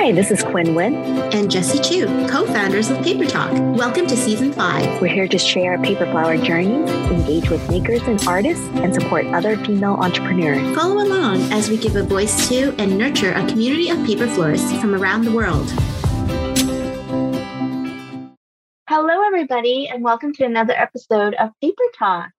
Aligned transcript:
Hi, 0.00 0.12
this 0.12 0.30
is 0.30 0.44
Quinn 0.44 0.76
Wynn 0.76 0.94
and 1.34 1.50
Jessie 1.50 1.80
Chu, 1.80 2.06
co-founders 2.28 2.88
of 2.88 3.02
Paper 3.02 3.26
Talk. 3.26 3.50
Welcome 3.76 4.06
to 4.06 4.16
season 4.16 4.52
five. 4.52 5.02
We're 5.02 5.12
here 5.12 5.26
to 5.26 5.38
share 5.38 5.72
our 5.72 5.78
paper 5.82 6.06
flower 6.06 6.38
journeys, 6.38 6.88
engage 7.10 7.50
with 7.50 7.68
makers 7.68 8.00
and 8.02 8.24
artists, 8.24 8.64
and 8.74 8.94
support 8.94 9.26
other 9.26 9.56
female 9.56 9.94
entrepreneurs. 9.94 10.76
Follow 10.76 11.02
along 11.02 11.40
as 11.52 11.68
we 11.68 11.76
give 11.76 11.96
a 11.96 12.04
voice 12.04 12.48
to 12.48 12.72
and 12.78 12.96
nurture 12.96 13.32
a 13.32 13.44
community 13.48 13.90
of 13.90 13.98
paper 14.06 14.28
florists 14.28 14.72
from 14.80 14.94
around 14.94 15.24
the 15.24 15.32
world. 15.32 15.68
Hello, 18.88 19.26
everybody, 19.26 19.88
and 19.88 20.04
welcome 20.04 20.32
to 20.34 20.44
another 20.44 20.74
episode 20.74 21.34
of 21.34 21.50
Paper 21.60 21.82
Talk. 21.98 22.30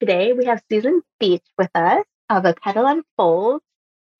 Today 0.00 0.34
we 0.34 0.44
have 0.44 0.62
Susan 0.70 1.00
Beech 1.18 1.46
with 1.56 1.70
us 1.74 2.04
of 2.28 2.44
A 2.44 2.54
Petal 2.62 2.84
Unfolds, 2.84 3.64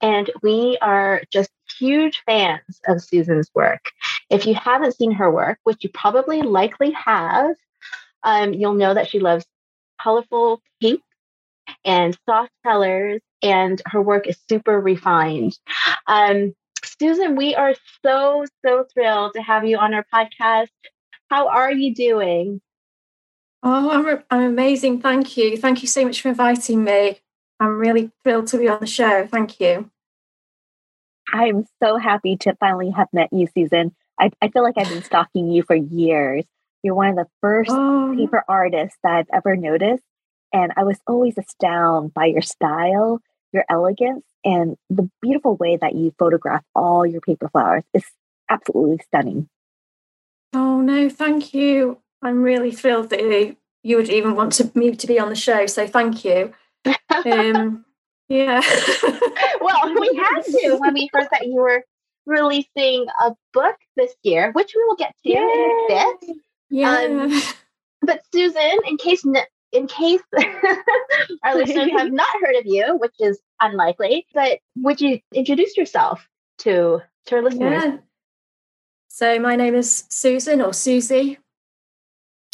and 0.01 0.31
we 0.43 0.79
are 0.81 1.21
just 1.31 1.51
huge 1.79 2.23
fans 2.27 2.81
of 2.87 3.03
Susan's 3.03 3.51
work. 3.55 3.91
If 4.31 4.47
you 4.47 4.55
haven't 4.55 4.97
seen 4.97 5.13
her 5.13 5.31
work, 5.31 5.59
which 5.65 5.85
you 5.85 5.91
probably 5.91 6.43
likely 6.43 6.91
have, 6.93 7.55
um, 8.23 8.53
you'll 8.55 8.75
know 8.75 8.95
that 8.95 9.09
she 9.09 9.21
loves 9.21 9.45
colorful 10.01 10.61
pink 10.81 11.01
and 11.85 12.17
soft 12.29 12.53
colors, 12.65 13.21
and 13.43 13.81
her 13.87 14.03
work 14.03 14.27
is 14.27 14.39
super 14.49 14.81
refined. 14.81 15.59
Um, 16.07 16.55
Susan, 16.85 17.37
we 17.37 17.55
are 17.55 17.75
so, 18.05 18.45
so 18.65 18.87
thrilled 18.93 19.35
to 19.35 19.43
have 19.43 19.65
you 19.65 19.79
on 19.79 19.95
our 19.95 20.07
podcast. 20.13 20.69
How 21.31 21.49
are 21.49 21.73
you 21.73 21.95
doing? 21.95 22.61
Oh, 23.63 23.91
I'm, 23.91 24.23
I'm 24.31 24.43
amazing. 24.51 25.01
Thank 25.01 25.37
you. 25.37 25.57
Thank 25.57 25.83
you 25.83 25.89
so 25.89 26.05
much 26.05 26.23
for 26.23 26.29
inviting 26.29 26.85
me. 26.85 27.19
I'm 27.59 27.79
really 27.79 28.13
thrilled 28.23 28.47
to 28.49 28.59
be 28.59 28.69
on 28.69 28.81
the 28.81 28.87
show. 28.87 29.27
Thank 29.27 29.61
you. 29.61 29.91
I'm 31.33 31.67
so 31.83 31.97
happy 31.97 32.37
to 32.39 32.55
finally 32.57 32.91
have 32.91 33.09
met 33.13 33.33
you, 33.33 33.49
Susan. 33.55 33.95
I, 34.19 34.31
I 34.41 34.49
feel 34.49 34.63
like 34.63 34.79
I've 34.79 34.89
been 34.89 35.03
stalking 35.03 35.51
you 35.51 35.63
for 35.63 35.75
years. 35.75 36.45
You're 36.83 36.95
one 36.95 37.11
of 37.11 37.17
the 37.17 37.27
first 37.41 37.71
oh. 37.73 38.15
paper 38.17 38.45
artists 38.49 38.97
that 39.03 39.19
I've 39.19 39.27
ever 39.33 39.57
noticed. 39.57 40.05
And 40.53 40.73
I 40.77 40.85
was 40.85 40.99
always 41.07 41.37
astounded 41.37 42.15
by 42.15 42.27
your 42.27 42.43
style, 42.43 43.21
your 43.53 43.65
elegance, 43.69 44.25
and 44.45 44.77
the 44.89 45.11
beautiful 45.21 45.57
way 45.57 45.77
that 45.77 45.95
you 45.95 46.15
photograph 46.19 46.65
all 46.75 47.05
your 47.05 47.21
paper 47.21 47.49
flowers. 47.49 47.83
It's 47.93 48.11
absolutely 48.49 49.01
stunning. 49.05 49.49
Oh, 50.55 50.81
no, 50.81 51.09
thank 51.09 51.53
you. 51.53 51.99
I'm 52.23 52.43
really 52.43 52.71
thrilled 52.71 53.11
that 53.11 53.57
you 53.83 53.97
would 53.97 54.09
even 54.09 54.37
want 54.37 54.53
to, 54.55 54.71
me 54.75 54.95
to 54.95 55.07
be 55.07 55.19
on 55.19 55.29
the 55.29 55.35
show. 55.35 55.67
So 55.67 55.87
thank 55.87 56.25
you. 56.25 56.53
Um, 57.25 57.85
yeah. 58.29 58.61
well, 59.61 59.95
we 60.01 60.17
had 60.17 60.43
to 60.45 60.77
when 60.79 60.95
we 60.95 61.09
heard 61.13 61.29
that 61.31 61.47
you 61.47 61.55
were 61.55 61.85
releasing 62.27 63.07
a 63.25 63.35
book 63.53 63.77
this 63.97 64.15
year, 64.23 64.53
which 64.53 64.73
we 64.75 64.85
will 64.85 64.97
get 64.97 65.15
to 65.23 65.31
Yay. 65.31 65.39
in 65.39 65.45
a 65.45 65.87
bit. 65.89 66.37
Yeah. 66.69 66.99
Um, 66.99 67.43
but 68.03 68.23
Susan, 68.33 68.79
in 68.87 68.97
case 68.97 69.25
in 69.73 69.87
case 69.87 70.23
our 71.45 71.55
listeners 71.55 71.91
have 71.93 72.13
not 72.13 72.29
heard 72.43 72.57
of 72.57 72.67
you, 72.67 72.97
which 72.97 73.15
is 73.21 73.39
unlikely, 73.61 74.27
but 74.35 74.59
would 74.77 75.01
you 75.01 75.21
introduce 75.35 75.77
yourself 75.77 76.27
to 76.59 77.03
to 77.27 77.37
our 77.37 77.43
listeners? 77.43 77.85
Yeah. 77.85 77.97
So 79.09 79.39
my 79.39 79.57
name 79.57 79.75
is 79.75 80.05
Susan 80.09 80.61
or 80.61 80.75
Susie, 80.75 81.39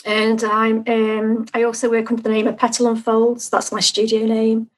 and 0.04 0.42
I'm 0.44 0.84
um, 0.86 1.46
I 1.54 1.62
also 1.62 1.90
work 1.90 2.10
under 2.10 2.22
the 2.22 2.28
name 2.28 2.46
of 2.46 2.58
Petal 2.58 2.88
Unfolds. 2.88 3.48
That's 3.48 3.72
my 3.72 3.80
studio 3.80 4.26
name. 4.26 4.70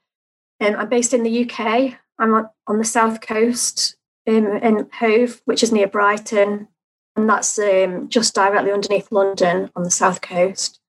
Um, 0.61 0.77
I'm 0.77 0.89
based 0.89 1.15
in 1.15 1.23
the 1.23 1.45
UK. 1.45 1.99
I'm 2.19 2.35
on, 2.35 2.49
on 2.67 2.79
the 2.79 2.85
south 2.85 3.21
coast 3.21 3.97
um, 4.29 4.47
in 4.47 4.89
Hove, 5.01 5.43
which 5.45 5.63
is 5.63 5.73
near 5.73 5.87
Brighton, 5.87 6.69
and 7.17 7.29
that's 7.29 7.59
um, 7.59 8.09
just 8.09 8.35
directly 8.35 8.73
underneath 8.73 9.11
London 9.13 9.71
on 9.75 9.83
the 9.83 9.91
south 9.91 10.21
coast. 10.21 10.81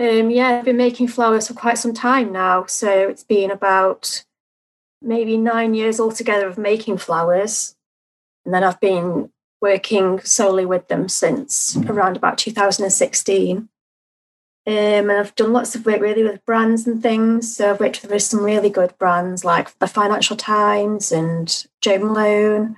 Um, 0.00 0.30
yeah, 0.30 0.48
I've 0.48 0.64
been 0.64 0.78
making 0.78 1.08
flowers 1.08 1.48
for 1.48 1.54
quite 1.54 1.76
some 1.76 1.92
time 1.92 2.32
now. 2.32 2.64
So 2.64 3.08
it's 3.08 3.24
been 3.24 3.50
about 3.50 4.24
maybe 5.02 5.36
nine 5.36 5.74
years 5.74 6.00
altogether 6.00 6.46
of 6.48 6.56
making 6.56 6.96
flowers. 6.96 7.76
And 8.44 8.54
then 8.54 8.64
I've 8.64 8.80
been 8.80 9.30
working 9.60 10.20
solely 10.20 10.64
with 10.64 10.88
them 10.88 11.08
since 11.08 11.76
around 11.76 12.16
about 12.16 12.38
2016. 12.38 13.68
Um, 14.70 15.10
and 15.10 15.12
I've 15.12 15.34
done 15.34 15.52
lots 15.52 15.74
of 15.74 15.84
work 15.84 16.00
really 16.00 16.22
with 16.22 16.44
brands 16.44 16.86
and 16.86 17.02
things. 17.02 17.56
So 17.56 17.70
I've 17.70 17.80
worked 17.80 18.04
with 18.04 18.22
some 18.22 18.44
really 18.44 18.70
good 18.70 18.96
brands 18.98 19.44
like 19.44 19.76
the 19.80 19.88
Financial 19.88 20.36
Times 20.36 21.10
and 21.10 21.66
Jo 21.80 21.98
Malone. 21.98 22.76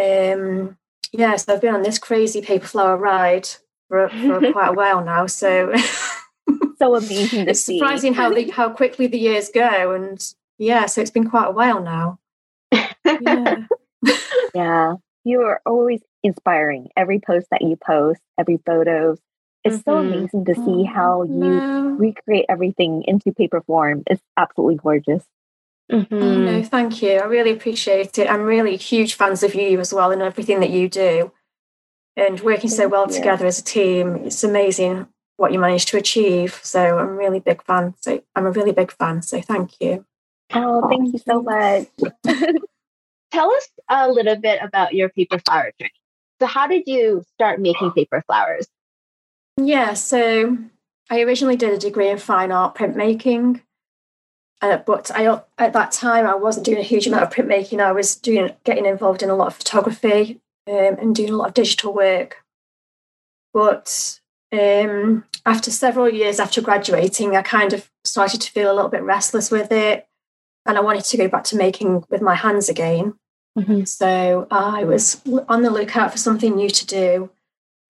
Um, 0.00 0.78
yeah, 1.10 1.34
so 1.34 1.54
I've 1.54 1.60
been 1.60 1.74
on 1.74 1.82
this 1.82 1.98
crazy 1.98 2.40
paper 2.40 2.68
flower 2.68 2.96
ride 2.96 3.48
for, 3.88 4.10
for 4.10 4.52
quite 4.52 4.68
a 4.68 4.74
while 4.74 5.04
now. 5.04 5.26
So 5.26 5.74
so 6.76 6.94
amazing 6.94 7.46
to 7.46 7.50
it's 7.50 7.62
see. 7.62 7.80
Surprising 7.80 8.14
how 8.14 8.32
the, 8.32 8.50
how 8.50 8.70
quickly 8.70 9.08
the 9.08 9.18
years 9.18 9.50
go, 9.52 9.90
and 9.90 10.24
yeah, 10.58 10.86
so 10.86 11.00
it's 11.00 11.10
been 11.10 11.28
quite 11.28 11.48
a 11.48 11.52
while 11.52 11.82
now. 11.82 12.20
Yeah. 13.04 13.56
yeah 14.54 14.94
you 15.24 15.42
are 15.42 15.60
always 15.66 16.00
inspiring. 16.22 16.88
Every 16.96 17.20
post 17.20 17.48
that 17.50 17.62
you 17.62 17.76
post, 17.76 18.20
every 18.38 18.58
photos, 18.64 19.18
it's 19.64 19.76
mm-hmm. 19.76 19.90
so 19.90 19.98
amazing 19.98 20.44
to 20.46 20.54
see 20.54 20.84
how 20.84 21.22
you 21.22 21.32
no. 21.32 21.96
recreate 21.98 22.46
everything 22.48 23.04
into 23.06 23.32
paper 23.32 23.60
form. 23.60 24.02
It's 24.06 24.22
absolutely 24.36 24.76
gorgeous. 24.76 25.24
Mm-hmm. 25.90 26.14
Oh, 26.14 26.38
no, 26.38 26.62
thank 26.62 27.02
you. 27.02 27.18
I 27.18 27.24
really 27.24 27.52
appreciate 27.52 28.18
it. 28.18 28.30
I'm 28.30 28.42
really 28.42 28.76
huge 28.76 29.14
fans 29.14 29.42
of 29.42 29.54
you 29.54 29.78
as 29.78 29.92
well 29.92 30.10
and 30.10 30.22
everything 30.22 30.60
that 30.60 30.70
you 30.70 30.88
do. 30.88 31.32
And 32.16 32.40
working 32.40 32.70
so 32.70 32.88
well 32.88 33.06
together 33.06 33.46
as 33.46 33.58
a 33.58 33.64
team, 33.64 34.16
it's 34.16 34.44
amazing 34.44 35.06
what 35.36 35.52
you 35.52 35.58
managed 35.58 35.88
to 35.88 35.96
achieve. 35.96 36.60
So 36.62 36.98
I'm 36.98 37.16
really 37.16 37.40
big 37.40 37.62
fan. 37.62 37.94
So 38.00 38.22
I'm 38.34 38.46
a 38.46 38.50
really 38.50 38.72
big 38.72 38.92
fan. 38.92 39.22
So 39.22 39.40
thank 39.40 39.80
you. 39.80 40.04
Oh, 40.54 40.88
thank 40.88 41.12
you 41.12 41.18
so 41.18 41.42
much. 41.42 41.88
Tell 43.30 43.50
us 43.50 43.68
a 43.88 44.10
little 44.10 44.36
bit 44.36 44.60
about 44.62 44.94
your 44.94 45.08
paper 45.08 45.38
flower 45.38 45.72
journey. 45.80 45.90
So, 46.40 46.46
how 46.46 46.66
did 46.66 46.82
you 46.86 47.24
start 47.34 47.60
making 47.60 47.92
paper 47.92 48.22
flowers? 48.26 48.66
Yeah, 49.56 49.94
so 49.94 50.56
I 51.10 51.20
originally 51.20 51.56
did 51.56 51.72
a 51.72 51.78
degree 51.78 52.08
in 52.08 52.18
fine 52.18 52.52
art 52.52 52.74
printmaking, 52.74 53.62
uh, 54.60 54.78
but 54.78 55.10
I 55.14 55.40
at 55.58 55.72
that 55.72 55.92
time 55.92 56.26
I 56.26 56.34
wasn't 56.34 56.66
doing 56.66 56.78
a 56.78 56.82
huge 56.82 57.06
amount 57.06 57.24
of 57.24 57.30
printmaking. 57.30 57.80
I 57.80 57.92
was 57.92 58.16
doing 58.16 58.50
getting 58.64 58.86
involved 58.86 59.22
in 59.22 59.30
a 59.30 59.34
lot 59.34 59.48
of 59.48 59.56
photography 59.56 60.40
um, 60.68 60.96
and 60.98 61.14
doing 61.14 61.30
a 61.30 61.36
lot 61.36 61.48
of 61.48 61.54
digital 61.54 61.92
work. 61.92 62.44
But 63.52 64.20
um, 64.52 65.24
after 65.44 65.70
several 65.70 66.08
years 66.08 66.40
after 66.40 66.62
graduating, 66.62 67.36
I 67.36 67.42
kind 67.42 67.72
of 67.72 67.90
started 68.04 68.40
to 68.40 68.50
feel 68.50 68.72
a 68.72 68.74
little 68.74 68.90
bit 68.90 69.02
restless 69.02 69.50
with 69.50 69.70
it, 69.70 70.06
and 70.64 70.78
I 70.78 70.80
wanted 70.80 71.04
to 71.04 71.16
go 71.16 71.28
back 71.28 71.44
to 71.44 71.56
making 71.56 72.04
with 72.08 72.22
my 72.22 72.34
hands 72.34 72.68
again. 72.68 73.14
Mm-hmm. 73.58 73.84
So 73.84 74.46
I 74.50 74.84
was 74.84 75.20
on 75.48 75.60
the 75.60 75.70
lookout 75.70 76.12
for 76.12 76.18
something 76.18 76.56
new 76.56 76.70
to 76.70 76.86
do 76.86 77.30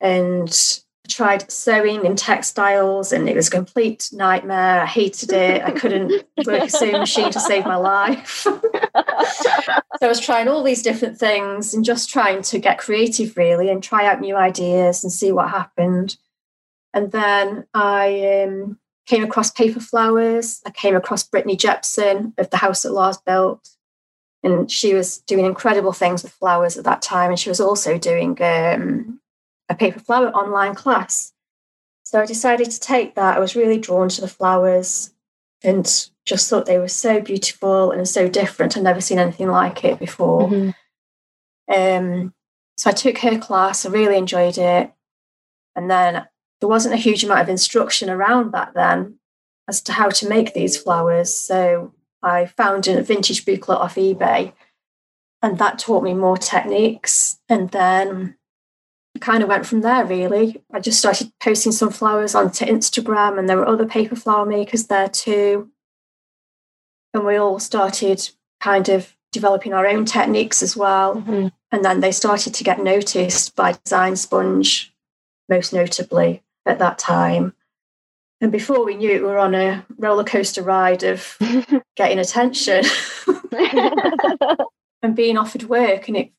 and 0.00 0.82
tried 1.08 1.50
sewing 1.50 2.04
in 2.04 2.16
textiles 2.16 3.12
and 3.12 3.28
it 3.28 3.34
was 3.34 3.48
a 3.48 3.50
complete 3.50 4.08
nightmare. 4.12 4.82
I 4.82 4.86
hated 4.86 5.32
it. 5.32 5.62
I 5.62 5.72
couldn't 5.72 6.24
work 6.46 6.64
a 6.64 6.70
sewing 6.70 6.98
machine 6.98 7.30
to 7.32 7.40
save 7.40 7.64
my 7.64 7.76
life. 7.76 8.28
so 8.40 8.60
I 8.94 10.08
was 10.08 10.20
trying 10.20 10.48
all 10.48 10.62
these 10.62 10.82
different 10.82 11.18
things 11.18 11.74
and 11.74 11.84
just 11.84 12.08
trying 12.08 12.42
to 12.42 12.58
get 12.58 12.78
creative 12.78 13.36
really 13.36 13.68
and 13.68 13.82
try 13.82 14.06
out 14.06 14.20
new 14.20 14.36
ideas 14.36 15.02
and 15.02 15.12
see 15.12 15.32
what 15.32 15.50
happened. 15.50 16.16
And 16.94 17.10
then 17.10 17.66
I 17.74 18.44
um, 18.46 18.78
came 19.06 19.24
across 19.24 19.50
paper 19.50 19.80
flowers. 19.80 20.60
I 20.64 20.70
came 20.70 20.94
across 20.94 21.24
Brittany 21.24 21.56
Jepsen 21.56 22.32
of 22.38 22.50
the 22.50 22.58
house 22.58 22.82
that 22.82 22.92
Lars 22.92 23.18
built 23.18 23.68
and 24.42 24.70
she 24.70 24.94
was 24.94 25.18
doing 25.18 25.44
incredible 25.44 25.92
things 25.92 26.22
with 26.22 26.32
flowers 26.32 26.76
at 26.76 26.84
that 26.84 27.02
time 27.02 27.30
and 27.30 27.38
she 27.38 27.48
was 27.48 27.60
also 27.60 27.98
doing 27.98 28.36
um, 28.42 29.20
a 29.72 29.76
paper 29.76 30.00
flower 30.00 30.30
online 30.30 30.74
class. 30.74 31.32
So 32.04 32.20
i 32.20 32.26
decided 32.26 32.70
to 32.70 32.80
take 32.80 33.14
that. 33.14 33.36
I 33.36 33.40
was 33.40 33.56
really 33.56 33.78
drawn 33.78 34.08
to 34.10 34.20
the 34.20 34.28
flowers 34.28 35.12
and 35.64 35.84
just 36.24 36.48
thought 36.48 36.66
they 36.66 36.78
were 36.78 36.88
so 36.88 37.20
beautiful 37.20 37.90
and 37.90 38.06
so 38.06 38.28
different. 38.28 38.76
I'd 38.76 38.82
never 38.82 39.00
seen 39.00 39.18
anything 39.18 39.48
like 39.48 39.84
it 39.84 39.98
before. 39.98 40.48
Mm-hmm. 40.48 41.74
um, 41.74 42.34
so 42.76 42.90
i 42.90 42.92
took 42.92 43.18
her 43.18 43.38
class. 43.38 43.86
I 43.86 43.90
really 43.90 44.16
enjoyed 44.16 44.58
it. 44.58 44.92
And 45.74 45.90
then 45.90 46.26
there 46.60 46.68
wasn't 46.68 46.94
a 46.94 46.98
huge 46.98 47.24
amount 47.24 47.40
of 47.40 47.48
instruction 47.48 48.10
around 48.10 48.52
that 48.52 48.74
then 48.74 49.18
as 49.68 49.80
to 49.82 49.92
how 49.92 50.08
to 50.10 50.28
make 50.28 50.52
these 50.52 50.76
flowers. 50.76 51.32
So 51.32 51.94
I 52.22 52.46
found 52.46 52.88
a 52.88 53.02
vintage 53.02 53.44
booklet 53.44 53.78
off 53.78 53.94
eBay, 53.94 54.52
and 55.40 55.58
that 55.58 55.78
taught 55.78 56.04
me 56.04 56.14
more 56.14 56.36
techniques. 56.36 57.38
And 57.48 57.70
then 57.70 58.36
kind 59.22 59.42
of 59.42 59.48
went 59.48 59.64
from 59.64 59.80
there 59.80 60.04
really. 60.04 60.60
I 60.72 60.80
just 60.80 60.98
started 60.98 61.32
posting 61.40 61.72
some 61.72 61.90
flowers 61.90 62.34
onto 62.34 62.66
Instagram, 62.66 63.38
and 63.38 63.48
there 63.48 63.56
were 63.56 63.68
other 63.68 63.86
paper 63.86 64.16
flower 64.16 64.44
makers 64.44 64.88
there 64.88 65.08
too. 65.08 65.70
And 67.14 67.24
we 67.24 67.36
all 67.36 67.58
started 67.58 68.28
kind 68.60 68.88
of 68.88 69.16
developing 69.30 69.72
our 69.72 69.86
own 69.86 70.04
techniques 70.04 70.62
as 70.62 70.76
well. 70.76 71.16
Mm-hmm. 71.16 71.48
And 71.70 71.84
then 71.84 72.00
they 72.00 72.12
started 72.12 72.52
to 72.54 72.64
get 72.64 72.82
noticed 72.82 73.56
by 73.56 73.72
Design 73.84 74.16
Sponge, 74.16 74.92
most 75.48 75.72
notably 75.72 76.42
at 76.66 76.78
that 76.80 76.98
time. 76.98 77.54
And 78.40 78.50
before 78.50 78.84
we 78.84 78.96
knew 78.96 79.10
it, 79.10 79.22
we 79.22 79.28
were 79.28 79.38
on 79.38 79.54
a 79.54 79.86
roller 79.98 80.24
coaster 80.24 80.62
ride 80.62 81.04
of 81.04 81.38
getting 81.96 82.18
attention 82.18 82.84
and 85.02 85.14
being 85.14 85.38
offered 85.38 85.64
work. 85.64 86.08
And 86.08 86.16
it, 86.16 86.32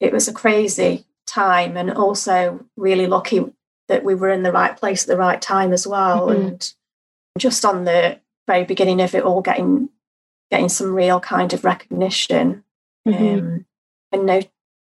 it 0.00 0.12
was 0.12 0.28
a 0.28 0.34
crazy 0.34 1.06
time 1.26 1.76
and 1.76 1.90
also 1.90 2.64
really 2.76 3.06
lucky 3.06 3.44
that 3.88 4.04
we 4.04 4.14
were 4.14 4.30
in 4.30 4.42
the 4.42 4.52
right 4.52 4.76
place 4.76 5.04
at 5.04 5.08
the 5.08 5.16
right 5.16 5.40
time 5.40 5.72
as 5.72 5.86
well. 5.86 6.28
Mm-hmm. 6.28 6.46
And 6.46 6.74
just 7.38 7.64
on 7.64 7.84
the 7.84 8.18
very 8.46 8.64
beginning 8.64 9.00
of 9.00 9.14
it 9.14 9.22
all 9.22 9.42
getting 9.42 9.88
getting 10.50 10.68
some 10.68 10.94
real 10.94 11.18
kind 11.18 11.52
of 11.52 11.64
recognition 11.64 12.62
mm-hmm. 13.06 13.38
um, 13.38 13.66
and 14.12 14.26
no, 14.26 14.40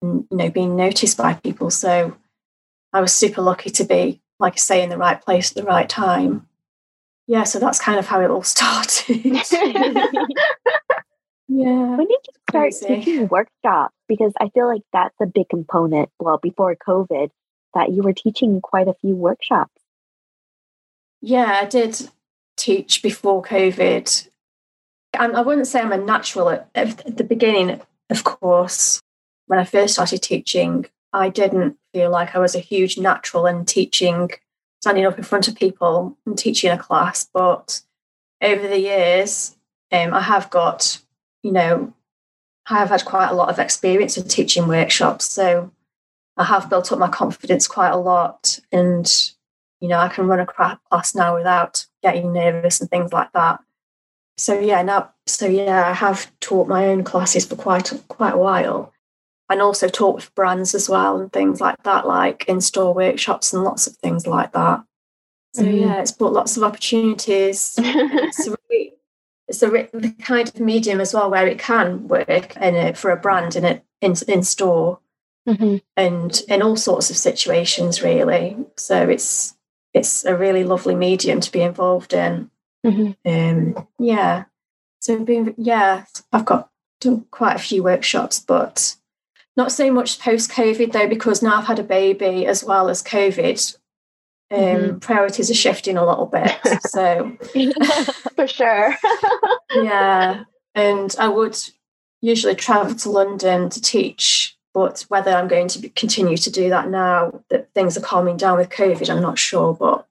you 0.01 0.28
know 0.31 0.50
being 0.50 0.75
noticed 0.75 1.18
by 1.18 1.34
people. 1.34 1.69
So 1.69 2.16
I 2.94 3.01
was 3.01 3.13
super 3.13 3.42
lucky 3.42 3.69
to 3.72 3.83
be, 3.83 4.22
like 4.40 4.54
I 4.54 4.57
say, 4.57 4.83
in 4.83 4.90
the 4.90 4.98
right 4.98 5.22
place 5.22 5.51
at 5.51 5.56
the 5.56 5.63
right 5.63 5.90
time. 5.90 6.48
Yeah, 7.28 7.44
so 7.44 7.60
that's 7.60 7.80
kind 7.80 8.00
of 8.00 8.07
how 8.07 8.22
it 8.22 8.30
all 8.30 8.44
started. 8.56 9.24
yeah. 11.57 11.95
When 11.95 12.07
did 12.07 12.19
you 12.27 12.33
start 12.50 12.71
Crazy. 12.71 12.88
teaching 12.88 13.27
workshops? 13.27 13.95
Because 14.07 14.33
I 14.39 14.50
feel 14.50 14.68
like 14.68 14.83
that's 14.94 15.15
a 15.21 15.25
big 15.25 15.50
component. 15.50 16.09
Well, 16.19 16.38
before 16.38 16.75
COVID, 16.75 17.30
that 17.74 17.92
you 17.92 18.01
were 18.04 18.13
teaching 18.13 18.62
quite 18.62 18.88
a 18.88 18.94
few 18.94 19.15
workshops. 19.15 19.81
Yeah, 21.21 21.59
I 21.62 21.65
did 21.65 22.09
teach 22.56 23.01
before 23.01 23.42
COVID. 23.42 24.27
I 25.18 25.42
wouldn't 25.42 25.68
say 25.68 25.80
I'm 25.81 25.92
a 25.92 25.98
natural 25.98 26.50
at, 26.50 26.69
at 26.75 27.18
the 27.18 27.24
beginning, 27.24 27.81
of 28.09 28.24
course. 28.24 29.01
When 29.48 29.59
I 29.59 29.63
first 29.63 29.94
started 29.95 30.21
teaching, 30.21 30.86
I 31.13 31.30
didn't 31.30 31.77
feel 31.94 32.12
like 32.12 32.36
I 32.36 32.39
was 32.39 32.54
a 32.54 32.59
huge 32.59 32.98
natural 32.98 33.48
in 33.48 33.65
teaching, 33.65 34.30
standing 34.81 35.06
up 35.06 35.18
in 35.18 35.24
front 35.24 35.48
of 35.48 35.56
people 35.56 36.18
and 36.25 36.38
teaching 36.38 36.69
a 36.69 36.77
class. 36.77 37.27
But 37.33 37.81
over 38.42 38.68
the 38.68 38.80
years, 38.80 39.56
um, 39.92 40.13
I 40.13 40.21
have 40.21 40.50
got, 40.50 41.00
you 41.44 41.51
know, 41.51 41.94
I 42.69 42.80
have 42.80 42.89
had 42.89 43.06
quite 43.06 43.30
a 43.30 43.36
lot 43.36 43.50
of 43.50 43.60
experience 43.60 44.18
in 44.18 44.28
teaching 44.28 44.68
workshops. 44.68 45.25
So 45.25 45.72
I 46.36 46.44
have 46.44 46.69
built 46.69 46.92
up 46.92 47.00
my 47.00 47.07
confidence 47.07 47.68
quite 47.68 47.92
a 47.92 47.98
lot. 47.98 48.60
And, 48.72 49.12
you 49.80 49.88
know, 49.88 50.00
I 50.00 50.10
can 50.10 50.28
run 50.28 50.39
a 50.39 50.45
class 50.45 51.16
now 51.16 51.36
without 51.36 51.86
getting 52.04 52.34
nervous 52.34 52.81
and 52.81 52.89
things 52.89 53.13
like 53.13 53.31
that. 53.34 53.60
So 54.38 54.60
yeah, 54.60 54.84
now 54.84 55.13
so 55.25 55.48
yeah, 55.48 55.88
I 55.88 55.94
have 55.94 56.31
taught 56.39 56.68
my 56.68 56.86
own 56.88 57.04
classes 57.04 57.45
for 57.45 57.56
quite 57.56 57.92
quite 58.07 58.36
a 58.36 58.38
while, 58.38 58.94
and 59.50 59.62
also 59.62 59.88
taught 59.88 60.16
with 60.16 60.36
brands 60.36 60.75
as 60.75 60.88
well 60.88 61.19
and 61.19 61.33
things 61.33 61.60
like 61.60 61.81
that, 61.83 62.06
like 62.06 62.45
in 62.48 62.62
store 62.62 62.94
workshops 62.94 63.51
and 63.51 63.63
lots 63.63 63.88
of 63.88 63.95
things 63.98 64.28
like 64.28 64.51
that. 64.54 64.83
So 65.56 65.63
mm-hmm. 65.63 65.78
yeah, 65.78 66.01
it's 66.01 66.12
brought 66.12 66.33
lots 66.33 66.56
of 66.56 66.63
opportunities. 66.63 67.75
it's 67.80 68.48
really, 68.69 68.94
it's 69.47 69.63
a 69.63 69.69
the 69.69 70.13
kind 70.19 70.47
of 70.47 70.59
medium 70.59 70.99
as 70.99 71.13
well 71.13 71.29
where 71.29 71.47
it 71.47 71.59
can 71.59 72.07
work 72.07 72.55
in 72.57 72.75
a, 72.75 72.94
for 72.94 73.11
a 73.11 73.17
brand 73.17 73.55
in 73.55 73.63
it 73.63 73.83
in, 74.01 74.15
in 74.27 74.44
store 74.44 74.99
mm-hmm. 75.47 75.77
and 75.95 76.41
in 76.47 76.61
all 76.61 76.75
sorts 76.75 77.09
of 77.09 77.17
situations 77.17 78.01
really. 78.01 78.57
So 78.75 79.09
it's 79.09 79.55
it's 79.94 80.25
a 80.25 80.35
really 80.35 80.63
lovely 80.63 80.95
medium 80.95 81.39
to 81.39 81.51
be 81.51 81.61
involved 81.61 82.13
in. 82.13 82.51
Mm-hmm. 82.85 83.77
Um, 83.77 83.88
yeah. 83.99 84.45
So 84.99 85.23
being 85.23 85.55
yeah, 85.57 86.05
I've 86.31 86.45
got 86.45 86.69
done 86.99 87.25
quite 87.31 87.55
a 87.55 87.59
few 87.59 87.83
workshops, 87.83 88.39
but 88.39 88.95
not 89.55 89.71
so 89.71 89.91
much 89.91 90.19
post 90.19 90.51
COVID 90.51 90.91
though, 90.91 91.07
because 91.07 91.41
now 91.41 91.57
I've 91.57 91.67
had 91.67 91.79
a 91.79 91.83
baby 91.83 92.45
as 92.45 92.63
well 92.63 92.89
as 92.89 93.01
COVID. 93.01 93.77
Um, 94.49 94.59
mm-hmm. 94.59 94.97
Priorities 94.99 95.51
are 95.51 95.55
shifting 95.55 95.97
a 95.97 96.05
little 96.05 96.25
bit. 96.25 96.57
So 96.81 97.38
for 98.35 98.47
sure. 98.47 98.95
yeah, 99.75 100.44
and 100.73 101.15
I 101.19 101.27
would 101.27 101.57
usually 102.21 102.55
travel 102.55 102.95
to 102.95 103.09
London 103.09 103.69
to 103.69 103.81
teach 103.81 104.57
but 104.77 105.05
whether 105.07 105.31
I'm 105.31 105.47
going 105.47 105.67
to 105.69 105.89
continue 105.89 106.38
to 106.38 106.51
do 106.51 106.69
that 106.69 106.88
now 106.88 107.41
that 107.49 107.73
things 107.73 107.97
are 107.97 108.01
calming 108.01 108.38
down 108.38 108.59
with 108.59 108.69
COVID, 108.69 109.09
I'm 109.09 109.23
not 109.23 109.39
sure. 109.39 109.73
But 109.73 110.05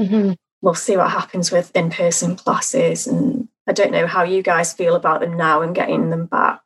mm-hmm. 0.00 0.32
we'll 0.62 0.72
see 0.72 0.96
what 0.96 1.10
happens 1.10 1.52
with 1.52 1.70
in 1.76 1.90
person 1.90 2.34
classes. 2.34 3.06
And 3.06 3.46
I 3.66 3.72
don't 3.72 3.92
know 3.92 4.06
how 4.06 4.22
you 4.22 4.42
guys 4.42 4.72
feel 4.72 4.96
about 4.96 5.20
them 5.20 5.36
now 5.36 5.60
and 5.60 5.74
getting 5.74 6.08
them 6.08 6.24
back 6.24 6.62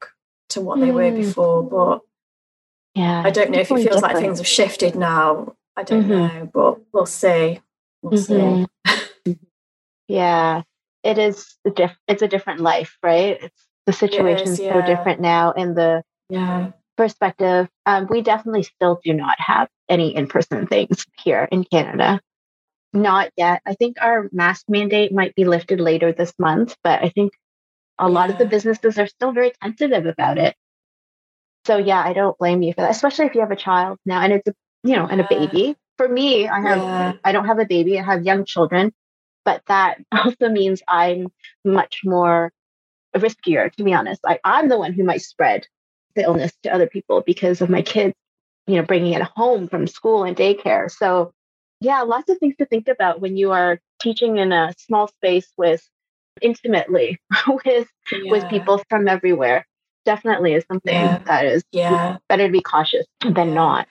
to 0.51 0.61
what 0.61 0.79
mm. 0.79 0.83
they 0.83 0.93
were 0.93 1.11
mm. 1.11 1.17
before. 1.17 1.65
But 1.65 2.03
yeah, 2.95 3.25
I 3.27 3.31
don't 3.31 3.51
know 3.51 3.59
if 3.59 3.73
it 3.73 3.75
feels 3.75 3.83
different. 3.83 4.03
like 4.05 4.17
things 4.19 4.39
have 4.39 4.47
shifted 4.47 4.95
now. 4.95 5.57
I 5.77 5.83
don't 5.83 6.05
mm-hmm. 6.05 6.39
know, 6.39 6.51
but 6.53 6.79
we'll 6.93 7.07
see. 7.07 7.61
We'll 8.03 8.21
mm-hmm. 8.21 8.65
see. 9.27 9.39
yeah, 10.09 10.63
it 11.03 11.19
is. 11.19 11.57
A 11.65 11.71
diff- 11.71 11.99
it's 12.09 12.23
a 12.23 12.29
different 12.29 12.61
life, 12.61 12.99
right? 13.03 13.39
It's 13.43 13.67
the 13.87 13.93
situation's 13.93 14.59
yeah. 14.59 14.75
so 14.75 14.87
different 14.87 15.21
now, 15.21 15.53
and 15.53 15.77
the 15.77 16.03
yeah 16.29 16.73
perspective, 17.01 17.67
um, 17.87 18.07
we 18.11 18.21
definitely 18.21 18.63
still 18.63 19.01
do 19.03 19.15
not 19.15 19.41
have 19.41 19.69
any 19.89 20.15
in 20.15 20.27
person 20.27 20.67
things 20.67 21.07
here 21.25 21.49
in 21.51 21.65
Canada. 21.65 22.21
Not 22.93 23.31
yet. 23.39 23.63
I 23.65 23.73
think 23.73 23.97
our 24.03 24.29
mask 24.33 24.67
mandate 24.69 25.11
might 25.11 25.35
be 25.35 25.47
lifted 25.47 25.81
later 25.81 26.13
this 26.13 26.35
month, 26.39 26.77
but 26.85 27.03
I 27.03 27.09
think 27.09 27.33
a 27.99 28.05
yeah. 28.05 28.13
lot 28.13 28.29
of 28.29 28.37
the 28.37 28.45
businesses 28.45 28.99
are 28.99 29.07
still 29.07 29.33
very 29.33 29.53
tentative 29.63 30.05
about 30.05 30.37
it. 30.37 30.55
So 31.65 31.79
yeah, 31.79 32.03
I 32.05 32.13
don't 32.13 32.37
blame 32.37 32.61
you 32.61 32.75
for 32.75 32.83
that, 32.83 32.91
especially 32.91 33.25
if 33.25 33.35
you 33.35 33.41
have 33.41 33.51
a 33.51 33.57
child 33.57 33.99
now 34.05 34.21
and 34.21 34.35
it's 34.35 34.49
a 34.49 34.55
you 34.85 34.97
know 34.97 35.07
and 35.07 35.21
a 35.21 35.27
baby. 35.29 35.77
For 35.97 36.09
me, 36.09 36.49
I 36.49 36.61
have 36.61 36.79
yeah. 36.79 37.13
I 37.25 37.33
don't 37.33 37.47
have 37.47 37.59
a 37.59 37.67
baby. 37.67 37.99
I 37.99 38.03
have 38.03 38.25
young 38.25 38.45
children, 38.45 38.93
but 39.45 39.63
that 39.67 39.99
also 40.13 40.49
means 40.49 40.83
I'm 40.89 41.29
much 41.65 42.01
more 42.05 42.53
riskier. 43.17 43.73
To 43.73 43.85
be 43.85 43.93
honest, 43.93 44.21
I, 44.27 44.39
I'm 44.45 44.69
the 44.69 44.79
one 44.79 44.93
who 44.93 45.05
might 45.05 45.23
spread 45.23 45.67
the 46.15 46.23
illness 46.23 46.53
to 46.63 46.73
other 46.73 46.87
people 46.87 47.23
because 47.25 47.61
of 47.61 47.71
my 47.71 47.83
kids, 47.83 48.15
you 48.67 48.77
know, 48.77 48.83
bringing 48.83 49.13
it 49.13 49.23
home 49.23 49.69
from 49.69 49.87
school 49.87 50.25
and 50.25 50.37
daycare. 50.37 50.91
So, 50.91 51.33
yeah, 51.81 52.03
lots 52.03 52.31
of 52.31 52.39
things 52.39 52.57
to 52.59 52.67
think 52.67 52.89
about 52.89 53.21
when 53.21 53.37
you 53.37 53.53
are 53.53 53.79
teaching 54.01 54.39
in 54.39 54.53
a 54.53 54.75
small 54.79 55.09
space 55.09 55.49
with 55.57 55.87
intimately 56.41 57.19
with 57.65 57.89
yeah. 58.13 58.31
with 58.31 58.49
people 58.49 58.83
from 58.89 59.09
everywhere. 59.09 59.67
Definitely 60.07 60.55
is 60.55 60.65
something 60.67 60.95
yeah. 60.95 61.19
that 61.27 61.45
is 61.45 61.63
yeah 61.73 62.17
better 62.29 62.47
to 62.47 62.53
be 62.53 62.63
cautious 62.63 63.07
than 63.23 63.55
not. 63.55 63.87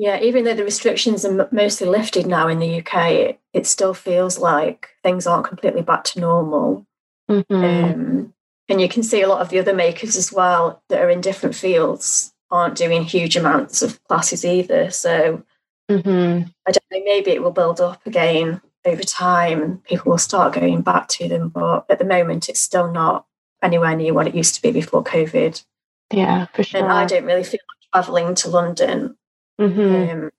Yeah, 0.00 0.18
even 0.22 0.44
though 0.44 0.54
the 0.54 0.64
restrictions 0.64 1.26
are 1.26 1.46
mostly 1.52 1.86
lifted 1.86 2.26
now 2.26 2.48
in 2.48 2.58
the 2.58 2.80
UK, 2.80 3.10
it, 3.10 3.40
it 3.52 3.66
still 3.66 3.92
feels 3.92 4.38
like 4.38 4.88
things 5.02 5.26
aren't 5.26 5.46
completely 5.46 5.82
back 5.82 6.04
to 6.04 6.20
normal. 6.20 6.86
Mm-hmm. 7.30 7.54
Um, 7.54 8.34
and 8.70 8.80
you 8.80 8.88
can 8.88 9.02
see 9.02 9.20
a 9.20 9.28
lot 9.28 9.42
of 9.42 9.50
the 9.50 9.58
other 9.58 9.74
makers 9.74 10.16
as 10.16 10.32
well 10.32 10.82
that 10.88 11.02
are 11.02 11.10
in 11.10 11.20
different 11.20 11.54
fields 11.54 12.32
aren't 12.50 12.78
doing 12.78 13.04
huge 13.04 13.36
amounts 13.36 13.82
of 13.82 14.02
classes 14.04 14.42
either. 14.42 14.90
So 14.90 15.42
mm-hmm. 15.90 16.48
I 16.66 16.70
don't 16.70 16.84
know, 16.90 17.04
maybe 17.04 17.32
it 17.32 17.42
will 17.42 17.50
build 17.50 17.78
up 17.78 18.06
again 18.06 18.62
over 18.86 19.02
time. 19.02 19.82
People 19.86 20.12
will 20.12 20.18
start 20.18 20.54
going 20.54 20.80
back 20.80 21.08
to 21.08 21.28
them. 21.28 21.50
But 21.50 21.84
at 21.90 21.98
the 21.98 22.06
moment, 22.06 22.48
it's 22.48 22.58
still 22.58 22.90
not 22.90 23.26
anywhere 23.62 23.94
near 23.94 24.14
what 24.14 24.28
it 24.28 24.34
used 24.34 24.54
to 24.54 24.62
be 24.62 24.70
before 24.70 25.04
COVID. 25.04 25.62
Yeah, 26.10 26.46
for 26.54 26.62
sure. 26.62 26.80
And 26.80 26.90
I 26.90 27.04
don't 27.04 27.26
really 27.26 27.44
feel 27.44 27.60
like 27.68 27.92
traveling 27.92 28.34
to 28.36 28.48
London 28.48 29.18
mm-hmm. 29.60 30.24
um, 30.24 30.30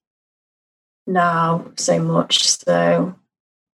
now 1.07 1.71
so 1.75 1.99
much. 1.99 2.47
So 2.47 3.15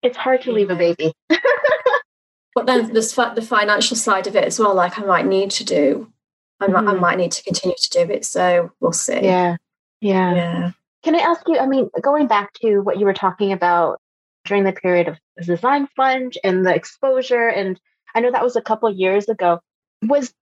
it's 0.03 0.17
hard 0.17 0.41
to 0.43 0.51
leave 0.51 0.69
a 0.69 0.75
baby. 0.75 1.13
but 1.29 2.65
then 2.65 2.93
there's 2.93 3.13
the 3.13 3.45
financial 3.47 3.95
side 3.95 4.27
of 4.27 4.35
it 4.35 4.45
as 4.45 4.59
well. 4.59 4.73
Like 4.73 4.99
I 4.99 5.03
might 5.03 5.25
need 5.25 5.51
to 5.51 5.63
do, 5.63 6.11
I, 6.59 6.67
might, 6.67 6.83
I 6.83 6.91
mm-hmm. 6.91 7.01
might 7.01 7.17
need 7.17 7.31
to 7.31 7.43
continue 7.43 7.75
to 7.79 7.89
do 7.89 8.11
it. 8.11 8.25
So 8.25 8.71
we'll 8.79 8.93
see. 8.93 9.21
Yeah, 9.21 9.57
yeah, 10.01 10.35
yeah. 10.35 10.71
Can 11.03 11.15
I 11.15 11.19
ask 11.19 11.41
you? 11.47 11.57
I 11.57 11.67
mean, 11.67 11.89
going 12.01 12.27
back 12.27 12.53
to 12.61 12.79
what 12.79 12.99
you 12.99 13.05
were 13.05 13.13
talking 13.13 13.51
about 13.51 13.99
during 14.45 14.63
the 14.63 14.73
period 14.73 15.07
of 15.07 15.17
Design 15.45 15.87
Sponge 15.91 16.37
and 16.43 16.65
the 16.65 16.73
exposure, 16.73 17.47
and 17.47 17.79
I 18.15 18.19
know 18.19 18.31
that 18.31 18.43
was 18.43 18.55
a 18.55 18.61
couple 18.61 18.91
years 18.91 19.29
ago. 19.29 19.59
Was 20.03 20.33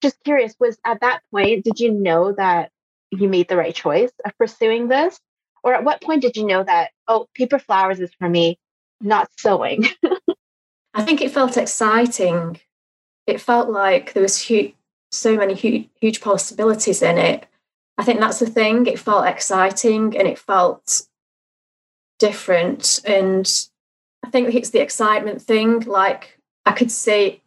just 0.00 0.16
curious. 0.24 0.54
Was 0.58 0.78
at 0.84 1.00
that 1.00 1.20
point 1.32 1.64
did 1.64 1.78
you 1.80 1.92
know 1.92 2.32
that 2.32 2.70
you 3.20 3.28
made 3.28 3.48
the 3.48 3.56
right 3.56 3.74
choice 3.74 4.12
of 4.24 4.36
pursuing 4.38 4.88
this, 4.88 5.18
or 5.62 5.74
at 5.74 5.84
what 5.84 6.02
point 6.02 6.22
did 6.22 6.36
you 6.36 6.44
know 6.46 6.62
that 6.64 6.90
oh, 7.08 7.26
paper 7.34 7.58
flowers 7.58 8.00
is 8.00 8.12
for 8.18 8.28
me, 8.28 8.58
not 9.00 9.28
sewing? 9.38 9.86
I 10.94 11.02
think 11.02 11.20
it 11.20 11.30
felt 11.30 11.56
exciting. 11.56 12.60
It 13.26 13.40
felt 13.40 13.70
like 13.70 14.12
there 14.12 14.22
was 14.22 14.44
so 15.10 15.36
many 15.36 15.54
huge 15.54 16.20
possibilities 16.20 17.02
in 17.02 17.18
it. 17.18 17.46
I 17.98 18.04
think 18.04 18.20
that's 18.20 18.38
the 18.38 18.46
thing. 18.46 18.86
It 18.86 18.98
felt 18.98 19.26
exciting 19.26 20.16
and 20.16 20.26
it 20.26 20.38
felt 20.38 21.06
different. 22.18 23.00
And 23.04 23.50
I 24.24 24.30
think 24.30 24.54
it's 24.54 24.70
the 24.70 24.80
excitement 24.80 25.42
thing. 25.42 25.80
Like 25.80 26.38
I 26.64 26.72
could 26.72 26.90
see 26.90 27.42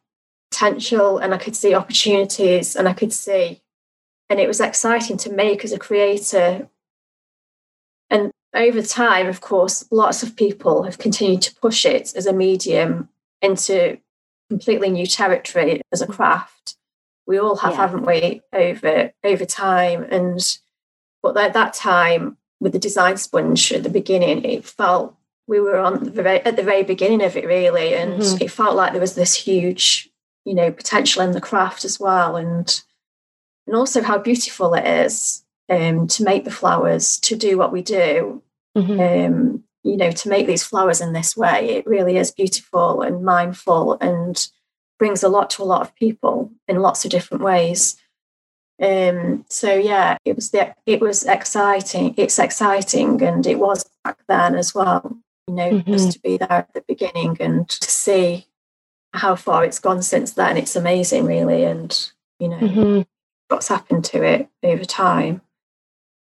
potential 0.51 1.17
and 1.17 1.33
I 1.33 1.37
could 1.37 1.55
see 1.55 1.73
opportunities 1.73 2.75
and 2.75 2.87
I 2.87 2.93
could 2.93 3.11
see, 3.11 3.61
and 4.29 4.39
it 4.39 4.47
was 4.47 4.59
exciting 4.59 5.17
to 5.17 5.31
make 5.31 5.63
as 5.63 5.71
a 5.71 5.79
creator. 5.79 6.67
And 8.09 8.31
over 8.53 8.81
time, 8.81 9.27
of 9.27 9.41
course, 9.41 9.85
lots 9.91 10.23
of 10.23 10.35
people 10.35 10.83
have 10.83 10.97
continued 10.97 11.41
to 11.43 11.55
push 11.55 11.85
it 11.85 12.15
as 12.15 12.25
a 12.25 12.33
medium 12.33 13.09
into 13.41 13.97
completely 14.49 14.89
new 14.89 15.05
territory 15.05 15.81
as 15.91 16.01
a 16.01 16.07
craft. 16.07 16.77
We 17.27 17.37
all 17.37 17.55
have, 17.57 17.73
yeah. 17.73 17.77
haven't 17.77 18.05
we, 18.05 18.41
over 18.53 19.11
over 19.23 19.45
time? 19.45 20.05
And 20.09 20.57
but 21.23 21.37
at 21.37 21.53
that 21.53 21.73
time, 21.73 22.37
with 22.59 22.73
the 22.73 22.79
design 22.79 23.17
sponge 23.17 23.71
at 23.71 23.83
the 23.83 23.89
beginning, 23.89 24.45
it 24.45 24.65
felt 24.65 25.15
we 25.47 25.59
were 25.59 25.77
on 25.77 26.03
the 26.03 26.23
very, 26.23 26.39
at 26.41 26.55
the 26.55 26.63
very 26.63 26.83
beginning 26.83 27.23
of 27.23 27.35
it 27.35 27.45
really, 27.45 27.95
and 27.95 28.21
mm-hmm. 28.21 28.43
it 28.43 28.51
felt 28.51 28.75
like 28.75 28.91
there 28.91 29.01
was 29.01 29.15
this 29.15 29.33
huge, 29.33 30.09
you 30.45 30.53
know, 30.53 30.71
potential 30.71 31.21
in 31.21 31.31
the 31.31 31.41
craft 31.41 31.83
as 31.83 31.99
well, 31.99 32.35
and 32.35 32.81
and 33.67 33.75
also 33.75 34.01
how 34.01 34.17
beautiful 34.17 34.73
it 34.73 34.85
is 34.85 35.43
um, 35.69 36.07
to 36.07 36.23
make 36.23 36.45
the 36.45 36.51
flowers, 36.51 37.19
to 37.21 37.35
do 37.35 37.57
what 37.57 37.71
we 37.71 37.81
do, 37.81 38.41
mm-hmm. 38.77 38.99
um, 38.99 39.63
you 39.83 39.97
know, 39.97 40.11
to 40.11 40.29
make 40.29 40.47
these 40.47 40.63
flowers 40.63 41.01
in 41.01 41.13
this 41.13 41.35
way. 41.35 41.69
It 41.69 41.87
really 41.87 42.17
is 42.17 42.31
beautiful 42.31 43.01
and 43.01 43.23
mindful, 43.23 43.97
and 43.99 44.47
brings 44.97 45.23
a 45.23 45.29
lot 45.29 45.49
to 45.51 45.63
a 45.63 45.65
lot 45.65 45.81
of 45.81 45.95
people 45.95 46.51
in 46.67 46.77
lots 46.81 47.05
of 47.05 47.11
different 47.11 47.43
ways. 47.43 47.97
Um, 48.81 49.45
so 49.49 49.73
yeah, 49.73 50.17
it 50.25 50.35
was 50.35 50.51
the, 50.51 50.75
it 50.85 51.01
was 51.01 51.25
exciting. 51.25 52.13
It's 52.17 52.39
exciting, 52.39 53.21
and 53.21 53.45
it 53.45 53.59
was 53.59 53.85
back 54.03 54.17
then 54.27 54.55
as 54.55 54.75
well 54.75 55.17
you 55.47 55.53
know, 55.53 55.71
mm-hmm. 55.71 55.91
just 55.91 56.11
to 56.13 56.19
be 56.21 56.37
there 56.37 56.51
at 56.51 56.73
the 56.73 56.83
beginning 56.87 57.37
and 57.39 57.69
to 57.69 57.89
see 57.89 58.47
how 59.13 59.35
far 59.35 59.63
it's 59.63 59.79
gone 59.79 60.01
since 60.01 60.33
then. 60.33 60.57
It's 60.57 60.75
amazing, 60.75 61.25
really. 61.25 61.63
And, 61.63 62.11
you 62.39 62.49
know, 62.49 62.57
mm-hmm. 62.57 63.01
What's 63.47 63.67
happened 63.67 64.05
to 64.05 64.23
it 64.23 64.49
over 64.63 64.83
time. 64.83 65.41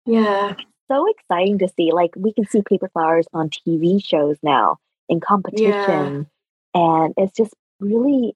Yeah. 0.06 0.56
So 0.90 1.06
exciting 1.10 1.60
to 1.60 1.70
see. 1.78 1.92
Like, 1.92 2.12
we 2.18 2.34
can 2.34 2.46
see 2.46 2.62
paper 2.62 2.90
flowers 2.92 3.28
on 3.34 3.50
TV 3.50 4.04
shows 4.04 4.38
now 4.42 4.78
in 5.08 5.20
competition. 5.20 6.28
Yeah. 6.74 7.04
And 7.04 7.14
it's 7.18 7.36
just 7.36 7.54
really 7.80 8.36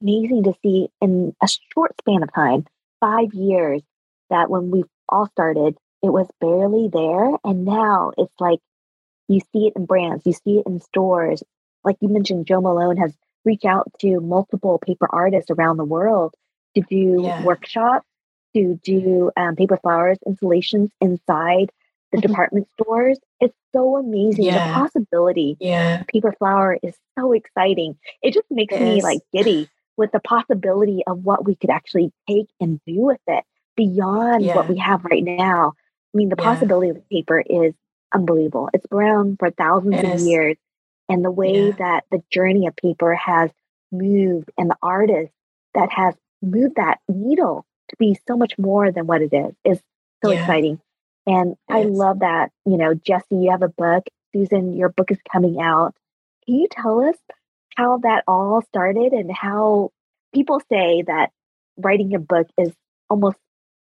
amazing 0.00 0.44
to 0.44 0.54
see 0.62 0.88
in 1.00 1.34
a 1.42 1.48
short 1.74 1.92
span 2.00 2.22
of 2.22 2.32
time, 2.32 2.66
five 3.00 3.34
years, 3.34 3.82
that 4.30 4.48
when 4.48 4.70
we 4.70 4.84
all 5.08 5.26
started, 5.26 5.76
it 6.02 6.10
was 6.10 6.26
barely 6.40 6.88
there. 6.88 7.30
And 7.44 7.64
now 7.64 8.12
it's 8.16 8.34
like 8.40 8.60
you 9.28 9.40
see 9.52 9.66
it 9.68 9.74
in 9.76 9.86
brands, 9.86 10.26
you 10.26 10.32
see 10.32 10.58
it 10.58 10.66
in 10.66 10.80
stores. 10.80 11.42
Like 11.84 11.96
you 12.00 12.08
mentioned, 12.08 12.46
Jo 12.46 12.60
Malone 12.60 12.96
has 12.96 13.14
reached 13.44 13.64
out 13.64 13.90
to 14.00 14.20
multiple 14.20 14.78
paper 14.78 15.08
artists 15.10 15.50
around 15.50 15.76
the 15.76 15.84
world 15.84 16.34
to 16.74 16.82
do 16.82 17.22
yeah. 17.22 17.44
workshops, 17.44 18.06
to 18.54 18.78
do 18.82 19.30
um, 19.36 19.56
paper 19.56 19.78
flowers 19.78 20.18
installations 20.26 20.90
inside 21.00 21.70
the 22.12 22.18
mm-hmm. 22.18 22.28
department 22.28 22.68
stores. 22.74 23.18
It's 23.40 23.56
so 23.72 23.96
amazing. 23.96 24.44
Yeah. 24.44 24.68
The 24.68 24.74
possibility 24.74 25.56
yeah. 25.60 26.02
paper 26.08 26.34
flower 26.38 26.78
is 26.82 26.94
so 27.18 27.32
exciting. 27.32 27.96
It 28.22 28.34
just 28.34 28.46
makes 28.50 28.74
it 28.74 28.80
me 28.80 28.98
is. 28.98 29.04
like 29.04 29.20
giddy 29.32 29.68
with 29.96 30.12
the 30.12 30.20
possibility 30.20 31.02
of 31.06 31.24
what 31.24 31.44
we 31.44 31.54
could 31.54 31.70
actually 31.70 32.12
take 32.28 32.48
and 32.60 32.80
do 32.86 33.00
with 33.00 33.20
it 33.26 33.44
beyond 33.76 34.44
yeah. 34.44 34.56
what 34.56 34.68
we 34.68 34.78
have 34.78 35.04
right 35.04 35.24
now. 35.24 35.74
I 36.14 36.16
mean, 36.16 36.28
the 36.28 36.36
possibility 36.36 36.90
of 36.90 37.08
paper 37.08 37.40
is 37.40 37.74
unbelievable. 38.12 38.68
It's 38.74 38.86
been 38.86 38.98
around 38.98 39.38
for 39.38 39.50
thousands 39.50 40.02
of 40.02 40.20
years. 40.26 40.56
And 41.08 41.24
the 41.24 41.30
way 41.30 41.72
that 41.72 42.04
the 42.10 42.22
journey 42.30 42.66
of 42.66 42.76
paper 42.76 43.14
has 43.14 43.50
moved 43.90 44.50
and 44.56 44.70
the 44.70 44.76
artist 44.82 45.32
that 45.74 45.90
has 45.92 46.14
moved 46.40 46.76
that 46.76 47.00
needle 47.08 47.66
to 47.92 47.96
be 47.98 48.18
so 48.26 48.36
much 48.36 48.58
more 48.58 48.90
than 48.90 49.06
what 49.06 49.22
it 49.22 49.32
is 49.32 49.54
is 49.64 49.80
so 50.24 50.30
yeah. 50.30 50.40
exciting. 50.40 50.80
And 51.26 51.52
it 51.52 51.56
I 51.68 51.82
love 51.82 52.20
that, 52.20 52.50
you 52.66 52.76
know, 52.76 52.94
Jessie, 52.94 53.36
you 53.36 53.50
have 53.50 53.62
a 53.62 53.68
book. 53.68 54.04
Susan, 54.34 54.74
your 54.74 54.88
book 54.88 55.10
is 55.10 55.18
coming 55.30 55.60
out. 55.60 55.94
Can 56.46 56.56
you 56.56 56.68
tell 56.70 57.00
us 57.00 57.16
how 57.76 57.98
that 57.98 58.24
all 58.26 58.62
started 58.62 59.12
and 59.12 59.30
how 59.30 59.90
people 60.34 60.60
say 60.70 61.02
that 61.06 61.30
writing 61.76 62.14
a 62.14 62.18
book 62.18 62.48
is 62.58 62.72
almost 63.08 63.36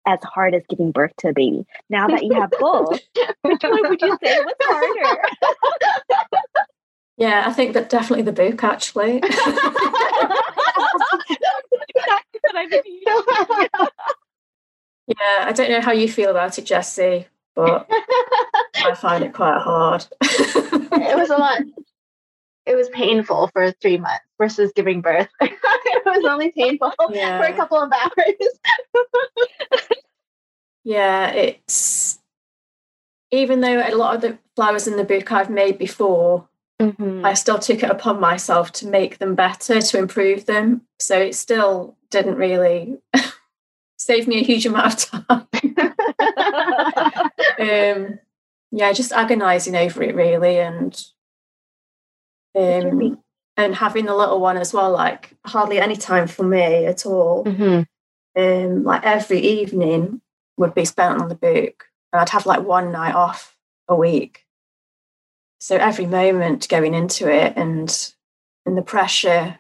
as 0.08 0.20
hard 0.24 0.54
as 0.54 0.62
giving 0.70 0.92
birth 0.92 1.12
to 1.18 1.30
a 1.30 1.34
baby. 1.34 1.66
Now 1.90 2.08
that 2.08 2.24
you 2.24 2.34
have 2.34 2.52
both, 2.60 3.02
which 3.42 3.64
one 3.64 3.90
would 3.90 4.02
you 4.02 4.18
say 4.24 4.40
was 4.40 4.54
harder? 4.62 5.22
Yeah, 7.18 7.44
I 7.48 7.54
think 7.54 7.74
that 7.74 7.90
definitely 7.90 8.24
the 8.24 8.32
book 8.32 8.64
actually. 8.64 9.22
yeah, 15.08 15.46
I 15.46 15.52
don't 15.54 15.72
know 15.72 15.82
how 15.82 15.92
you 15.92 16.10
feel 16.10 16.30
about 16.30 16.58
it, 16.58 16.66
Jessie, 16.66 17.28
but 17.56 17.90
I 18.76 18.96
find 18.96 19.24
it 19.24 19.34
quite 19.34 19.60
hard. 19.60 20.06
it 20.22 21.18
was 21.18 21.30
a 21.30 21.38
lot. 21.38 21.62
It 22.66 22.76
was 22.76 22.90
painful 22.90 23.50
for 23.54 23.72
three 23.74 23.98
months 23.98 24.26
versus 24.40 24.72
giving 24.76 25.02
birth. 25.02 25.30
it 25.42 26.06
was 26.06 26.26
only 26.26 26.52
painful 26.52 26.94
yeah. 27.12 27.40
for 27.40 27.46
a 27.46 27.54
couple 27.54 27.78
of 27.78 27.92
hours. 27.92 29.06
yeah, 30.84 31.30
it's 31.30 32.20
even 33.32 33.62
though 33.62 33.82
a 33.86 33.96
lot 33.96 34.16
of 34.16 34.22
the 34.22 34.38
flowers 34.56 34.88
in 34.88 34.98
the 34.98 35.04
book 35.04 35.32
I've 35.32 35.50
made 35.50 35.78
before, 35.78 36.48
mm-hmm. 36.80 37.26
I 37.26 37.34
still 37.34 37.60
took 37.60 37.84
it 37.84 37.90
upon 37.90 38.20
myself 38.20 38.72
to 38.74 38.88
make 38.88 39.18
them 39.18 39.36
better, 39.36 39.82
to 39.82 39.98
improve 39.98 40.46
them. 40.46 40.82
So 41.00 41.18
it's 41.20 41.38
still 41.38 41.96
didn't 42.22 42.38
really 42.38 42.98
save 43.98 44.28
me 44.28 44.40
a 44.40 44.44
huge 44.44 44.66
amount 44.66 45.10
of 45.14 45.28
time. 45.28 45.48
um, 47.60 48.20
yeah, 48.72 48.94
just 48.94 49.12
agonizing 49.12 49.76
over 49.76 50.04
it 50.04 50.16
really, 50.16 50.60
and 50.60 51.06
um, 52.58 53.22
and 53.58 53.76
having 53.76 54.06
the 54.06 54.16
little 54.16 54.40
one 54.40 54.58
as 54.58 54.74
well. 54.74 54.92
Like 54.92 55.34
hardly 55.46 55.80
any 55.80 55.96
time 55.96 56.28
for 56.28 56.44
me 56.44 56.86
at 56.86 57.06
all. 57.06 57.46
Mm-hmm. 57.46 57.84
Um, 58.38 58.84
like 58.84 59.06
every 59.06 59.40
evening, 59.40 60.22
would 60.58 60.74
be 60.74 60.86
spent 60.86 61.22
on 61.22 61.30
the 61.30 61.36
book. 61.36 61.86
And 62.12 62.22
I'd 62.22 62.30
have 62.30 62.46
like 62.46 62.64
one 62.64 62.92
night 62.92 63.16
off 63.16 63.58
a 63.88 63.96
week. 63.96 64.46
So 65.60 65.76
every 65.76 66.06
moment 66.06 66.70
going 66.70 66.94
into 66.94 67.30
it 67.32 67.54
and 67.56 68.14
and 68.66 68.78
the 68.78 68.82
pressure. 68.82 69.60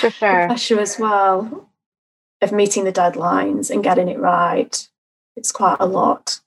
For 0.00 0.10
sure. 0.10 0.46
pressure 0.46 0.80
as 0.80 0.98
well 0.98 1.70
of 2.40 2.52
meeting 2.52 2.84
the 2.84 2.92
deadlines 2.92 3.70
and 3.70 3.84
getting 3.84 4.08
it 4.08 4.18
right. 4.18 4.88
It's 5.36 5.52
quite 5.52 5.76
a 5.80 5.86
lot. 5.86 6.40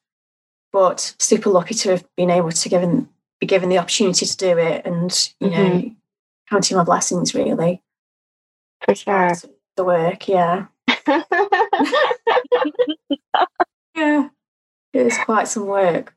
But 0.71 1.15
super 1.19 1.49
lucky 1.49 1.75
to 1.75 1.91
have 1.91 2.05
been 2.17 2.31
able 2.31 2.51
to 2.51 2.69
given 2.69 3.09
be 3.39 3.45
given 3.45 3.69
the 3.69 3.77
opportunity 3.77 4.25
to 4.25 4.37
do 4.37 4.57
it 4.57 4.85
and, 4.85 5.31
you 5.39 5.49
mm-hmm. 5.49 5.77
know, 5.77 5.91
counting 6.49 6.77
my 6.77 6.83
blessings 6.83 7.35
really. 7.35 7.81
For 8.85 8.95
sure. 8.95 9.31
The 9.75 9.83
work, 9.83 10.27
yeah. 10.27 10.67
yeah, 13.95 14.29
it 14.93 15.03
was 15.03 15.17
quite 15.19 15.47
some 15.47 15.65
work. 15.65 16.13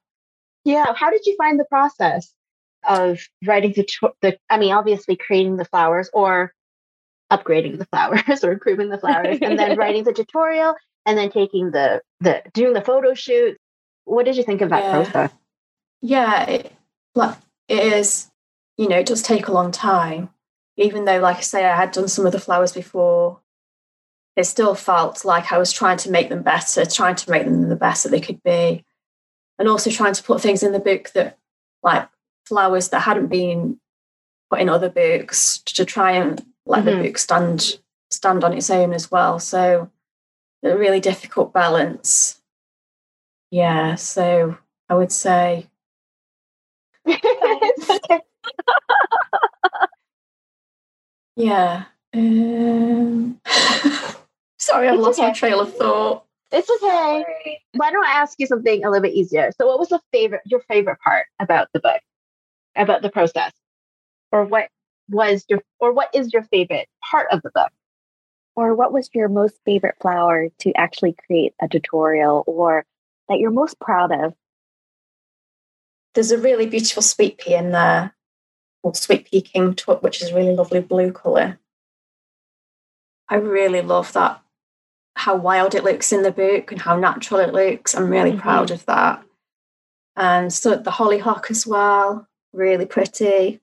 Yeah. 0.64 0.92
How 0.94 1.11
did 1.11 1.26
you 1.26 1.37
find 1.37 1.58
the 1.58 1.64
process 1.64 2.32
of 2.88 3.20
writing 3.44 3.73
the, 3.73 3.87
the 4.23 4.38
I 4.49 4.58
mean, 4.58 4.73
obviously 4.73 5.16
creating 5.16 5.56
the 5.56 5.64
flowers 5.64 6.08
or 6.12 6.52
upgrading 7.30 7.78
the 7.78 7.87
flowers 7.87 8.45
or 8.45 8.52
improving 8.52 8.88
the 8.88 8.99
flowers 8.99 9.38
and 9.40 9.59
then 9.59 9.76
writing 9.76 10.04
the 10.04 10.12
tutorial 10.12 10.75
and 11.04 11.16
then 11.16 11.30
taking 11.30 11.71
the, 11.71 12.02
the 12.21 12.42
doing 12.52 12.73
the 12.73 12.80
photo 12.80 13.14
shoot. 13.14 13.56
What 14.04 14.25
did 14.25 14.37
you 14.37 14.42
think 14.42 14.61
of 14.61 14.71
that 14.71 14.85
yeah. 14.85 14.92
process? 14.92 15.33
Yeah, 16.00 16.45
it, 16.45 16.73
like, 17.14 17.37
it 17.68 17.92
is, 17.92 18.30
you 18.76 18.88
know, 18.88 18.99
it 18.99 19.06
does 19.06 19.23
take 19.23 19.49
a 19.49 19.52
long 19.52 19.73
time. 19.73 20.30
Even 20.76 21.06
though, 21.06 21.18
like 21.18 21.38
I 21.38 21.40
say, 21.40 21.64
I 21.64 21.75
had 21.75 21.92
done 21.92 22.06
some 22.06 22.26
of 22.26 22.33
the 22.33 22.38
flowers 22.38 22.73
before, 22.73 23.40
it 24.37 24.45
still 24.45 24.75
felt 24.75 25.25
like 25.25 25.50
I 25.50 25.59
was 25.59 25.73
trying 25.73 25.97
to 25.99 26.11
make 26.11 26.28
them 26.28 26.42
better, 26.42 26.85
trying 26.85 27.16
to 27.16 27.30
make 27.30 27.45
them 27.45 27.68
the 27.68 27.76
best 27.76 28.02
that 28.02 28.11
they 28.11 28.21
could 28.21 28.42
be. 28.42 28.85
And 29.59 29.68
also 29.68 29.90
trying 29.90 30.12
to 30.12 30.23
put 30.23 30.42
things 30.42 30.62
in 30.62 30.73
the 30.73 30.78
book 30.78 31.11
that, 31.14 31.38
like 31.83 32.09
flowers 32.45 32.90
that 32.90 33.00
hadn't 33.00 33.28
been 33.28 33.80
put 34.50 34.61
in 34.61 34.68
other 34.68 34.90
books, 34.90 35.59
to 35.64 35.87
try 35.87 36.12
and 36.12 36.45
let 36.66 36.85
mm-hmm. 36.85 36.99
the 36.99 37.08
book 37.08 37.18
stand 37.18 37.78
stand 38.11 38.44
on 38.44 38.52
its 38.52 38.70
own 38.70 38.92
as 38.92 39.11
well. 39.11 39.38
So 39.38 39.90
a 40.62 40.76
really 40.76 41.00
difficult 41.00 41.52
balance. 41.52 42.40
Yeah, 43.50 43.94
so 43.94 44.58
I 44.88 44.94
would 44.94 45.12
say 45.12 45.68
yeah. 51.37 51.85
Um... 52.14 53.40
Sorry, 54.58 54.88
I've 54.88 54.99
lost 54.99 55.18
okay. 55.20 55.28
my 55.28 55.35
trail 55.35 55.61
of 55.61 55.73
thought. 55.76 56.25
It's 56.50 56.68
okay. 56.68 57.25
Sorry. 57.25 57.61
Why 57.75 57.90
don't 57.90 58.04
I 58.04 58.12
ask 58.12 58.40
you 58.40 58.46
something 58.46 58.85
a 58.85 58.90
little 58.90 59.02
bit 59.02 59.14
easier? 59.14 59.52
So, 59.56 59.66
what 59.66 59.78
was 59.78 59.90
the 59.90 60.00
favorite, 60.12 60.42
your 60.44 60.61
favorite 60.61 60.99
part 61.00 61.26
about 61.38 61.68
the 61.73 61.80
book, 61.80 62.00
about 62.75 63.02
the 63.02 63.11
process, 63.11 63.52
or 64.32 64.44
what 64.44 64.68
was 65.08 65.44
your, 65.48 65.60
or 65.80 65.92
what 65.92 66.10
is 66.14 66.32
your 66.32 66.42
favorite 66.44 66.88
part 67.10 67.28
of 67.30 67.42
the 67.42 67.50
book? 67.50 67.72
or 68.56 68.75
what 68.75 68.92
was 68.92 69.10
your 69.14 69.28
most 69.28 69.60
favorite 69.64 69.96
flower 70.00 70.48
to 70.58 70.72
actually 70.72 71.14
create 71.26 71.54
a 71.62 71.68
tutorial 71.68 72.42
or 72.46 72.84
that 73.28 73.38
you're 73.38 73.50
most 73.50 73.78
proud 73.78 74.10
of? 74.10 74.34
There's 76.14 76.32
a 76.32 76.38
really 76.38 76.66
beautiful 76.66 77.02
sweet 77.02 77.36
pea 77.36 77.54
in 77.54 77.72
there, 77.72 78.14
called 78.80 78.96
Sweet 78.96 79.26
Pea 79.26 79.42
King 79.42 79.75
Tut, 79.75 80.02
which 80.02 80.22
is 80.22 80.30
a 80.30 80.34
really 80.34 80.54
lovely 80.54 80.80
blue 80.80 81.12
colour. 81.12 81.58
I 83.28 83.34
really 83.34 83.82
love 83.82 84.14
that, 84.14 84.40
how 85.16 85.36
wild 85.36 85.75
it 85.75 85.84
looks 85.84 86.10
in 86.10 86.22
the 86.22 86.32
book 86.32 86.72
and 86.72 86.80
how 86.80 86.96
natural 86.96 87.40
it 87.40 87.52
looks. 87.52 87.94
I'm 87.94 88.08
really 88.08 88.30
mm-hmm. 88.30 88.40
proud 88.40 88.70
of 88.70 88.86
that. 88.86 89.22
And 90.16 90.50
so 90.50 90.76
the 90.76 90.92
hollyhock 90.92 91.50
as 91.50 91.66
well, 91.66 92.26
really 92.54 92.86
pretty. 92.86 93.60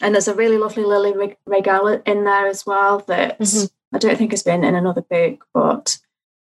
And 0.00 0.14
there's 0.14 0.28
a 0.28 0.34
really 0.34 0.58
lovely 0.58 0.84
lily 0.84 1.36
regale 1.46 1.86
in 1.88 2.24
there 2.24 2.46
as 2.46 2.64
well 2.64 3.00
that 3.00 3.38
mm-hmm. 3.38 3.66
I 3.94 3.98
don't 3.98 4.16
think 4.16 4.30
has 4.30 4.42
been 4.42 4.64
in 4.64 4.74
another 4.74 5.02
book, 5.02 5.46
but 5.52 5.98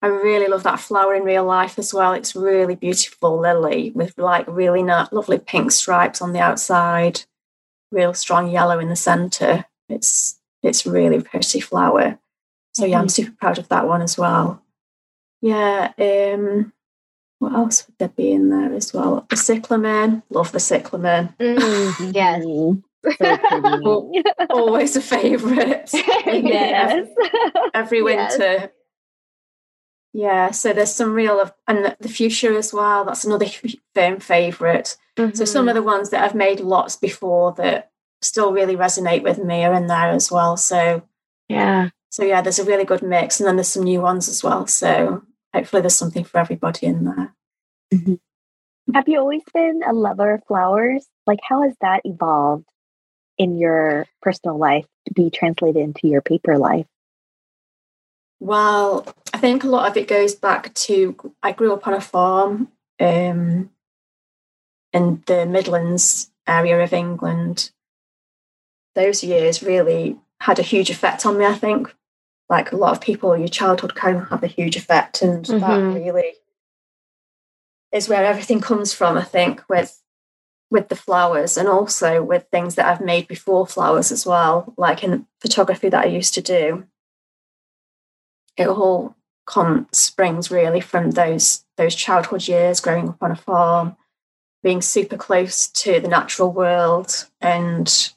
I 0.01 0.09
really 0.09 0.49
love 0.49 0.63
that 0.65 0.81
flower 0.81 1.15
in 1.15 1.25
real 1.25 1.45
life 1.45 1.79
as 1.79 1.95
well. 1.95 2.13
It's 2.13 2.37
really 2.37 2.75
beautiful 2.75 3.39
lily 3.39 3.91
with 3.95 4.17
like 4.19 4.47
really 4.47 4.83
not, 4.83 5.13
lovely 5.13 5.39
pink 5.39 5.73
stripes 5.73 6.21
on 6.21 6.33
the 6.33 6.41
outside, 6.41 7.23
real 7.91 8.15
strong 8.15 8.51
yellow 8.51 8.79
in 8.79 8.89
the 8.89 8.97
center. 8.97 9.65
It's 9.89 10.39
it's 10.63 10.87
really 10.87 11.23
pretty 11.23 11.61
flower. 11.61 12.19
So 12.75 12.85
yeah, 12.85 12.99
I'm 12.99 13.07
mm-hmm. 13.07 13.11
super 13.11 13.37
proud 13.41 13.59
of 13.59 13.69
that 13.69 13.87
one 13.87 14.03
as 14.03 14.19
well. 14.19 14.63
Yeah, 15.41 15.93
um, 15.99 16.73
what 17.39 17.53
else 17.53 17.87
would 17.87 17.97
there 17.99 18.09
be 18.09 18.33
in 18.33 18.49
there 18.49 18.75
as 18.75 18.93
well? 18.93 19.27
The 19.29 19.37
cyclamen, 19.37 20.23
love 20.31 20.53
the 20.53 20.61
cyclamen. 20.61 21.35
Mm, 21.39 22.15
yes. 22.15 22.45
Always 24.51 24.97
a 24.97 25.01
favourite. 25.01 25.91
yes. 25.93 27.09
Every, 27.75 28.03
winter. 28.03 28.43
Yes. 28.43 28.69
Yeah, 30.13 30.51
so 30.53 30.73
there's 30.73 30.95
some 30.95 31.13
real 31.13 31.41
of, 31.41 31.53
and 31.67 31.97
the 31.99 32.09
fuchsia 32.09 32.57
as 32.57 32.73
well. 32.73 33.05
That's 33.05 33.25
another 33.25 33.47
firm 33.95 34.21
favorite 34.21 34.97
mm-hmm. 35.17 35.35
So 35.35 35.45
some 35.45 35.69
of 35.69 35.75
the 35.75 35.83
ones 35.83 36.11
that 36.11 36.23
I've 36.23 36.37
made 36.37 36.61
lots 36.61 36.97
before 36.97 37.53
that 37.55 37.91
still 38.23 38.53
really 38.53 38.77
resonate 38.77 39.23
with 39.23 39.39
me 39.39 39.65
are 39.65 39.75
in 39.75 39.89
there 39.89 40.11
as 40.11 40.31
well. 40.31 40.57
So 40.57 41.03
yeah, 41.49 41.91
so 42.11 42.23
yeah, 42.23 42.43
there's 42.43 42.61
a 42.61 42.65
really 42.65 42.85
good 42.85 43.03
mix, 43.03 43.41
and 43.41 43.47
then 43.49 43.57
there's 43.57 43.69
some 43.69 43.83
new 43.83 44.01
ones 44.01 44.29
as 44.29 44.43
well. 44.45 44.69
So 44.69 45.25
hopefully, 45.53 45.83
there's 45.83 45.97
something 45.97 46.23
for 46.23 46.39
everybody 46.39 46.87
in 46.87 47.05
there. 47.05 47.35
Mm-hmm. 47.93 48.15
Have 48.95 49.09
you 49.09 49.19
always 49.19 49.43
been 49.53 49.81
a 49.85 49.93
lover 49.93 50.35
of 50.35 50.45
flowers? 50.47 51.07
Like, 51.27 51.41
how 51.43 51.63
has 51.63 51.75
that 51.81 52.03
evolved? 52.05 52.67
In 53.39 53.59
your 53.59 54.07
personal 54.23 54.59
life 54.59 54.87
to 55.07 55.15
be 55.15 55.31
translated 55.31 55.83
into 55.83 56.09
your 56.09 56.23
paper 56.23 56.59
life? 56.59 56.87
Well, 58.41 59.07
I 59.33 59.39
think 59.39 59.65
a 59.65 59.69
lot 59.69 59.91
of 59.91 59.97
it 59.97 60.09
goes 60.09 60.35
back 60.35 60.75
to 60.75 61.33
I 61.43 61.53
grew 61.53 61.73
up 61.73 61.87
on 61.87 61.95
a 61.95 62.01
farm 62.01 62.69
um, 63.01 63.71
in 64.93 65.23
the 65.27 65.47
Midlands 65.47 66.31
area 66.47 66.83
of 66.83 66.93
England. 66.93 67.71
Those 68.95 69.25
years 69.25 69.63
really 69.63 70.19
had 70.41 70.59
a 70.59 70.63
huge 70.63 70.91
effect 70.91 71.25
on 71.25 71.39
me, 71.39 71.47
I 71.47 71.55
think. 71.55 71.95
Like 72.51 72.73
a 72.73 72.77
lot 72.77 72.93
of 72.93 73.01
people, 73.01 73.37
your 73.37 73.49
childhood 73.49 73.95
can 73.95 74.27
have 74.27 74.43
a 74.43 74.49
huge 74.49 74.77
effect, 74.77 75.23
and 75.23 75.45
mm-hmm. 75.45 75.61
that 75.61 76.01
really 76.01 76.35
is 77.91 78.09
where 78.09 78.25
everything 78.25 78.61
comes 78.61 78.93
from, 78.93 79.17
I 79.17 79.25
think, 79.25 79.63
with 79.69 80.03
with 80.71 80.89
the 80.89 80.97
flowers 80.97 81.57
and 81.57 81.69
also 81.69 82.23
with 82.23 82.47
things 82.51 82.75
that 82.75 82.87
I've 82.87 83.01
made 83.01 83.29
before 83.29 83.67
flowers 83.67 84.11
as 84.11 84.27
well, 84.27 84.75
like 84.77 85.05
in 85.05 85.27
photography 85.41 85.89
that 85.89 86.05
I 86.05 86.09
used 86.09 86.35
to 86.35 86.43
do. 86.43 86.85
It 88.57 88.69
all 88.69 89.15
comes 89.47 89.87
springs 89.97 90.51
really 90.51 90.81
from 90.81 91.11
those 91.13 91.65
those 91.77 91.95
childhood 91.95 92.49
years 92.49 92.81
growing 92.81 93.09
up 93.09 93.23
on 93.23 93.31
a 93.31 93.37
farm, 93.37 93.97
being 94.63 94.81
super 94.81 95.17
close 95.17 95.69
to 95.69 96.01
the 96.01 96.09
natural 96.09 96.51
world 96.51 97.29
and 97.41 98.13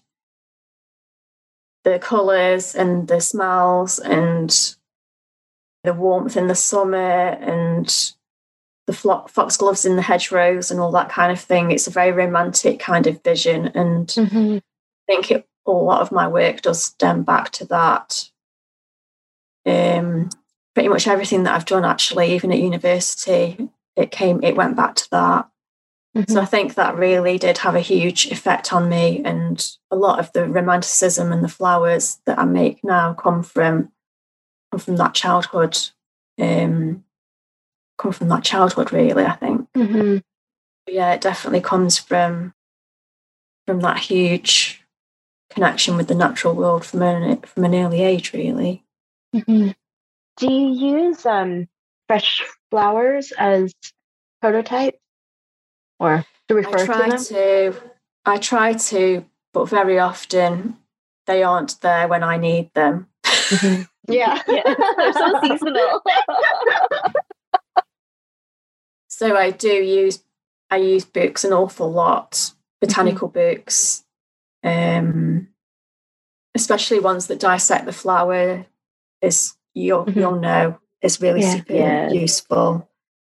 the 1.84 2.00
colours 2.00 2.76
and 2.76 3.08
the 3.08 3.20
smells 3.20 4.00
and 4.00 4.76
the 5.84 5.94
warmth 5.94 6.36
in 6.36 6.48
the 6.48 6.56
summer 6.56 6.98
and 6.98 8.14
the 8.88 8.94
foxgloves 8.94 9.86
in 9.86 9.98
the 9.98 10.02
hedgerows 10.02 10.72
and 10.72 10.80
all 10.80 10.92
that 10.94 11.10
kind 11.10 11.32
of 11.32 11.40
thing. 11.40 11.72
It's 11.72 11.88
a 11.88 11.92
very 11.92 12.14
romantic 12.14 12.80
kind 12.80 13.06
of 13.06 13.22
vision, 13.22 13.68
and 13.76 14.08
mm-hmm. 14.08 14.58
I 14.58 14.62
think 15.06 15.30
it, 15.30 15.48
a 15.68 15.72
lot 15.72 16.02
of 16.02 16.12
my 16.12 16.28
work 16.28 16.62
does 16.62 16.84
stem 16.84 17.24
back 17.24 17.52
to 17.52 17.66
that. 17.66 18.30
Um, 19.66 20.30
pretty 20.74 20.88
much 20.88 21.08
everything 21.08 21.44
that 21.44 21.54
I've 21.54 21.66
done, 21.66 21.84
actually, 21.84 22.34
even 22.34 22.52
at 22.52 22.60
university, 22.60 23.70
it 23.98 24.12
came, 24.12 24.42
it 24.42 24.56
went 24.56 24.78
back 24.78 24.96
to 24.96 25.10
that. 25.12 25.50
Mm-hmm. 26.16 26.32
So 26.32 26.42
I 26.42 26.46
think 26.46 26.76
that 26.76 26.96
really 26.96 27.38
did 27.38 27.58
have 27.60 27.76
a 27.76 27.82
huge 27.82 28.28
effect 28.28 28.72
on 28.72 28.88
me, 28.88 29.22
and 29.26 29.70
a 29.92 29.98
lot 29.98 30.20
of 30.20 30.32
the 30.32 30.48
romanticism 30.48 31.34
and 31.34 31.44
the 31.44 31.50
flowers 31.50 32.20
that 32.26 32.40
I 32.40 32.46
make 32.46 32.84
now 32.86 33.14
come 33.14 33.44
from 33.44 33.92
come 34.72 34.80
from 34.80 34.96
that 34.96 35.14
childhood. 35.14 35.78
Um, 36.40 37.04
come 37.98 38.12
from 38.12 38.30
that 38.30 38.44
childhood, 38.44 38.92
really. 38.92 39.26
I 39.26 39.36
think. 39.36 39.68
Mm-hmm. 39.74 40.18
Yeah, 40.88 41.14
it 41.14 41.22
definitely 41.22 41.62
comes 41.62 41.98
from 41.98 42.54
from 43.66 43.82
that 43.82 44.00
huge 44.00 44.84
connection 45.50 45.98
with 45.98 46.08
the 46.08 46.16
natural 46.16 46.54
world 46.54 46.86
from 46.86 47.02
an 47.02 47.42
from 47.42 47.66
an 47.66 47.76
early 47.76 48.04
age, 48.04 48.34
really. 48.34 48.84
Mm-hmm. 49.36 49.72
Do 50.38 50.52
you 50.52 50.98
use 50.98 51.26
um, 51.26 51.68
fresh 52.08 52.44
flowers 52.70 53.34
as 53.38 53.74
prototype 54.42 55.00
or 56.00 56.26
to 56.48 56.56
refer 56.56 56.78
I 56.78 56.86
try 56.86 57.10
to 57.10 57.10
them? 57.10 57.74
To, 57.74 57.82
I 58.26 58.38
try 58.38 58.74
to, 58.74 59.26
but 59.54 59.70
very 59.70 60.00
often 60.00 60.78
they 61.26 61.44
aren't 61.44 61.82
there 61.82 62.08
when 62.08 62.24
I 62.24 62.38
need 62.38 62.74
them. 62.74 63.08
Mm-hmm. 63.24 63.84
Yeah. 64.10 64.42
yeah, 64.48 64.62
they're 64.98 65.12
so 65.12 65.42
seasonal. 65.42 66.02
So 69.18 69.36
I 69.36 69.50
do 69.50 69.68
use 69.68 70.24
I 70.70 70.78
use 70.78 71.04
books 71.04 71.44
an 71.44 71.52
awful 71.52 71.92
lot, 71.92 72.54
botanical 72.80 73.30
mm-hmm. 73.30 73.56
books, 73.56 74.06
um, 74.64 75.48
especially 76.54 77.00
ones 77.00 77.26
that 77.26 77.40
dissect 77.40 77.88
the 77.88 77.94
flower. 77.94 78.68
Is 79.24 79.56
you'll 79.74 80.06
mm-hmm. 80.06 80.20
you'll 80.20 80.40
know 80.40 80.78
is 81.02 81.20
really 81.20 81.42
yeah. 81.42 81.56
super 81.56 81.74
yeah. 81.74 82.12
useful. 82.12 82.88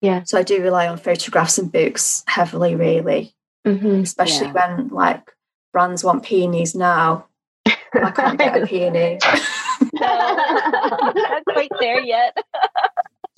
Yeah. 0.02 0.22
So 0.24 0.38
I 0.38 0.44
do 0.44 0.62
rely 0.62 0.88
on 0.88 1.00
photographs 1.00 1.58
and 1.58 1.72
books 1.72 2.24
heavily, 2.28 2.76
really, 2.76 3.34
mm-hmm. 3.66 4.02
especially 4.02 4.50
yeah. 4.54 4.76
when 4.76 4.90
like 4.90 5.32
brands 5.74 6.04
want 6.04 6.22
peonies 6.22 6.76
now. 6.76 7.26
I 7.66 8.12
can't 8.12 8.38
get 8.38 8.62
a 8.62 8.68
peony. 8.68 9.18
no, 9.94 10.36
not 11.16 11.44
quite 11.46 11.72
there 11.80 12.02
yet. 12.02 12.38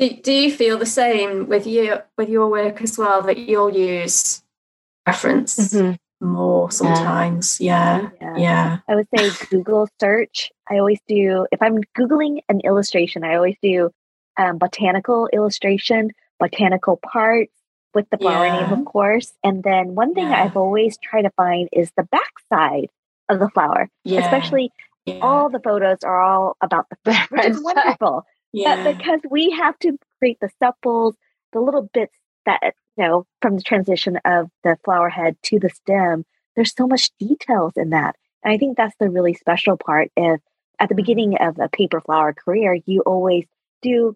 Do, 0.03 0.15
do 0.21 0.31
you 0.33 0.51
feel 0.51 0.77
the 0.77 0.85
same 0.85 1.47
with 1.47 1.65
you 1.65 1.97
with 2.17 2.27
your 2.27 2.49
work 2.49 2.81
as 2.81 2.97
well 2.97 3.21
that 3.21 3.37
you'll 3.37 3.73
use 3.73 4.43
reference 5.07 5.73
mm-hmm. 5.73 6.27
more 6.27 6.69
sometimes? 6.71 7.61
Yeah. 7.61 8.09
yeah. 8.19 8.37
yeah. 8.37 8.77
I 8.89 8.95
would 8.95 9.07
say 9.15 9.29
Google 9.49 9.87
search. 10.01 10.51
I 10.69 10.79
always 10.79 10.99
do 11.07 11.47
if 11.53 11.61
I'm 11.61 11.77
Googling 11.97 12.39
an 12.49 12.59
illustration, 12.65 13.23
I 13.23 13.35
always 13.35 13.55
do 13.63 13.91
um, 14.37 14.57
botanical 14.57 15.29
illustration, 15.31 16.11
botanical 16.37 16.97
parts 16.97 17.53
with 17.93 18.09
the 18.09 18.17
flower 18.17 18.47
yeah. 18.47 18.59
name, 18.59 18.79
of 18.79 18.85
course. 18.85 19.31
And 19.41 19.63
then 19.63 19.95
one 19.95 20.13
thing 20.13 20.27
yeah. 20.27 20.43
I've 20.43 20.57
always 20.57 20.97
tried 20.97 21.21
to 21.21 21.31
find 21.37 21.69
is 21.71 21.91
the 21.95 22.07
backside 22.11 22.89
of 23.29 23.39
the 23.39 23.49
flower. 23.49 23.89
Yeah. 24.03 24.19
Especially 24.25 24.69
all 25.21 25.49
the 25.49 25.59
photos 25.59 25.99
are 26.03 26.21
all 26.21 26.57
about 26.59 26.87
the 26.89 26.97
flower. 27.05 27.27
It's 27.31 27.63
wonderful. 27.63 28.25
Yeah. 28.53 28.83
But 28.83 28.97
because 28.97 29.19
we 29.29 29.51
have 29.51 29.77
to 29.79 29.97
create 30.19 30.39
the 30.39 30.49
sepals, 30.59 31.15
the 31.51 31.59
little 31.59 31.89
bits 31.93 32.15
that, 32.45 32.59
eh, 32.63 32.71
you 32.97 33.03
know, 33.03 33.25
from 33.41 33.57
the 33.57 33.63
transition 33.63 34.19
of 34.23 34.49
the 34.63 34.77
flower 34.85 35.09
head 35.09 35.35
to 35.43 35.59
the 35.59 35.69
stem, 35.69 36.23
there's 36.55 36.75
so 36.75 36.87
much 36.87 37.09
details 37.19 37.73
in 37.75 37.89
that. 37.89 38.15
And 38.43 38.53
I 38.53 38.57
think 38.57 38.77
that's 38.77 38.95
the 38.99 39.09
really 39.09 39.33
special 39.33 39.75
part. 39.75 40.11
If 40.15 40.39
at 40.79 40.89
the 40.89 40.93
mm-hmm. 40.93 41.01
beginning 41.01 41.37
of 41.39 41.57
a 41.59 41.69
paper 41.69 41.99
flower 41.99 42.33
career, 42.33 42.77
you 42.85 43.01
always 43.01 43.45
do, 43.81 44.15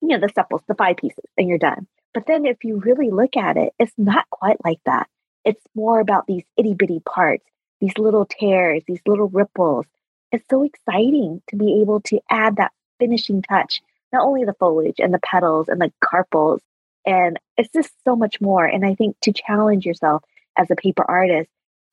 you 0.00 0.08
know, 0.08 0.20
the 0.20 0.30
sepals, 0.34 0.62
the 0.68 0.74
five 0.74 0.96
pieces, 0.96 1.24
and 1.36 1.48
you're 1.48 1.58
done. 1.58 1.86
But 2.12 2.26
then 2.26 2.46
if 2.46 2.62
you 2.62 2.78
really 2.78 3.10
look 3.10 3.36
at 3.36 3.56
it, 3.56 3.72
it's 3.78 3.92
not 3.98 4.30
quite 4.30 4.64
like 4.64 4.80
that. 4.86 5.08
It's 5.44 5.62
more 5.74 5.98
about 5.98 6.26
these 6.26 6.44
itty 6.56 6.74
bitty 6.74 7.00
parts, 7.00 7.44
these 7.80 7.98
little 7.98 8.24
tears, 8.24 8.82
these 8.86 9.02
little 9.04 9.28
ripples. 9.28 9.86
It's 10.30 10.44
so 10.48 10.62
exciting 10.62 11.42
to 11.48 11.56
be 11.56 11.80
able 11.80 12.00
to 12.02 12.20
add 12.30 12.56
that 12.56 12.72
finishing 12.98 13.42
touch, 13.42 13.82
not 14.12 14.24
only 14.26 14.44
the 14.44 14.54
foliage 14.54 14.98
and 14.98 15.12
the 15.12 15.18
petals 15.20 15.68
and 15.68 15.80
the 15.80 15.92
carpels. 16.02 16.60
And 17.06 17.38
it's 17.56 17.68
just 17.72 17.92
so 18.04 18.16
much 18.16 18.40
more. 18.40 18.64
And 18.64 18.84
I 18.84 18.94
think 18.94 19.16
to 19.22 19.32
challenge 19.32 19.84
yourself 19.84 20.22
as 20.56 20.70
a 20.70 20.76
paper 20.76 21.04
artist, 21.08 21.50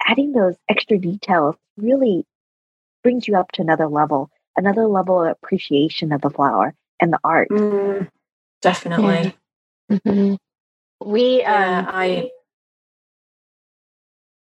adding 0.08 0.32
those 0.32 0.56
extra 0.70 0.98
details 0.98 1.56
really 1.78 2.26
brings 3.04 3.28
you 3.28 3.36
up 3.38 3.52
to 3.54 3.62
another 3.62 3.88
level. 3.88 4.30
another 4.58 4.88
level 4.88 5.24
of 5.24 5.32
appreciation 5.32 6.12
of 6.12 6.22
the 6.22 6.30
flower 6.30 6.74
and 7.00 7.12
the 7.14 7.20
art. 7.24 7.50
Mm, 7.50 8.10
definitely. 8.62 9.34
Mm-hmm. 9.92 10.36
We, 11.04 11.40
Yeah, 11.42 11.80
um, 11.80 11.86
I 11.90 12.30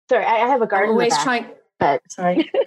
sorry, 0.09 0.25
I 0.25 0.35
I 0.45 0.47
have 0.49 0.61
a 0.61 0.65
I'm 0.65 0.69
garden. 0.69 0.89
in 0.91 0.95
the 0.97 1.01
always 1.01 1.13
back, 1.13 1.23
trying. 1.23 1.45
but 1.79 2.01
Sorry. 2.09 2.51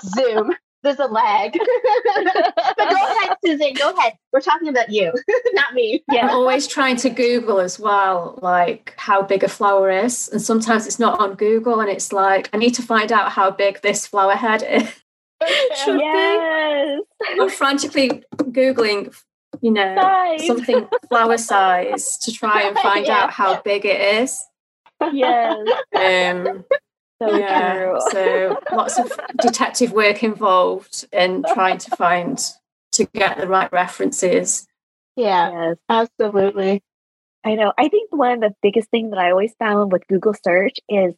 Zoom. 0.04 0.52
There's 0.82 0.98
a 0.98 1.06
lag. 1.06 1.52
but 2.14 2.76
go 2.78 2.96
ahead, 2.96 3.36
Susan. 3.44 3.74
Go 3.74 3.90
ahead. 3.96 4.14
We're 4.32 4.40
talking 4.40 4.68
about 4.68 4.90
you, 4.90 5.12
not 5.52 5.74
me. 5.74 6.02
I'm 6.08 6.16
Yeah. 6.16 6.28
always 6.30 6.66
trying 6.66 6.96
to 6.96 7.10
Google 7.10 7.60
as 7.60 7.78
well, 7.78 8.38
like 8.42 8.94
how 8.96 9.22
big 9.22 9.44
a 9.44 9.48
flower 9.48 9.90
is. 9.90 10.28
And 10.28 10.40
sometimes 10.40 10.86
it's 10.86 10.98
not 10.98 11.20
on 11.20 11.34
Google, 11.34 11.80
and 11.80 11.90
it's 11.90 12.12
like, 12.12 12.48
I 12.52 12.56
need 12.56 12.74
to 12.76 12.82
find 12.82 13.12
out 13.12 13.32
how 13.32 13.50
big 13.50 13.82
this 13.82 14.06
flower 14.06 14.34
head 14.34 14.62
is. 14.62 14.88
Should 15.84 15.98
be. 15.98 16.04
yes. 16.04 17.00
I'm 17.38 17.48
frantically 17.50 18.22
Googling, 18.36 19.14
you 19.62 19.70
know, 19.70 19.94
Size. 19.96 20.46
something 20.46 20.88
flower 21.08 21.38
size 21.38 22.18
to 22.18 22.32
try 22.32 22.62
and 22.62 22.76
find 22.78 23.06
Yeah. 23.06 23.24
out 23.24 23.30
how 23.32 23.60
big 23.62 23.84
it 23.86 24.00
is. 24.22 24.42
Yes. 25.12 25.56
Um, 25.94 26.64
So 27.22 27.36
yeah, 27.36 27.74
true. 27.74 28.00
so 28.12 28.58
lots 28.72 28.98
of 28.98 29.12
detective 29.40 29.92
work 29.92 30.22
involved 30.22 31.06
in 31.12 31.44
trying 31.52 31.76
to 31.78 31.90
find 31.96 32.40
to 32.92 33.04
get 33.06 33.36
the 33.38 33.46
right 33.46 33.70
references. 33.72 34.66
Yeah, 35.16 35.50
Yes. 35.68 35.76
absolutely. 35.88 36.82
I 37.44 37.54
know. 37.54 37.72
I 37.76 37.88
think 37.88 38.14
one 38.14 38.32
of 38.32 38.40
the 38.40 38.54
biggest 38.62 38.90
things 38.90 39.10
that 39.10 39.18
I 39.18 39.30
always 39.30 39.52
found 39.58 39.92
with 39.92 40.06
Google 40.08 40.34
search 40.34 40.78
is 40.88 41.14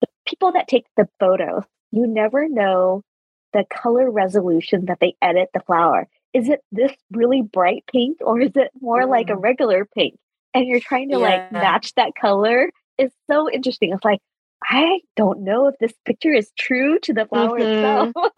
the 0.00 0.06
people 0.26 0.52
that 0.52 0.68
take 0.68 0.86
the 0.96 1.08
photos. 1.18 1.64
You 1.92 2.06
never 2.06 2.48
know 2.48 3.02
the 3.54 3.64
color 3.70 4.10
resolution 4.10 4.84
that 4.86 4.98
they 5.00 5.14
edit 5.22 5.48
the 5.54 5.60
flower. 5.60 6.08
Is 6.34 6.48
it 6.50 6.60
this 6.72 6.92
really 7.10 7.40
bright 7.40 7.84
pink 7.90 8.18
or 8.20 8.38
is 8.40 8.52
it 8.54 8.70
more 8.80 9.06
like 9.06 9.30
a 9.30 9.34
Mm. 9.34 9.42
regular 9.42 9.86
pink? 9.86 10.18
And 10.52 10.66
you're 10.66 10.80
trying 10.80 11.08
to 11.10 11.18
like 11.18 11.50
match 11.52 11.94
that 11.94 12.14
color. 12.14 12.70
It's 12.98 13.14
so 13.30 13.50
interesting. 13.50 13.92
It's 13.94 14.04
like, 14.04 14.20
I 14.62 15.00
don't 15.16 15.40
know 15.42 15.66
if 15.68 15.76
this 15.78 15.92
picture 16.04 16.32
is 16.32 16.50
true 16.58 16.98
to 17.00 17.12
the 17.14 17.26
flower 17.26 17.58
Mhm. 17.58 18.10
itself. 18.12 18.32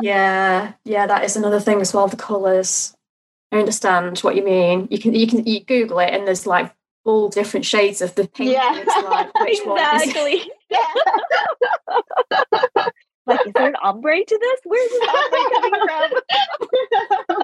Yeah, 0.00 0.72
yeah, 0.84 1.06
that 1.06 1.24
is 1.24 1.36
another 1.36 1.60
thing 1.60 1.80
as 1.80 1.92
well. 1.92 2.06
The 2.08 2.16
colours. 2.16 2.94
I 3.52 3.58
understand 3.58 4.18
what 4.20 4.36
you 4.36 4.42
mean. 4.44 4.86
You 4.90 4.98
can 4.98 5.12
you 5.14 5.26
can 5.26 5.44
you 5.44 5.60
Google 5.64 5.98
it 5.98 6.14
and 6.14 6.26
there's 6.26 6.46
like 6.46 6.72
all 7.04 7.28
different 7.28 7.66
shades 7.66 8.00
of 8.00 8.14
the 8.14 8.28
pink. 8.28 8.52
Yeah. 8.52 8.84
like, 9.08 9.34
which 9.40 9.60
one 9.64 9.78
is 9.96 10.02
exactly. 10.02 10.50
Yeah. 10.70 10.78
like, 13.26 13.46
is 13.46 13.52
there 13.54 13.66
an 13.68 13.76
ombre 13.82 14.24
to 14.24 14.38
this? 14.38 14.60
Where's 14.64 14.90
this 14.90 15.08
ombre 15.08 15.60
coming 15.60 15.86
from? 17.28 17.42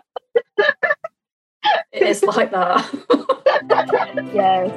it 1.92 2.02
is 2.02 2.22
like 2.22 2.50
that. 2.52 2.88
Yes. 4.32 4.70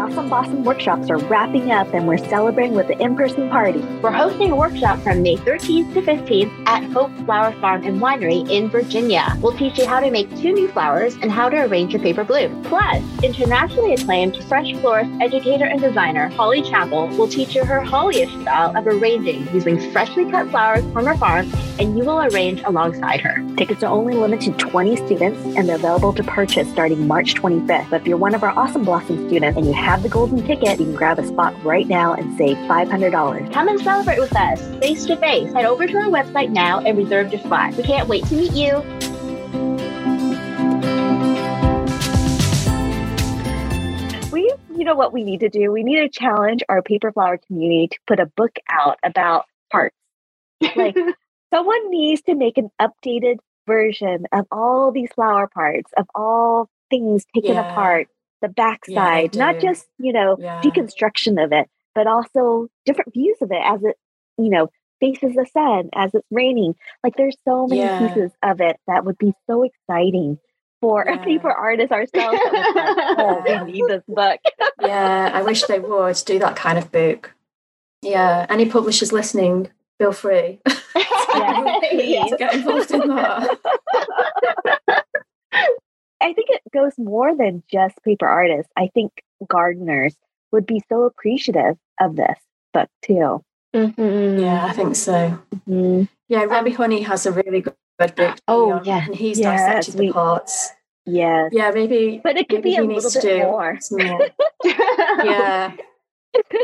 Awesome 0.00 0.30
Blossom 0.30 0.64
workshops 0.64 1.10
are 1.10 1.18
wrapping 1.18 1.70
up 1.70 1.92
and 1.92 2.08
we're 2.08 2.16
celebrating 2.16 2.74
with 2.74 2.88
an 2.88 3.02
in 3.02 3.14
person 3.16 3.50
party. 3.50 3.80
We're 4.00 4.10
hosting 4.10 4.50
a 4.50 4.56
workshop 4.56 4.98
from 5.00 5.20
May 5.20 5.36
13th 5.36 5.92
to 5.92 6.00
15th 6.00 6.66
at 6.66 6.84
Hope 6.84 7.14
Flower 7.26 7.52
Farm 7.60 7.84
and 7.84 8.00
Winery 8.00 8.48
in 8.48 8.70
Virginia. 8.70 9.36
We'll 9.42 9.56
teach 9.58 9.76
you 9.76 9.86
how 9.86 10.00
to 10.00 10.10
make 10.10 10.34
two 10.38 10.52
new 10.52 10.68
flowers 10.68 11.16
and 11.16 11.30
how 11.30 11.50
to 11.50 11.66
arrange 11.66 11.92
your 11.92 12.00
paper 12.02 12.24
bloom. 12.24 12.62
Plus, 12.62 13.02
internationally 13.22 13.92
acclaimed 13.92 14.42
fresh 14.44 14.72
florist 14.76 15.10
educator 15.20 15.66
and 15.66 15.82
designer 15.82 16.30
Holly 16.30 16.62
Chapple 16.62 17.14
will 17.18 17.28
teach 17.28 17.54
you 17.54 17.66
her 17.66 17.80
Hollyish 17.80 18.40
style 18.40 18.74
of 18.74 18.86
arranging 18.86 19.46
using 19.52 19.92
freshly 19.92 20.30
cut 20.30 20.48
flowers 20.48 20.82
from 20.94 21.04
her 21.04 21.16
farm, 21.18 21.52
and 21.78 21.98
you 21.98 22.04
will 22.04 22.22
arrange 22.22 22.62
alongside 22.62 23.20
her. 23.20 23.44
Tickets 23.56 23.82
are 23.82 23.92
only 23.92 24.14
limited 24.14 24.58
to 24.58 24.66
20 24.66 24.96
students 24.96 25.38
and 25.56 25.68
they're 25.68 25.76
available 25.76 26.14
to 26.14 26.24
purchase 26.24 26.70
starting 26.70 27.06
March 27.06 27.34
25th. 27.34 27.90
But 27.90 28.00
if 28.00 28.06
you're 28.06 28.16
one 28.16 28.34
of 28.34 28.42
our 28.42 28.50
Awesome 28.50 28.84
Blossom 28.84 29.28
students 29.28 29.58
and 29.58 29.66
you 29.66 29.74
have 29.90 30.04
the 30.04 30.08
golden 30.08 30.40
ticket, 30.46 30.78
you 30.78 30.86
can 30.86 30.94
grab 30.94 31.18
a 31.18 31.26
spot 31.26 31.52
right 31.64 31.88
now 31.88 32.14
and 32.14 32.38
save 32.38 32.56
$500. 32.58 33.52
Come 33.52 33.66
and 33.66 33.80
celebrate 33.80 34.20
with 34.20 34.34
us 34.36 34.60
face 34.78 35.04
to 35.06 35.16
face. 35.16 35.52
Head 35.52 35.64
over 35.64 35.84
to 35.84 35.96
our 35.96 36.04
website 36.04 36.50
now 36.50 36.78
and 36.78 36.96
reserve 36.96 37.32
your 37.32 37.40
spot. 37.40 37.74
We 37.74 37.82
can't 37.82 38.06
wait 38.08 38.24
to 38.26 38.36
meet 38.36 38.52
you. 38.52 38.84
We, 44.32 44.54
you 44.76 44.84
know 44.84 44.94
what 44.94 45.12
we 45.12 45.24
need 45.24 45.40
to 45.40 45.48
do? 45.48 45.72
We 45.72 45.82
need 45.82 45.96
to 45.96 46.08
challenge 46.08 46.62
our 46.68 46.82
paper 46.82 47.10
flower 47.10 47.36
community 47.48 47.88
to 47.88 47.98
put 48.06 48.20
a 48.20 48.26
book 48.26 48.56
out 48.70 48.96
about 49.02 49.46
parts. 49.72 49.96
Like, 50.76 50.96
someone 51.52 51.90
needs 51.90 52.22
to 52.22 52.36
make 52.36 52.58
an 52.58 52.70
updated 52.80 53.38
version 53.66 54.26
of 54.30 54.46
all 54.52 54.92
these 54.92 55.10
flower 55.16 55.48
parts, 55.52 55.90
of 55.96 56.06
all 56.14 56.68
things 56.90 57.24
taken 57.34 57.54
Yeah. 57.56 57.72
apart, 57.72 58.06
the 58.40 58.48
backside, 58.48 59.36
not 59.36 59.60
just, 59.60 59.86
you 59.98 60.12
know, 60.12 60.36
Yeah. 60.38 60.60
deconstruction 60.64 61.42
of 61.42 61.52
it, 61.52 61.68
but 61.94 62.06
also 62.06 62.68
different 62.86 63.12
views 63.12 63.36
of 63.40 63.50
it 63.52 63.62
as 63.64 63.82
it, 63.84 63.96
you 64.38 64.48
know, 64.50 64.68
faces 65.00 65.34
the 65.34 65.46
sun, 65.52 65.88
as 65.94 66.14
it's 66.14 66.26
raining. 66.30 66.74
Like 67.02 67.16
there's 67.16 67.36
so 67.44 67.66
many 67.66 67.82
Yeah. 67.82 67.98
pieces 67.98 68.32
of 68.42 68.60
it 68.60 68.76
that 68.86 69.04
would 69.04 69.18
be 69.18 69.32
so 69.46 69.62
exciting 69.64 70.38
for 70.80 71.04
Yeah. 71.08 71.16
paper 71.18 71.50
artists 71.52 71.92
ourselves. 71.92 72.38
like, 72.44 72.96
oh, 73.18 73.42
we 73.46 73.58
need 73.72 73.84
this 73.88 74.02
book. 74.08 74.40
yeah, 74.80 75.30
I 75.32 75.42
wish 75.42 75.62
they 75.64 75.78
would 75.78 76.16
do 76.24 76.38
that 76.38 76.56
kind 76.56 76.78
of 76.78 76.90
book. 76.92 77.34
Yeah, 78.02 78.46
any 78.48 78.64
publishers 78.66 79.12
listening, 79.12 79.68
feel 79.98 80.12
free 80.12 80.58
Yeah. 81.34 82.24
to 82.28 82.36
get 82.38 82.54
involved 82.54 82.90
in 82.92 83.00
that. 83.08 83.58
I 86.20 86.32
think 86.34 86.48
it 86.50 86.62
goes 86.72 86.92
more 86.98 87.36
than 87.36 87.62
just 87.70 88.02
paper 88.02 88.26
artists. 88.26 88.70
I 88.76 88.88
think 88.94 89.12
gardeners 89.48 90.14
would 90.52 90.66
be 90.66 90.82
so 90.88 91.02
appreciative 91.04 91.76
of 92.00 92.16
this 92.16 92.38
book 92.74 92.88
too. 93.02 93.42
Mhm. 93.74 94.40
Yeah, 94.40 94.66
I 94.66 94.72
think 94.72 94.96
so. 94.96 95.38
Mhm. 95.68 96.08
Yeah, 96.28 96.44
Robbie 96.44 96.72
Honey 96.72 97.02
has 97.02 97.24
a 97.26 97.32
really 97.32 97.60
good 97.62 97.74
book. 98.16 98.36
Oh, 98.48 98.72
on, 98.72 98.84
yeah. 98.84 99.04
and 99.06 99.14
he's 99.14 99.38
Yes, 99.38 99.60
dissected 99.84 99.94
the 100.00 100.12
parts. 100.12 100.70
Yeah. 101.06 101.48
Yeah, 101.52 101.70
maybe. 101.72 102.20
But 102.22 102.36
it 102.36 102.48
could 102.48 102.62
be 102.62 102.76
a 102.76 102.80
he 102.82 102.86
needs 102.86 103.04
little 103.04 103.20
to 103.20 103.26
bit 103.26 103.38
do 103.38 103.44
more. 103.44 103.78
more. 103.92 104.28
Yeah, 105.24 105.72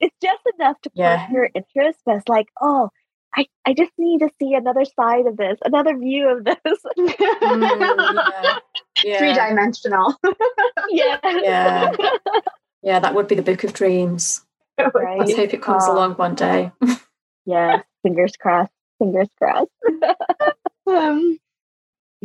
It's 0.00 0.16
just 0.22 0.40
enough 0.58 0.80
to 0.82 0.90
Yeah. 0.94 1.26
push 1.26 1.34
your 1.34 1.48
interest, 1.54 1.98
but 2.06 2.16
it's 2.16 2.28
like, 2.28 2.46
oh, 2.60 2.88
I, 3.36 3.46
I 3.66 3.74
just 3.74 3.92
need 3.98 4.20
to 4.20 4.30
see 4.40 4.54
another 4.54 4.84
side 4.84 5.26
of 5.26 5.36
this, 5.36 5.58
another 5.64 5.96
view 5.96 6.28
of 6.28 6.44
this. 6.44 6.56
Mm, 6.98 8.14
yeah, 8.14 8.58
Three 8.98 9.10
yeah, 9.10 9.48
dimensional. 9.48 10.14
yeah. 10.90 11.18
yeah, 11.22 11.92
yeah. 12.82 12.98
That 13.00 13.14
would 13.14 13.28
be 13.28 13.34
the 13.34 13.42
book 13.42 13.64
of 13.64 13.72
dreams. 13.72 14.44
Let's 14.78 15.36
hope 15.36 15.52
it 15.54 15.62
comes 15.62 15.84
Oh. 15.86 15.94
along 15.94 16.14
one 16.14 16.34
day. 16.34 16.72
Yeah. 17.46 17.82
Fingers 18.02 18.32
crossed. 18.36 18.72
Fingers 18.98 19.28
crossed. 19.38 19.70
Um, 20.86 21.38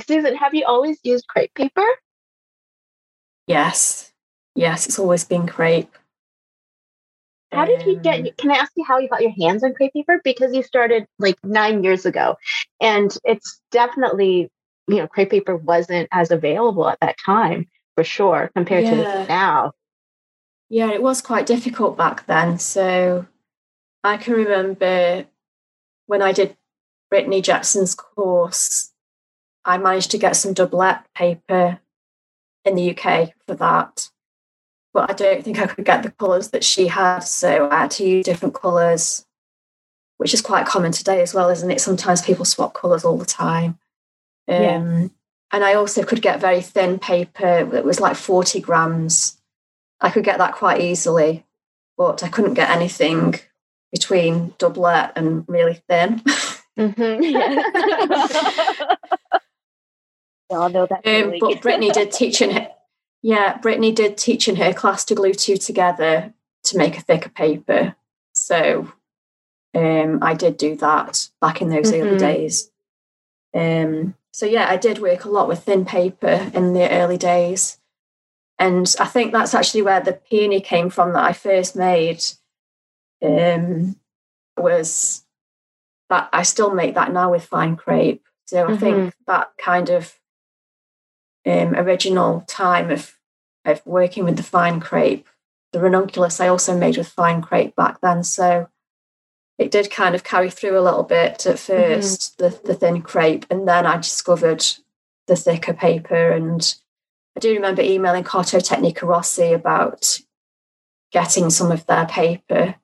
Susan, 0.07 0.35
have 0.35 0.55
you 0.55 0.65
always 0.65 0.97
used 1.03 1.27
crepe 1.27 1.53
paper? 1.53 1.85
Yes, 3.47 4.11
yes. 4.55 4.87
It's 4.87 4.97
always 4.97 5.23
been 5.23 5.45
crepe. 5.47 5.91
How 7.51 7.65
did 7.65 7.85
you 7.85 7.97
Um, 7.97 8.01
get? 8.01 8.37
Can 8.37 8.51
I 8.51 8.55
ask 8.55 8.71
you 8.75 8.83
how 8.83 8.97
you 8.97 9.07
got 9.07 9.21
your 9.21 9.33
hands 9.39 9.63
on 9.63 9.73
crepe 9.75 9.93
paper? 9.93 10.19
Because 10.23 10.53
you 10.53 10.63
started 10.63 11.05
like 11.19 11.37
nine 11.43 11.83
years 11.83 12.05
ago, 12.05 12.35
and 12.81 13.15
it's 13.23 13.61
definitely 13.71 14.49
you 14.87 14.97
know 14.97 15.07
crepe 15.07 15.31
paper 15.31 15.55
wasn't 15.55 16.07
as 16.11 16.31
available 16.31 16.87
at 16.87 16.99
that 17.01 17.15
time 17.23 17.67
for 17.95 18.03
sure 18.03 18.51
compared 18.55 18.85
Yeah. 18.85 19.23
to 19.23 19.25
now. 19.27 19.71
Yeah, 20.69 20.91
it 20.91 21.01
was 21.01 21.21
quite 21.21 21.45
difficult 21.45 21.97
back 21.97 22.25
then. 22.25 22.57
So 22.59 23.25
I 24.03 24.17
can 24.17 24.33
remember 24.33 25.25
when 26.07 26.21
I 26.21 26.31
did 26.31 26.57
Brittany 27.09 27.41
Jackson's 27.41 27.95
course, 27.95 28.91
I 29.63 29.77
managed 29.77 30.11
to 30.11 30.17
get 30.17 30.35
some 30.35 30.53
doublet 30.53 30.99
paper 31.15 31.79
in 32.65 32.75
the 32.75 32.91
UK 32.91 33.33
for 33.47 33.55
that. 33.55 34.09
But 34.93 35.09
I 35.09 35.13
don't 35.13 35.43
think 35.43 35.59
I 35.59 35.67
could 35.67 35.85
get 35.85 36.03
the 36.03 36.11
colours 36.11 36.49
that 36.49 36.63
she 36.63 36.87
had. 36.87 37.19
So 37.19 37.69
I 37.69 37.81
had 37.81 37.91
to 37.91 38.05
use 38.05 38.25
different 38.25 38.53
colours, 38.53 39.25
which 40.17 40.33
is 40.33 40.41
quite 40.41 40.65
common 40.65 40.91
today 40.91 41.21
as 41.21 41.33
well, 41.33 41.49
isn't 41.49 41.69
it? 41.69 41.81
Sometimes 41.81 42.21
people 42.21 42.45
swap 42.45 42.73
colours 42.73 43.03
all 43.03 43.17
the 43.17 43.25
time. 43.25 43.77
Um, 44.47 44.61
Yeah. 44.61 45.07
And 45.51 45.63
I 45.63 45.75
also 45.75 46.03
could 46.03 46.21
get 46.21 46.41
very 46.41 46.61
thin 46.61 46.99
paper 46.99 47.63
that 47.63 47.85
was 47.85 47.99
like 47.99 48.17
40 48.17 48.59
grams. 48.59 49.37
I 50.01 50.09
could 50.09 50.25
get 50.25 50.39
that 50.39 50.55
quite 50.55 50.81
easily, 50.81 51.45
but 51.97 52.23
I 52.23 52.27
couldn't 52.27 52.55
get 52.55 52.69
anything 52.69 53.35
between 53.91 54.53
doublet 54.57 55.13
and 55.15 55.45
really 55.47 55.81
thin. 55.87 56.21
Mhm. 56.77 57.21
We 60.49 60.55
all 60.55 60.69
know 60.69 60.85
that. 60.85 60.97
Um, 60.97 61.31
feeling. 61.31 61.39
but 61.39 61.61
Brittany 61.61 61.89
did 61.89 62.11
teach 62.11 62.41
in 62.41 62.51
her, 62.51 62.69
yeah, 63.21 63.57
Brittany 63.57 63.91
did 63.91 64.17
teach 64.17 64.47
in 64.47 64.57
her 64.57 64.73
class 64.73 65.03
to 65.05 65.15
glue 65.15 65.33
two 65.33 65.57
together 65.57 66.33
to 66.65 66.77
make 66.77 66.97
a 66.97 67.01
thicker 67.01 67.29
paper. 67.29 67.95
So 68.33 68.91
um, 69.73 70.19
I 70.21 70.33
did 70.33 70.57
do 70.57 70.75
that 70.77 71.29
back 71.41 71.61
in 71.61 71.69
those 71.69 71.91
mm-hmm. 71.91 72.07
early 72.07 72.17
days. 72.17 72.69
Um, 73.53 74.15
so 74.35 74.45
yeah, 74.45 74.67
I 74.69 74.75
did 74.75 74.99
work 74.99 75.23
a 75.23 75.29
lot 75.29 75.47
with 75.47 75.63
thin 75.63 75.85
paper 75.85 76.51
in 76.53 76.73
the 76.73 76.91
early 76.91 77.15
days. 77.15 77.77
And 78.59 78.93
I 78.99 79.05
think 79.05 79.31
that's 79.31 79.53
actually 79.53 79.81
where 79.81 80.01
the 80.01 80.11
peony 80.11 80.59
came 80.59 80.89
from 80.89 81.13
that 81.13 81.23
I 81.23 81.31
first 81.31 81.77
made. 81.77 82.21
Um, 83.23 83.95
was 84.57 85.23
that 86.09 86.27
I 86.33 86.43
still 86.43 86.73
make 86.73 86.95
that 86.95 87.13
now 87.13 87.31
with 87.31 87.45
fine 87.45 87.77
crepe. 87.77 88.25
So 88.47 88.65
I 88.65 88.71
mm-hmm. 88.71 88.77
think 88.77 89.13
that 89.25 89.51
kind 89.57 89.89
of 89.89 90.19
um, 91.45 91.73
original 91.73 92.41
time 92.41 92.91
of 92.91 93.17
of 93.63 93.81
working 93.85 94.25
with 94.25 94.35
the 94.35 94.43
fine 94.43 94.81
crepe, 94.81 95.29
the 95.71 95.79
ranunculus 95.79 96.41
I 96.41 96.49
also 96.49 96.77
made 96.77 96.97
with 96.97 97.07
fine 97.07 97.41
crepe 97.41 97.73
back 97.77 98.01
then. 98.01 98.21
So 98.25 98.67
it 99.57 99.71
did 99.71 99.91
kind 99.91 100.15
of 100.15 100.23
carry 100.23 100.49
through 100.49 100.77
a 100.77 100.81
little 100.81 101.03
bit 101.03 101.45
at 101.45 101.55
1st 101.55 102.35
mm-hmm. 102.35 102.43
the, 102.43 102.67
the 102.67 102.73
thin 102.73 103.01
crepe, 103.01 103.45
and 103.49 103.67
then 103.67 103.85
I 103.85 103.97
discovered 103.97 104.65
the 105.27 105.35
thicker 105.35 105.73
paper. 105.73 106.31
And 106.31 106.75
I 107.35 107.39
do 107.39 107.53
remember 107.53 107.81
emailing 107.81 108.23
Cartotecnica 108.23 109.03
Rossi 109.03 109.53
about 109.53 110.19
getting 111.11 111.49
some 111.49 111.71
of 111.71 111.85
their 111.85 112.05
paper 112.05 112.75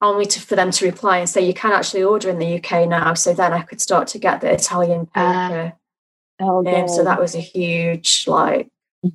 only 0.00 0.26
to, 0.26 0.40
for 0.40 0.56
them 0.56 0.70
to 0.70 0.84
reply 0.84 1.18
and 1.18 1.28
say 1.28 1.46
you 1.46 1.54
can 1.54 1.72
actually 1.72 2.02
order 2.02 2.30
in 2.30 2.38
the 2.38 2.58
UK 2.58 2.88
now. 2.88 3.14
So 3.14 3.32
then 3.34 3.52
I 3.52 3.62
could 3.62 3.80
start 3.80 4.08
to 4.08 4.18
get 4.18 4.40
the 4.40 4.52
Italian 4.52 5.08
ah. 5.14 5.48
paper. 5.48 5.72
Uh, 6.40 6.44
oh, 6.44 6.66
um, 6.66 6.88
so 6.88 7.04
that 7.04 7.20
was 7.20 7.34
a 7.34 7.40
huge, 7.40 8.26
like, 8.26 8.68
you 9.02 9.12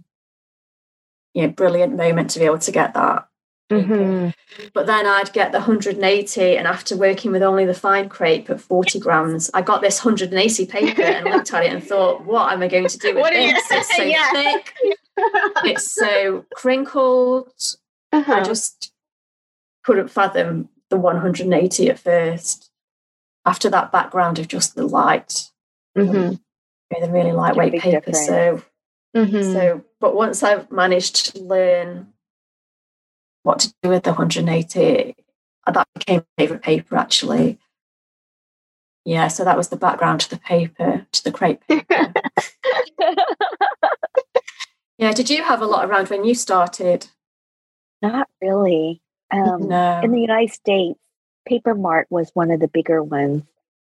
know, 1.35 1.49
brilliant 1.49 1.95
moment 1.95 2.31
to 2.31 2.39
be 2.39 2.45
able 2.45 2.59
to 2.59 2.71
get 2.71 2.93
that. 2.93 3.28
Mm-hmm. 3.69 4.29
But 4.73 4.87
then 4.87 5.05
I'd 5.05 5.31
get 5.31 5.51
the 5.51 5.59
180, 5.59 6.57
and 6.57 6.67
after 6.67 6.97
working 6.97 7.31
with 7.31 7.43
only 7.43 7.65
the 7.65 7.73
fine 7.73 8.09
crepe 8.09 8.49
at 8.49 8.59
40 8.59 8.99
grams, 8.99 9.51
I 9.53 9.61
got 9.61 9.81
this 9.81 10.03
180 10.03 10.65
paper 10.65 11.03
and 11.03 11.25
looked 11.25 11.53
at 11.53 11.65
it 11.65 11.73
and 11.73 11.83
thought, 11.83 12.25
what 12.25 12.51
am 12.51 12.63
I 12.63 12.67
going 12.67 12.87
to 12.87 12.97
do 12.97 13.15
with 13.21 13.29
this? 13.29 13.63
It's 13.71 13.95
so 13.95 14.03
yeah. 14.03 14.31
thick, 14.31 14.73
it's 15.65 15.91
so 15.91 16.45
crinkled. 16.53 17.53
Uh-huh. 18.11 18.33
I 18.33 18.43
just 18.43 18.91
couldn't 19.83 20.09
fathom 20.09 20.69
the 20.89 20.97
180 20.97 21.89
at 21.89 21.99
first. 21.99 22.71
After 23.45 23.69
that 23.69 23.91
background 23.91 24.39
of 24.39 24.47
just 24.47 24.75
the 24.75 24.85
light, 24.85 25.49
mm-hmm. 25.97 26.35
the 27.01 27.11
really 27.11 27.31
lightweight 27.31 27.73
paper. 27.73 27.99
Difference. 27.99 28.25
So, 28.25 28.63
mm-hmm. 29.15 29.53
so, 29.53 29.83
but 29.99 30.15
once 30.15 30.43
I've 30.43 30.71
managed 30.71 31.35
to 31.35 31.43
learn 31.43 32.07
what 33.43 33.59
to 33.59 33.73
do 33.81 33.89
with 33.89 34.03
the 34.03 34.11
180, 34.11 35.15
that 35.73 35.87
became 35.93 36.19
my 36.19 36.43
favourite 36.43 36.63
paper 36.63 36.95
actually. 36.95 37.59
Yeah, 39.05 39.27
so 39.27 39.43
that 39.43 39.57
was 39.57 39.69
the 39.69 39.77
background 39.77 40.21
to 40.21 40.29
the 40.29 40.39
paper, 40.39 41.05
to 41.11 41.23
the 41.23 41.31
crepe 41.31 41.65
paper. 41.67 42.13
yeah, 44.97 45.13
did 45.13 45.29
you 45.29 45.43
have 45.43 45.61
a 45.61 45.65
lot 45.65 45.89
around 45.89 46.09
when 46.09 46.25
you 46.25 46.35
started? 46.35 47.07
Not 48.01 48.27
really. 48.41 49.01
Um, 49.31 49.67
no. 49.67 50.01
In 50.03 50.11
the 50.11 50.21
United 50.21 50.53
States, 50.53 50.99
Paper 51.47 51.73
Mart 51.73 52.07
was 52.09 52.29
one 52.33 52.51
of 52.51 52.59
the 52.59 52.67
bigger 52.67 53.01
ones. 53.01 53.43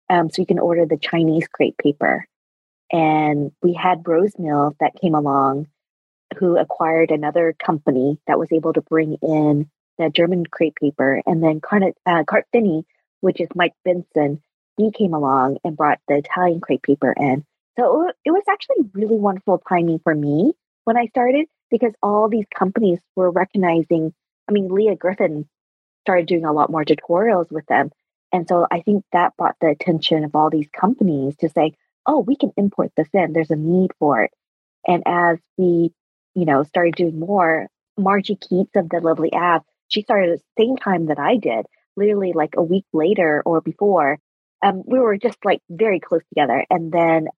Um, 0.09 0.31
so 0.31 0.43
you 0.43 0.47
can 0.47 0.59
order 0.59 0.87
the 0.87 0.97
Chinese 0.97 1.47
crepe 1.49 1.79
paper. 1.79 2.27
And 2.93 3.53
we 3.63 3.73
had 3.75 4.07
Rose 4.07 4.39
Mille 4.39 4.77
that 4.81 5.01
came 5.01 5.15
along 5.15 5.69
who 6.39 6.57
acquired 6.57 7.11
another 7.11 7.55
company 7.59 8.19
that 8.27 8.39
was 8.39 8.53
able 8.53 8.73
to 8.73 8.83
bring 8.83 9.19
in 9.23 9.71
the 9.99 10.11
German 10.11 10.47
crepe 10.47 10.77
paper. 10.77 11.23
And 11.27 11.43
then 11.43 11.61
uh, 12.07 12.25
Carte 12.25 12.47
Fini, 12.53 12.87
which 13.21 13.41
is 13.41 13.49
Mike 13.55 13.75
Benson, 13.85 14.43
he 14.77 14.91
came 14.93 15.15
along 15.15 15.59
and 15.65 15.77
brought 15.77 16.01
the 16.09 16.17
Italian 16.17 16.61
crepe 16.61 16.83
paper 16.83 17.13
in. 17.13 17.45
So 17.79 18.11
it 18.25 18.31
was 18.31 18.43
actually 18.49 18.91
really 18.95 19.17
wonderful 19.17 19.63
timing 19.69 20.01
for 20.01 20.15
me 20.15 20.53
when 20.85 20.97
I 20.97 21.07
started 21.07 21.47
because 21.71 21.93
all 22.03 22.29
these 22.29 22.47
companies 22.55 22.99
were 23.15 23.31
recognizing 23.31 24.13
I 24.51 24.53
mean, 24.53 24.69
Lia 24.69 24.97
Griffith 24.97 25.47
started 26.03 26.27
doing 26.27 26.45
a 26.45 26.53
lot 26.53 26.71
more 26.71 26.85
tutorials 26.85 27.53
with 27.53 27.67
them. 27.67 27.91
And 28.33 28.49
so 28.49 28.67
I 28.71 28.81
think 28.81 29.05
that 29.13 29.37
brought 29.37 29.55
the 29.61 29.69
attention 29.69 30.25
of 30.25 30.35
all 30.35 30.51
these 30.51 30.69
companies 30.73 31.37
to 31.37 31.49
say, 31.49 31.75
oh, 32.05 32.19
we 32.19 32.35
can 32.35 32.53
import 32.57 32.91
this 32.97 33.09
in. 33.13 33.33
There's 33.33 33.53
a 33.53 33.57
need 33.57 33.93
for 34.01 34.23
it. 34.23 34.33
And 34.87 35.05
as 35.07 35.39
we, 35.57 35.93
you 36.35 36.45
know, 36.45 36.63
started 36.63 36.95
doing 36.95 37.19
more, 37.19 37.69
Margie 37.99 38.37
Keats 38.37 38.77
of 38.77 38.89
the 38.89 39.01
Lovely 39.01 39.33
app, 39.33 39.65
she 39.89 40.03
started 40.03 40.31
at 40.31 40.39
the 40.39 40.63
same 40.63 40.77
time 40.77 41.07
that 41.07 41.19
I 41.19 41.37
did, 41.37 41.67
literally 41.97 42.33
like 42.35 42.55
a 42.57 42.63
week 42.63 42.87
later 42.93 43.43
or 43.45 43.61
before. 43.61 44.19
Um, 44.63 44.83
we 44.87 44.99
were 44.99 45.17
just 45.17 45.39
like 45.45 45.61
very 45.69 46.01
close 46.01 46.23
together. 46.29 46.65
And 46.71 46.93
then 46.93 47.29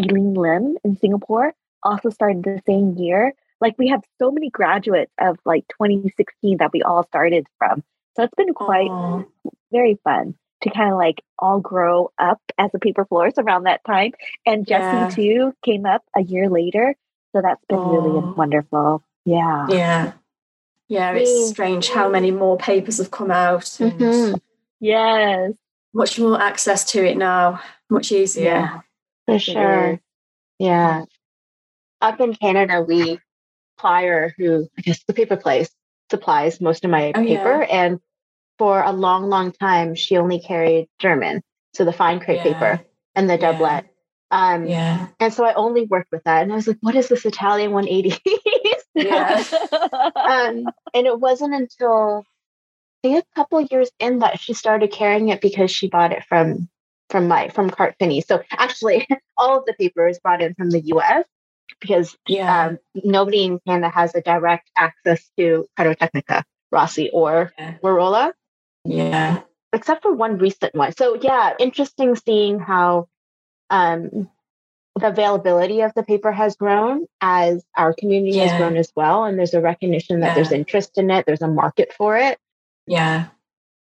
Eileen 0.00 0.34
Lim 0.34 0.76
in 0.84 0.96
Singapore 0.96 1.52
also 1.82 2.10
started 2.10 2.42
the 2.42 2.60
same 2.66 2.96
year 2.96 3.34
like 3.60 3.74
we 3.78 3.88
have 3.88 4.02
so 4.18 4.30
many 4.30 4.50
graduates 4.50 5.12
of 5.20 5.38
like 5.44 5.66
2016 5.68 6.58
that 6.58 6.72
we 6.72 6.82
all 6.82 7.04
started 7.04 7.46
from. 7.58 7.82
So 8.16 8.24
it's 8.24 8.34
been 8.36 8.54
quite 8.54 8.90
Aww. 8.90 9.26
very 9.72 9.98
fun 10.04 10.34
to 10.62 10.70
kind 10.70 10.90
of 10.90 10.98
like 10.98 11.22
all 11.38 11.60
grow 11.60 12.10
up 12.18 12.40
as 12.58 12.70
a 12.74 12.78
paper 12.78 13.04
florist 13.04 13.38
around 13.38 13.64
that 13.64 13.84
time. 13.84 14.12
And 14.44 14.66
Jessie 14.66 14.82
yeah. 14.82 15.08
too 15.10 15.52
came 15.64 15.86
up 15.86 16.02
a 16.16 16.22
year 16.22 16.48
later. 16.48 16.96
So 17.32 17.42
that's 17.42 17.64
been 17.68 17.78
Aww. 17.78 17.92
really 17.92 18.34
wonderful. 18.34 19.02
Yeah. 19.24 19.66
Yeah. 19.68 20.12
Yeah, 20.88 21.12
it's 21.12 21.50
strange 21.50 21.90
how 21.90 22.08
many 22.08 22.30
more 22.30 22.56
papers 22.56 22.96
have 22.96 23.10
come 23.10 23.30
out. 23.30 23.62
Mm-hmm. 23.62 24.36
Yes. 24.80 25.52
Much 25.92 26.18
more 26.18 26.40
access 26.40 26.84
to 26.92 27.04
it 27.04 27.18
now. 27.18 27.60
Much 27.90 28.10
easier. 28.10 28.44
Yeah, 28.44 28.80
for 29.26 29.38
sure. 29.38 30.00
Yeah. 30.58 31.04
Up 32.00 32.20
in 32.20 32.34
Canada, 32.34 32.80
we 32.80 33.18
supplier 33.76 34.34
who 34.36 34.68
I 34.78 34.82
guess 34.82 35.02
the 35.04 35.14
paper 35.14 35.36
place 35.36 35.70
supplies 36.10 36.60
most 36.60 36.84
of 36.84 36.90
my 36.90 37.12
oh, 37.14 37.24
paper. 37.24 37.66
Yeah. 37.68 37.84
And 37.84 38.00
for 38.58 38.82
a 38.82 38.92
long, 38.92 39.28
long 39.28 39.52
time, 39.52 39.94
she 39.94 40.16
only 40.16 40.40
carried 40.40 40.88
German, 40.98 41.42
so 41.74 41.84
the 41.84 41.92
fine 41.92 42.18
crepe 42.18 42.44
yeah. 42.44 42.52
paper 42.52 42.80
and 43.14 43.28
the 43.28 43.38
doublet. 43.38 43.86
Um, 44.30 44.66
yeah. 44.66 45.08
And 45.20 45.32
so 45.32 45.44
I 45.44 45.54
only 45.54 45.86
worked 45.86 46.12
with 46.12 46.24
that, 46.24 46.42
and 46.42 46.52
I 46.52 46.56
was 46.56 46.68
like, 46.68 46.78
"What 46.80 46.94
is 46.94 47.08
this 47.08 47.24
Italian 47.24 47.72
180?" 47.72 48.20
yeah. 48.94 49.42
um, 50.14 50.66
and 50.94 51.06
it 51.06 51.18
wasn't 51.18 51.54
until 51.54 52.24
I 53.04 53.08
think 53.08 53.24
a 53.24 53.34
couple 53.34 53.60
years 53.62 53.90
in 53.98 54.18
that 54.20 54.40
she 54.40 54.52
started 54.52 54.92
carrying 54.92 55.28
it 55.28 55.40
because 55.40 55.70
she 55.70 55.88
bought 55.88 56.12
it 56.12 56.24
from 56.24 56.68
from 57.10 57.28
my 57.28 57.48
from 57.48 57.70
Carte 57.70 57.96
Fini. 57.98 58.20
So 58.20 58.42
actually, 58.50 59.08
all 59.36 59.58
of 59.58 59.64
the 59.64 59.74
paper 59.74 60.06
is 60.06 60.18
brought 60.18 60.42
in 60.42 60.54
from 60.54 60.70
the 60.70 60.80
U.S 60.80 61.24
because 61.80 62.16
yeah. 62.26 62.66
um, 62.66 62.78
nobody 62.94 63.44
in 63.44 63.60
Canada 63.66 63.88
has 63.88 64.14
a 64.14 64.20
direct 64.20 64.70
access 64.76 65.28
to 65.38 65.66
Cartotecnica, 65.78 66.42
Rossi, 66.70 67.10
or 67.10 67.52
yeah. 67.58 67.74
Marola. 67.82 68.32
Yeah. 68.84 69.42
Except 69.72 70.02
for 70.02 70.12
one 70.12 70.38
recent 70.38 70.74
one. 70.74 70.92
So, 70.96 71.18
yeah, 71.20 71.54
interesting 71.58 72.16
seeing 72.16 72.58
how 72.58 73.08
um, 73.70 74.30
the 74.98 75.08
availability 75.08 75.82
of 75.82 75.92
the 75.94 76.02
paper 76.02 76.32
has 76.32 76.56
grown 76.56 77.06
as 77.20 77.64
our 77.76 77.92
community 77.92 78.36
yeah. 78.36 78.46
has 78.46 78.58
grown 78.58 78.76
as 78.76 78.92
well. 78.96 79.24
And 79.24 79.38
there's 79.38 79.54
a 79.54 79.60
recognition 79.60 80.20
that 80.20 80.34
there's 80.34 80.52
interest 80.52 80.98
in 80.98 81.10
it, 81.10 81.26
there's 81.26 81.42
a 81.42 81.48
market 81.48 81.92
for 81.92 82.16
it. 82.16 82.38
Yeah. 82.86 83.26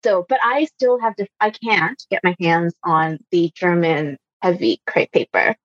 So, 0.02 0.24
but 0.28 0.38
I 0.42 0.66
still 0.66 0.98
have 0.98 1.16
to, 1.16 1.26
I 1.40 1.50
can't 1.50 2.02
get 2.10 2.22
my 2.22 2.36
hands 2.40 2.74
on 2.82 3.18
the 3.30 3.50
German 3.54 4.18
heavy 4.42 4.80
crepe 4.86 5.12
paper. 5.12 5.56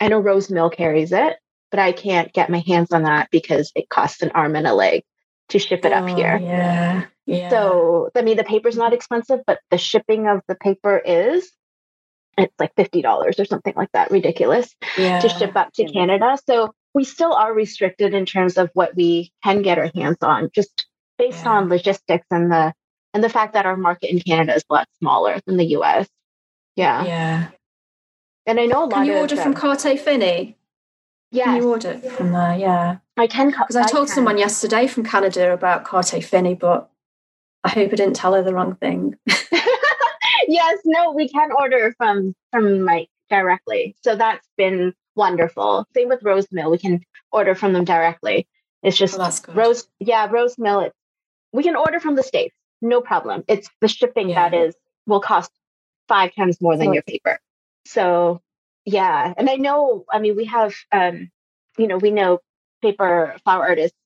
I 0.00 0.08
know 0.08 0.18
Rose 0.18 0.50
Mille 0.50 0.70
carries 0.70 1.12
it, 1.12 1.36
but 1.70 1.80
I 1.80 1.92
can't 1.92 2.32
get 2.32 2.50
my 2.50 2.60
hands 2.66 2.92
on 2.92 3.02
that 3.02 3.30
because 3.30 3.72
it 3.74 3.88
costs 3.88 4.22
an 4.22 4.30
arm 4.34 4.56
and 4.56 4.66
a 4.66 4.74
leg 4.74 5.04
to 5.50 5.58
ship 5.58 5.84
it 5.84 5.92
oh, 5.92 5.96
up 5.96 6.08
here. 6.08 6.38
Yeah. 6.42 7.04
Yeah. 7.26 7.50
So, 7.50 8.10
I 8.14 8.22
mean, 8.22 8.36
the 8.36 8.44
paper's 8.44 8.76
not 8.76 8.92
expensive, 8.92 9.40
but 9.46 9.60
the 9.70 9.78
shipping 9.78 10.28
of 10.28 10.42
the 10.46 10.54
paper 10.54 10.98
is. 10.98 11.50
It's 12.38 12.54
like 12.58 12.74
$50 12.74 13.38
or 13.38 13.44
something 13.44 13.74
like 13.76 13.92
that, 13.92 14.10
ridiculous 14.10 14.74
yeah. 14.96 15.20
to 15.20 15.28
ship 15.28 15.56
up 15.56 15.72
to 15.74 15.84
Canada. 15.84 16.36
So, 16.46 16.72
we 16.94 17.04
still 17.04 17.32
are 17.32 17.52
restricted 17.52 18.14
in 18.14 18.24
terms 18.24 18.56
of 18.56 18.70
what 18.72 18.94
we 18.94 19.32
can 19.42 19.62
get 19.62 19.78
our 19.78 19.90
hands 19.94 20.18
on, 20.22 20.48
just 20.54 20.86
based 21.18 21.44
yeah. 21.44 21.52
on 21.52 21.68
logistics 21.68 22.26
and 22.30 22.50
the 22.50 22.72
and 23.12 23.22
the 23.22 23.28
fact 23.28 23.54
that 23.54 23.66
our 23.66 23.76
market 23.76 24.10
in 24.10 24.20
Canada 24.20 24.54
is 24.54 24.64
a 24.68 24.72
lot 24.72 24.88
smaller 24.98 25.40
than 25.46 25.56
the 25.56 25.66
US. 25.76 26.08
Yeah. 26.76 27.04
Yeah. 27.04 27.48
And 28.46 28.58
I 28.58 28.66
know 28.66 28.80
a 28.80 28.86
lot 28.86 28.92
Can 28.92 29.06
you 29.06 29.14
order 29.14 29.36
from 29.36 29.54
Carte 29.54 29.98
Fini? 29.98 30.56
Yeah. 31.30 31.44
Can 31.44 31.56
you 31.56 31.68
order 31.68 31.98
from 31.98 32.32
there? 32.32 32.56
Yeah. 32.56 32.96
I 33.16 33.26
can. 33.28 33.50
Because 33.50 33.76
I, 33.76 33.82
I 33.82 33.86
told 33.86 34.08
can. 34.08 34.14
someone 34.16 34.38
yesterday 34.38 34.88
from 34.88 35.04
Canada 35.04 35.52
about 35.52 35.84
Carte 35.84 36.22
Fini, 36.24 36.54
but 36.54 36.90
I 37.62 37.70
hope 37.70 37.92
I 37.92 37.96
didn't 37.96 38.16
tell 38.16 38.34
her 38.34 38.42
the 38.42 38.52
wrong 38.52 38.74
thing. 38.74 39.16
yes, 40.48 40.78
no, 40.84 41.12
we 41.12 41.28
can 41.28 41.50
order 41.52 41.94
from 41.96 42.34
from 42.50 42.82
Mike 42.82 43.08
directly. 43.30 43.96
So 44.02 44.16
that's 44.16 44.46
been 44.56 44.92
wonderful. 45.16 45.86
Same 45.94 46.08
with 46.08 46.22
Rose 46.22 46.46
Mille. 46.50 46.70
We 46.70 46.78
can 46.78 47.00
order 47.32 47.54
from 47.54 47.72
them 47.72 47.84
directly. 47.84 48.46
It's 48.82 48.96
just 48.96 49.16
oh, 49.18 49.52
Rose, 49.52 49.88
yeah, 49.98 50.28
Rose 50.30 50.58
Mille. 50.58 50.80
It, 50.80 50.92
we 51.52 51.62
can 51.62 51.76
order 51.76 52.00
from 52.00 52.16
the 52.16 52.22
States, 52.22 52.54
no 52.82 53.00
problem. 53.00 53.44
It's 53.48 53.68
the 53.80 53.88
shipping 53.88 54.30
yeah. 54.30 54.48
that 54.48 54.56
is 54.56 54.74
will 55.06 55.20
cost 55.20 55.50
five 56.08 56.34
times 56.34 56.60
more 56.60 56.76
than 56.76 56.92
your 56.92 57.02
paper. 57.02 57.38
So 57.86 58.42
yeah, 58.84 59.32
and 59.36 59.48
I 59.48 59.56
know. 59.56 60.04
I 60.12 60.18
mean, 60.18 60.36
we 60.36 60.44
have, 60.46 60.74
um, 60.92 61.30
you 61.78 61.86
know, 61.86 61.96
we 61.96 62.10
know 62.10 62.40
paper 62.82 63.34
flower 63.44 63.62
artists 63.68 63.96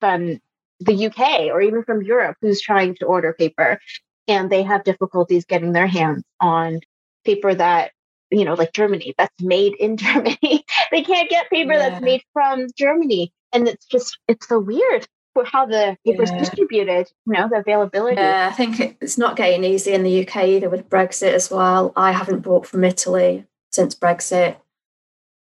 from 0.00 0.40
the 0.80 1.06
UK 1.06 1.48
or 1.52 1.60
even 1.60 1.82
from 1.82 2.02
Europe 2.02 2.36
who's 2.40 2.60
trying 2.60 2.94
to 2.96 3.06
order 3.06 3.32
paper, 3.32 3.80
and 4.28 4.50
they 4.50 4.62
have 4.62 4.84
difficulties 4.84 5.44
getting 5.44 5.72
their 5.72 5.86
hands 5.86 6.22
on 6.40 6.80
paper 7.24 7.54
that 7.54 7.92
you 8.30 8.44
know, 8.44 8.54
like 8.54 8.72
Germany, 8.72 9.14
that's 9.16 9.42
made 9.42 9.74
in 9.76 9.96
Germany. 9.96 10.64
they 10.90 11.02
can't 11.02 11.30
get 11.30 11.50
paper 11.50 11.72
yeah. 11.72 11.90
that's 11.90 12.02
made 12.02 12.22
from 12.32 12.66
Germany, 12.76 13.32
and 13.52 13.68
it's 13.68 13.86
just 13.86 14.18
it's 14.28 14.48
so 14.48 14.58
weird 14.58 15.06
for 15.34 15.44
how 15.44 15.66
the 15.66 15.96
paper 16.04 16.22
is 16.22 16.30
yeah. 16.30 16.38
distributed. 16.38 17.10
You 17.26 17.32
know, 17.32 17.48
the 17.48 17.58
availability. 17.58 18.16
Yeah, 18.16 18.48
I 18.50 18.54
think 18.54 18.96
it's 19.00 19.18
not 19.18 19.36
getting 19.36 19.64
easy 19.64 19.92
in 19.92 20.02
the 20.02 20.26
UK 20.26 20.44
either 20.44 20.68
with 20.68 20.88
Brexit 20.88 21.32
as 21.32 21.50
well. 21.50 21.92
I 21.96 22.12
haven't 22.12 22.40
bought 22.40 22.66
from 22.66 22.84
Italy 22.84 23.46
since 23.72 23.94
Brexit. 23.94 24.56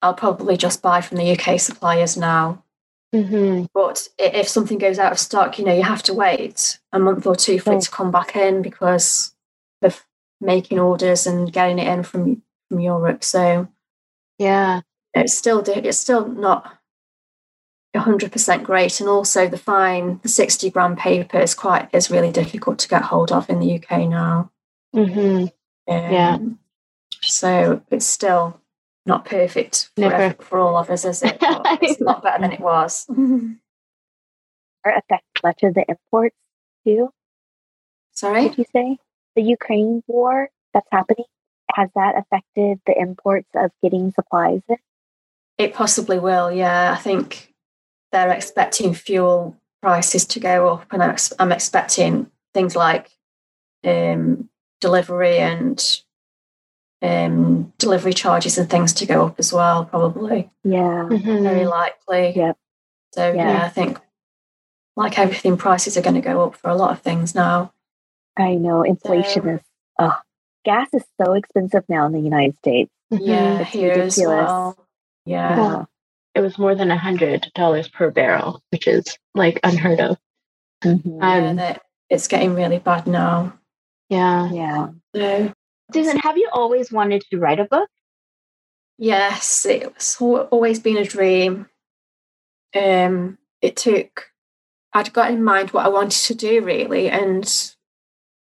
I'll 0.01 0.13
probably 0.13 0.55
just 0.55 0.81
buy 0.81 1.01
from 1.01 1.17
the 1.17 1.37
UK 1.37 1.59
suppliers 1.59 2.15
now. 2.15 2.63
Mm-hmm. 3.13 3.65
But 3.73 4.07
if 4.19 4.47
something 4.47 4.77
goes 4.77 4.99
out 4.99 5.11
of 5.11 5.19
stock, 5.19 5.57
you 5.57 5.65
know, 5.65 5.73
you 5.73 5.83
have 5.83 6.03
to 6.03 6.13
wait 6.13 6.79
a 6.91 6.99
month 6.99 7.25
or 7.25 7.35
two 7.35 7.59
for 7.59 7.73
oh. 7.73 7.77
it 7.77 7.81
to 7.81 7.91
come 7.91 8.11
back 8.11 8.35
in 8.35 8.61
because 8.61 9.33
of 9.81 10.05
making 10.39 10.79
orders 10.79 11.25
and 11.25 11.51
getting 11.51 11.79
it 11.79 11.87
in 11.87 12.03
from 12.03 12.41
from 12.67 12.79
Europe. 12.79 13.23
So 13.23 13.67
yeah, 14.37 14.81
it's 15.13 15.37
still 15.37 15.63
it's 15.67 15.97
still 15.97 16.27
not 16.27 16.75
hundred 17.95 18.31
percent 18.31 18.63
great, 18.63 18.99
and 18.99 19.09
also 19.09 19.47
the 19.47 19.57
fine, 19.57 20.19
the 20.21 20.29
sixty 20.29 20.69
gram 20.69 20.95
paper 20.95 21.39
is 21.39 21.55
quite 21.55 21.89
is 21.93 22.11
really 22.11 22.31
difficult 22.31 22.79
to 22.79 22.87
get 22.87 23.01
hold 23.01 23.31
of 23.31 23.49
in 23.49 23.59
the 23.59 23.75
UK 23.75 24.07
now. 24.07 24.51
Mm-hmm. 24.95 25.47
Um, 25.91 26.11
yeah, 26.13 26.37
so 27.21 27.81
it's 27.89 28.05
still 28.05 28.61
not 29.05 29.25
perfect 29.25 29.89
for, 29.95 30.13
every, 30.13 30.43
for 30.43 30.59
all 30.59 30.77
of 30.77 30.89
us, 30.89 31.05
is 31.05 31.23
it? 31.23 31.37
It's 31.81 32.01
a 32.01 32.03
lot 32.03 32.23
better 32.23 32.41
than 32.41 32.51
it 32.51 32.59
was. 32.59 33.05
Are 34.85 34.97
affect 34.97 35.25
much 35.43 35.63
of 35.63 35.73
the 35.73 35.85
imports 35.87 36.35
too? 36.85 37.09
Sorry, 38.13 38.49
did 38.49 38.57
you 38.57 38.65
say 38.73 38.97
the 39.35 39.41
Ukraine 39.41 40.03
war 40.07 40.49
that's 40.73 40.87
happening? 40.91 41.25
Has 41.73 41.89
that 41.95 42.15
affected 42.17 42.79
the 42.85 42.97
imports 42.97 43.49
of 43.55 43.71
getting 43.83 44.11
supplies 44.11 44.61
in? 44.69 44.77
It 45.57 45.73
possibly 45.73 46.19
will. 46.19 46.51
Yeah, 46.51 46.93
I 46.97 47.01
think 47.01 47.53
they're 48.11 48.31
expecting 48.31 48.93
fuel 48.93 49.57
prices 49.81 50.25
to 50.27 50.39
go 50.39 50.69
up, 50.69 50.85
and 50.91 51.03
I'm 51.39 51.51
expecting 51.51 52.31
things 52.53 52.75
like 52.75 53.09
um, 53.83 54.49
delivery 54.81 55.37
and 55.37 56.01
um, 57.01 57.73
delivery 57.77 58.13
charges 58.13 58.57
and 58.57 58.69
things 58.69 58.93
to 58.93 59.05
go 59.05 59.27
up 59.27 59.39
as 59.39 59.53
well, 59.53 59.85
probably. 59.85 60.49
Yeah. 60.63 61.07
Mm-hmm. 61.09 61.43
Very 61.43 61.65
likely. 61.65 62.33
Yep. 62.35 62.57
So, 63.13 63.33
yeah. 63.33 63.51
yeah, 63.51 63.65
I 63.65 63.69
think 63.69 63.99
like 64.95 65.17
everything, 65.17 65.57
prices 65.57 65.97
are 65.97 66.01
going 66.01 66.15
to 66.15 66.21
go 66.21 66.43
up 66.43 66.55
for 66.55 66.69
a 66.69 66.75
lot 66.75 66.91
of 66.91 67.01
things 67.01 67.33
now. 67.33 67.73
I 68.37 68.55
know. 68.55 68.83
Inflation 68.83 69.43
so, 69.43 69.49
is, 69.49 69.61
oh, 69.99 70.17
gas 70.65 70.89
is 70.93 71.03
so 71.21 71.33
expensive 71.33 71.83
now 71.87 72.05
in 72.05 72.11
the 72.11 72.19
United 72.19 72.57
States. 72.57 72.91
Yeah, 73.09 73.61
it's 73.61 73.69
here 73.71 73.89
ridiculous. 73.89 74.17
as 74.19 74.27
well. 74.27 74.87
Yeah. 75.25 75.57
yeah. 75.57 75.85
It 76.35 76.41
was 76.41 76.57
more 76.57 76.75
than 76.75 76.91
a 76.91 76.97
hundred 76.97 77.49
dollars 77.55 77.87
per 77.87 78.11
barrel, 78.11 78.61
which 78.71 78.87
is 78.87 79.17
like 79.33 79.59
unheard 79.63 79.99
of. 79.99 80.17
Mm-hmm. 80.83 81.21
Um, 81.21 81.57
yeah, 81.57 81.77
it's 82.09 82.27
getting 82.27 82.53
really 82.53 82.79
bad 82.79 83.07
now. 83.07 83.57
Yeah. 84.09 84.49
Yeah. 84.51 84.89
So 85.15 85.53
Susan, 85.93 86.17
have 86.19 86.37
you 86.37 86.49
always 86.51 86.91
wanted 86.91 87.23
to 87.29 87.39
write 87.39 87.59
a 87.59 87.65
book? 87.65 87.89
Yes, 88.97 89.65
it's 89.65 90.19
always 90.19 90.79
been 90.79 90.97
a 90.97 91.05
dream. 91.05 91.67
Um, 92.75 93.37
it 93.61 93.75
took, 93.75 94.31
I'd 94.93 95.13
got 95.13 95.31
in 95.31 95.43
mind 95.43 95.71
what 95.71 95.85
I 95.85 95.89
wanted 95.89 96.21
to 96.27 96.35
do 96.35 96.61
really, 96.61 97.09
and 97.09 97.73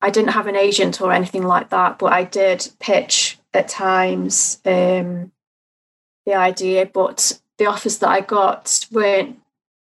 I 0.02 0.10
didn't 0.10 0.32
have 0.34 0.48
an 0.48 0.56
agent 0.56 1.02
or 1.02 1.14
anything 1.14 1.44
like 1.44 1.70
that, 1.70 1.98
but 1.98 2.12
I 2.12 2.26
did 2.26 2.70
pitch 2.80 3.40
at 3.54 3.70
times 3.70 4.60
um, 4.66 5.32
the 6.26 6.36
idea, 6.36 6.86
but 6.86 7.40
the 7.58 7.68
offers 7.68 8.00
that 8.00 8.10
I 8.10 8.22
got 8.22 8.86
weren't 8.92 9.40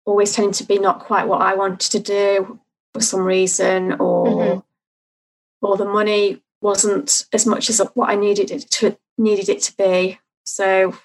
always 0.05 0.33
tending 0.35 0.53
to 0.53 0.65
be 0.65 0.79
not 0.79 1.01
quite 1.01 1.27
what 1.27 1.41
I 1.41 1.55
wanted 1.55 1.91
to 1.93 2.01
do 2.01 2.61
for 2.93 3.01
some 3.01 3.21
reason, 3.21 3.95
or 3.95 4.27
mm-hmm. 4.27 5.67
or 5.67 5.77
the 5.77 5.87
money 5.87 6.43
wasn't 6.65 7.27
as 7.33 7.47
much 7.47 7.69
as 7.69 7.79
what 7.93 8.09
I 8.09 8.17
needed 8.17 8.51
it 8.51 8.69
to 8.73 8.97
needed 9.19 9.49
it 9.49 9.61
to 9.63 9.77
be. 9.77 10.19
So 10.45 10.97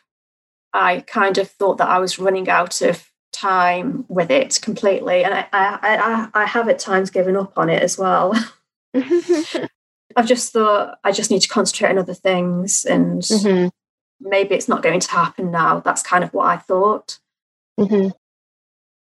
I 0.74 1.02
kind 1.02 1.38
of 1.38 1.52
thought 1.52 1.78
that 1.78 1.90
I 1.90 2.00
was 2.00 2.18
running 2.18 2.50
out 2.50 2.82
of 2.82 3.12
time 3.34 4.06
with 4.08 4.32
it 4.32 4.60
completely, 4.62 5.24
and 5.24 5.34
I 5.34 5.48
I, 5.52 5.80
I, 5.84 6.30
I 6.34 6.46
have 6.46 6.70
at 6.70 6.80
times 6.80 7.12
given 7.12 7.36
up 7.36 7.58
on 7.58 7.70
it 7.70 7.84
as 7.84 7.98
well. 7.98 8.34
I've 10.16 10.26
just 10.26 10.52
thought 10.52 10.98
I 11.04 11.12
just 11.12 11.30
need 11.30 11.42
to 11.42 11.50
concentrate 11.50 11.92
on 11.92 11.98
other 12.00 12.14
things, 12.14 12.86
and 12.86 13.22
mm-hmm. 13.22 13.68
maybe 14.22 14.56
it's 14.56 14.70
not 14.70 14.82
going 14.82 15.02
to 15.02 15.12
happen 15.12 15.52
now. 15.52 15.82
That's 15.82 16.02
kind 16.02 16.24
of 16.24 16.34
what 16.34 16.48
I 16.48 16.58
thought. 16.58 17.20
Mm-hmm 17.78 18.10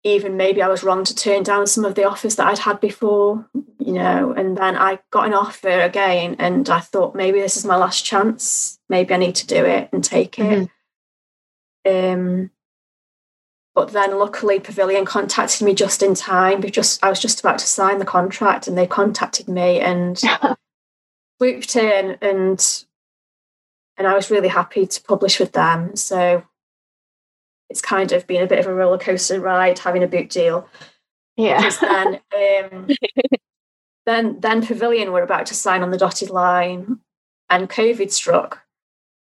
even 0.04 0.36
maybe 0.36 0.62
I 0.62 0.68
was 0.68 0.82
wrong 0.82 1.04
to 1.04 1.14
turn 1.14 1.42
down 1.42 1.66
some 1.66 1.84
of 1.84 1.94
the 1.94 2.04
offers 2.04 2.36
that 2.36 2.46
I'd 2.46 2.58
had 2.58 2.80
before, 2.80 3.48
you 3.78 3.92
know, 3.92 4.32
and 4.32 4.56
then 4.56 4.76
I 4.76 4.98
got 5.10 5.26
an 5.26 5.34
offer 5.34 5.80
again 5.80 6.36
and 6.38 6.68
I 6.68 6.80
thought 6.80 7.14
maybe 7.14 7.40
this 7.40 7.56
is 7.56 7.64
my 7.64 7.76
last 7.76 8.04
chance. 8.04 8.80
Maybe 8.88 9.14
I 9.14 9.18
need 9.18 9.36
to 9.36 9.46
do 9.46 9.64
it 9.64 9.90
and 9.92 10.02
take 10.02 10.38
it. 10.38 10.68
Mm-hmm. 11.86 12.20
Um, 12.20 12.50
but 13.74 13.92
then 13.92 14.18
luckily 14.18 14.58
Pavilion 14.60 15.04
contacted 15.04 15.64
me 15.64 15.74
just 15.74 16.02
in 16.02 16.14
time. 16.14 16.62
Just 16.62 17.02
I 17.02 17.08
was 17.08 17.20
just 17.20 17.40
about 17.40 17.58
to 17.60 17.66
sign 17.66 17.98
the 17.98 18.04
contract 18.04 18.66
and 18.66 18.76
they 18.76 18.86
contacted 18.86 19.48
me 19.48 19.80
and 19.80 20.20
swooped 21.38 21.76
in 21.76 22.18
and 22.20 22.84
and 23.96 24.06
I 24.06 24.14
was 24.14 24.30
really 24.30 24.48
happy 24.48 24.86
to 24.86 25.02
publish 25.02 25.38
with 25.38 25.52
them. 25.52 25.94
So 25.96 26.44
it's 27.72 27.80
kind 27.80 28.12
of 28.12 28.26
been 28.26 28.42
a 28.42 28.46
bit 28.46 28.58
of 28.58 28.66
a 28.66 28.74
roller 28.74 28.98
coaster 28.98 29.40
ride 29.40 29.78
having 29.78 30.02
a 30.02 30.06
book 30.06 30.28
deal. 30.28 30.68
Yeah. 31.38 31.70
then, 31.80 32.20
um, 32.37 32.88
then, 34.06 34.40
then 34.40 34.66
Pavilion 34.66 35.11
were 35.11 35.22
about 35.22 35.46
to 35.46 35.54
sign 35.54 35.82
on 35.82 35.90
the 35.90 35.96
dotted 35.96 36.28
line, 36.28 36.98
and 37.48 37.70
COVID 37.70 38.12
struck. 38.12 38.62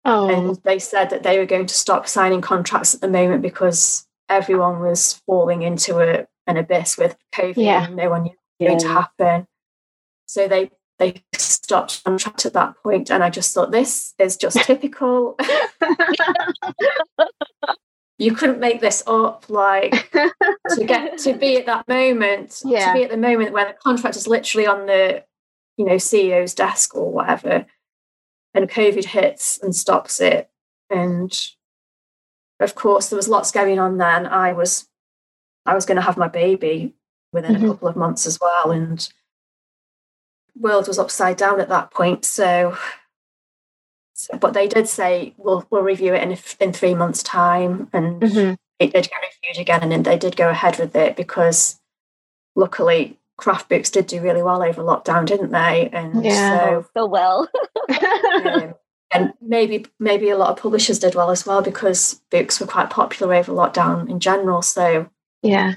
Oh. 0.04 0.28
And 0.28 0.56
they 0.64 0.80
said 0.80 1.10
that 1.10 1.22
they 1.22 1.38
were 1.38 1.46
going 1.46 1.66
to 1.66 1.74
stop 1.74 2.08
signing 2.08 2.40
contracts 2.40 2.92
at 2.92 3.00
the 3.00 3.06
moment 3.06 3.40
because 3.40 4.08
everyone 4.28 4.80
was 4.80 5.22
falling 5.26 5.62
into 5.62 6.00
a, 6.00 6.26
an 6.48 6.56
abyss 6.56 6.98
with 6.98 7.16
COVID 7.32 7.54
yeah. 7.56 7.84
and 7.84 7.94
no 7.94 8.10
one 8.10 8.24
knew 8.24 8.34
what 8.58 8.72
was 8.72 8.82
going 8.82 8.94
to 8.94 9.00
happen. 9.00 9.46
So 10.26 10.48
they 10.48 10.72
they 10.98 11.22
stopped 11.34 12.02
contract 12.04 12.44
at 12.46 12.52
that 12.54 12.74
point 12.82 13.10
and 13.10 13.22
I 13.22 13.30
just 13.30 13.54
thought 13.54 13.70
this 13.70 14.14
is 14.18 14.36
just 14.36 14.56
typical. 14.64 15.38
you 18.20 18.34
couldn't 18.34 18.60
make 18.60 18.80
this 18.80 19.02
up 19.06 19.46
like 19.48 20.12
to 20.12 20.84
get 20.84 21.18
to 21.18 21.32
be 21.32 21.56
at 21.56 21.66
that 21.66 21.88
moment 21.88 22.60
yeah. 22.64 22.92
to 22.92 22.98
be 22.98 23.04
at 23.04 23.10
the 23.10 23.16
moment 23.16 23.52
where 23.52 23.66
the 23.66 23.72
contract 23.72 24.14
is 24.14 24.28
literally 24.28 24.66
on 24.66 24.86
the 24.86 25.24
you 25.76 25.84
know 25.84 25.96
ceo's 25.96 26.54
desk 26.54 26.94
or 26.94 27.10
whatever 27.10 27.66
and 28.54 28.70
covid 28.70 29.06
hits 29.06 29.58
and 29.62 29.74
stops 29.74 30.20
it 30.20 30.50
and 30.90 31.50
of 32.60 32.74
course 32.74 33.08
there 33.08 33.16
was 33.16 33.28
lots 33.28 33.50
going 33.50 33.78
on 33.78 33.96
then 33.96 34.26
i 34.26 34.52
was 34.52 34.86
i 35.64 35.74
was 35.74 35.86
going 35.86 35.96
to 35.96 36.02
have 36.02 36.18
my 36.18 36.28
baby 36.28 36.94
within 37.32 37.54
mm-hmm. 37.54 37.64
a 37.64 37.68
couple 37.68 37.88
of 37.88 37.96
months 37.96 38.26
as 38.26 38.38
well 38.38 38.70
and 38.70 39.10
world 40.58 40.86
was 40.86 40.98
upside 40.98 41.38
down 41.38 41.58
at 41.58 41.70
that 41.70 41.90
point 41.90 42.24
so 42.24 42.76
but 44.40 44.52
they 44.52 44.68
did 44.68 44.88
say 44.88 45.34
we'll 45.36 45.66
we'll 45.70 45.82
review 45.82 46.14
it 46.14 46.22
in 46.22 46.36
in 46.60 46.72
three 46.72 46.94
months' 46.94 47.22
time, 47.22 47.88
and 47.92 48.20
mm-hmm. 48.20 48.54
it 48.78 48.92
did 48.92 49.08
get 49.08 49.22
reviewed 49.42 49.60
again, 49.60 49.82
and 49.82 49.92
then 49.92 50.02
they 50.02 50.18
did 50.18 50.36
go 50.36 50.48
ahead 50.48 50.78
with 50.78 50.94
it 50.96 51.16
because 51.16 51.80
luckily 52.56 53.18
craft 53.36 53.68
books 53.68 53.90
did 53.90 54.06
do 54.06 54.20
really 54.20 54.42
well 54.42 54.62
over 54.62 54.82
lockdown, 54.82 55.26
didn't 55.26 55.50
they? 55.50 55.88
And 55.92 56.24
yeah. 56.24 56.64
so 56.64 56.86
so 56.96 57.06
well. 57.06 57.48
um, 58.44 58.74
and 59.12 59.32
maybe 59.40 59.86
maybe 59.98 60.30
a 60.30 60.36
lot 60.36 60.50
of 60.50 60.56
publishers 60.56 60.98
did 60.98 61.14
well 61.14 61.30
as 61.30 61.44
well 61.44 61.62
because 61.62 62.20
books 62.30 62.60
were 62.60 62.66
quite 62.66 62.90
popular 62.90 63.34
over 63.34 63.52
lockdown 63.52 64.08
in 64.08 64.20
general. 64.20 64.62
So 64.62 65.08
yeah, 65.42 65.74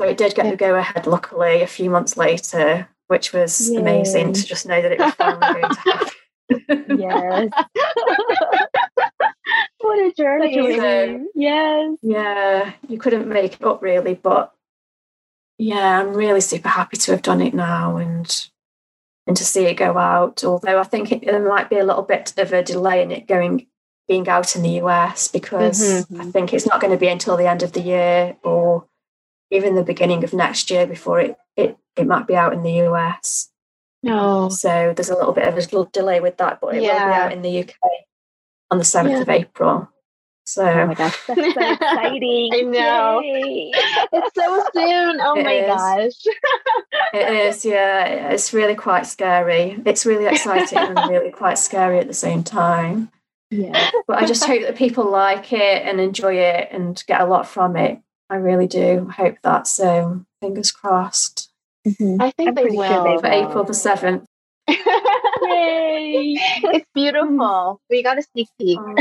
so 0.00 0.06
it 0.06 0.16
did 0.16 0.34
get 0.34 0.44
yeah. 0.44 0.50
the 0.52 0.56
go 0.56 0.74
ahead. 0.76 1.06
Luckily, 1.06 1.62
a 1.62 1.66
few 1.66 1.90
months 1.90 2.16
later, 2.16 2.88
which 3.08 3.32
was 3.32 3.70
Yay. 3.70 3.78
amazing 3.78 4.32
to 4.32 4.44
just 4.44 4.66
know 4.66 4.80
that 4.80 4.92
it 4.92 5.00
was 5.00 5.14
finally 5.14 5.60
going 5.60 5.74
to 5.74 5.80
happen 5.84 6.08
yes. 6.68 7.50
what 9.80 9.98
a 9.98 10.12
journey. 10.16 10.76
So, 10.76 11.26
yes. 11.34 11.98
Yeah, 12.02 12.72
you 12.88 12.98
couldn't 12.98 13.28
make 13.28 13.54
it 13.54 13.64
up 13.64 13.82
really, 13.82 14.14
but 14.14 14.52
yeah, 15.58 16.00
I'm 16.00 16.14
really 16.14 16.40
super 16.40 16.68
happy 16.68 16.96
to 16.96 17.12
have 17.12 17.22
done 17.22 17.40
it 17.40 17.54
now 17.54 17.96
and 17.96 18.48
and 19.26 19.36
to 19.36 19.44
see 19.44 19.66
it 19.66 19.74
go 19.74 19.98
out. 19.98 20.42
Although 20.44 20.80
I 20.80 20.84
think 20.84 21.12
it, 21.12 21.26
there 21.26 21.46
might 21.46 21.68
be 21.68 21.78
a 21.78 21.84
little 21.84 22.02
bit 22.02 22.32
of 22.38 22.52
a 22.52 22.62
delay 22.62 23.02
in 23.02 23.10
it 23.10 23.26
going 23.26 23.66
being 24.06 24.26
out 24.28 24.56
in 24.56 24.62
the 24.62 24.80
US 24.80 25.28
because 25.28 25.80
mm-hmm. 25.80 26.20
I 26.20 26.24
think 26.26 26.54
it's 26.54 26.66
not 26.66 26.80
going 26.80 26.92
to 26.92 26.98
be 26.98 27.08
until 27.08 27.36
the 27.36 27.46
end 27.46 27.62
of 27.62 27.72
the 27.72 27.80
year 27.80 28.36
or 28.42 28.86
even 29.50 29.74
the 29.74 29.82
beginning 29.82 30.24
of 30.24 30.32
next 30.32 30.70
year 30.70 30.86
before 30.86 31.20
it 31.20 31.36
it, 31.56 31.76
it 31.96 32.06
might 32.06 32.26
be 32.26 32.36
out 32.36 32.52
in 32.52 32.62
the 32.62 32.86
US. 32.88 33.50
No. 34.02 34.48
So 34.48 34.92
there's 34.94 35.10
a 35.10 35.16
little 35.16 35.32
bit 35.32 35.48
of 35.48 35.54
a 35.54 35.58
little 35.58 35.88
delay 35.92 36.20
with 36.20 36.36
that, 36.38 36.60
but 36.60 36.76
it 36.76 36.82
yeah. 36.82 37.04
will 37.04 37.12
be 37.12 37.20
out 37.20 37.32
in 37.32 37.42
the 37.42 37.60
UK 37.60 37.74
on 38.70 38.78
the 38.78 38.84
7th 38.84 39.10
yeah. 39.10 39.20
of 39.20 39.28
April. 39.28 39.88
So, 40.48 40.66
oh 40.66 40.86
my 40.86 40.94
gosh, 40.94 41.14
that's 41.26 41.54
so 41.54 41.60
exciting! 41.72 42.50
I 42.54 42.60
know 42.62 43.20
Yay. 43.20 43.70
it's 43.74 44.34
so 44.34 44.64
soon. 44.74 45.20
Oh 45.20 45.34
it 45.36 45.44
my 45.44 45.52
is. 45.52 45.66
gosh, 45.66 46.34
it 47.12 47.34
is. 47.34 47.64
Yeah, 47.66 48.30
it's 48.30 48.54
really 48.54 48.74
quite 48.74 49.04
scary. 49.06 49.78
It's 49.84 50.06
really 50.06 50.24
exciting 50.24 50.78
and 50.78 50.98
really 51.10 51.30
quite 51.30 51.58
scary 51.58 51.98
at 51.98 52.06
the 52.06 52.14
same 52.14 52.42
time. 52.44 53.10
Yeah, 53.50 53.90
but 54.06 54.22
I 54.22 54.24
just 54.24 54.46
hope 54.46 54.62
that 54.62 54.76
people 54.76 55.10
like 55.10 55.52
it 55.52 55.82
and 55.84 56.00
enjoy 56.00 56.36
it 56.36 56.70
and 56.72 57.04
get 57.06 57.20
a 57.20 57.26
lot 57.26 57.46
from 57.46 57.76
it. 57.76 58.00
I 58.30 58.36
really 58.36 58.66
do 58.66 59.06
hope 59.14 59.36
that. 59.42 59.66
So, 59.66 60.24
fingers 60.40 60.70
crossed. 60.70 61.47
Mm-hmm. 61.88 62.20
I 62.20 62.30
think 62.32 62.50
I'm 62.50 62.54
they 62.54 62.64
will 62.64 62.86
sure 62.86 63.20
for 63.20 63.26
April 63.26 63.64
the 63.64 63.74
seventh. 63.74 64.24
Yay! 64.68 64.76
it's 66.74 66.88
beautiful. 66.94 67.80
We 67.88 68.02
got 68.02 68.18
a 68.18 68.22
sneak 68.22 68.48
peek 68.58 68.78
oh. 68.80 68.94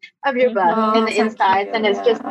of 0.26 0.36
your 0.36 0.50
book 0.50 0.64
oh, 0.76 0.98
and 0.98 1.06
the 1.06 1.18
insides, 1.18 1.68
you. 1.68 1.74
and 1.74 1.86
it's 1.86 2.00
just, 2.00 2.22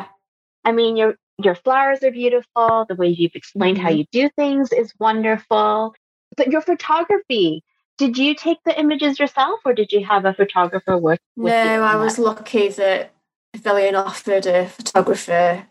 I 0.66 0.72
mean, 0.72 0.98
your 0.98 1.16
your 1.44 1.56
flowers 1.56 2.04
are 2.04 2.12
beautiful. 2.12 2.86
The 2.88 2.96
way 2.96 3.08
you've 3.08 3.36
explained 3.36 3.78
mm-hmm. 3.78 3.86
how 3.86 3.92
you 3.92 4.06
do 4.12 4.30
things 4.36 4.72
is 4.72 4.94
wonderful. 5.00 5.96
But 6.38 6.48
your 6.48 6.62
photography, 6.62 7.64
did 7.98 8.18
you 8.18 8.36
take 8.36 8.60
the 8.66 8.78
images 8.80 9.20
yourself, 9.20 9.60
or 9.66 9.74
did 9.74 9.92
you 9.92 10.06
have 10.06 10.26
a 10.26 10.34
photographer 10.34 10.98
work? 10.98 11.20
With 11.36 11.52
no, 11.52 11.84
I 11.84 11.96
was 11.96 12.20
lucky 12.20 12.68
that 12.70 13.14
Pavilion 13.54 13.96
offered 13.96 14.46
a 14.46 14.68
photographer 14.68 15.68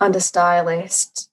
and 0.00 0.16
a 0.16 0.20
stylist, 0.20 1.30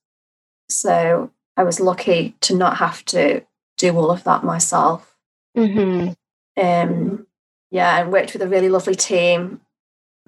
so 0.69 1.31
I 1.57 1.63
was 1.63 1.79
lucky 1.79 2.35
to 2.41 2.55
not 2.55 2.77
have 2.77 3.03
to 3.05 3.41
do 3.77 3.95
all 3.95 4.11
of 4.11 4.23
that 4.23 4.43
myself. 4.43 5.15
Mm-hmm. 5.57 6.13
Um, 6.61 7.27
yeah, 7.71 7.99
and 7.99 8.11
worked 8.11 8.33
with 8.33 8.41
a 8.41 8.47
really 8.47 8.69
lovely 8.69 8.95
team 8.95 9.61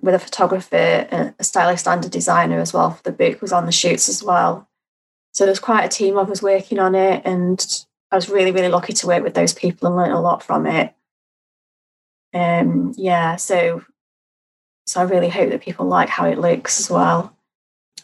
with 0.02 0.16
a 0.16 0.20
photographer, 0.20 1.34
a 1.40 1.44
stylist, 1.44 1.88
and 1.88 2.04
a 2.06 2.10
designer 2.10 2.60
as 2.60 2.74
well. 2.74 2.92
For 2.92 3.04
the 3.04 3.12
book 3.12 3.42
was 3.42 3.52
on 3.52 3.66
the 3.66 3.72
shoots 3.72 4.10
as 4.10 4.24
well. 4.24 4.68
So 5.34 5.46
there's 5.46 5.60
quite 5.60 5.86
a 5.86 5.90
team 5.90 6.18
of 6.18 6.30
us 6.32 6.42
working 6.42 6.80
on 6.80 6.96
it, 6.96 7.22
and 7.26 7.86
I 8.12 8.16
was 8.16 8.30
really, 8.30 8.52
really 8.52 8.70
lucky 8.70 8.94
to 8.94 9.08
work 9.08 9.24
with 9.24 9.34
those 9.34 9.54
people 9.54 9.88
and 9.88 9.96
learn 9.96 10.12
a 10.12 10.22
lot 10.22 10.44
from 10.44 10.66
it. 10.66 10.94
Um, 12.34 12.94
yeah, 12.98 13.36
so 13.36 13.84
so 14.86 15.02
I 15.02 15.04
really 15.04 15.30
hope 15.30 15.50
that 15.50 15.62
people 15.62 15.86
like 15.86 16.10
how 16.10 16.26
it 16.26 16.40
looks 16.40 16.80
as 16.80 16.90
well. 16.90 17.36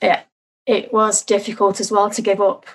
Yeah, 0.01 0.21
it 0.65 0.91
was 0.93 1.23
difficult 1.23 1.79
as 1.79 1.91
well 1.91 2.09
to 2.09 2.21
give 2.21 2.41
up 2.41 2.65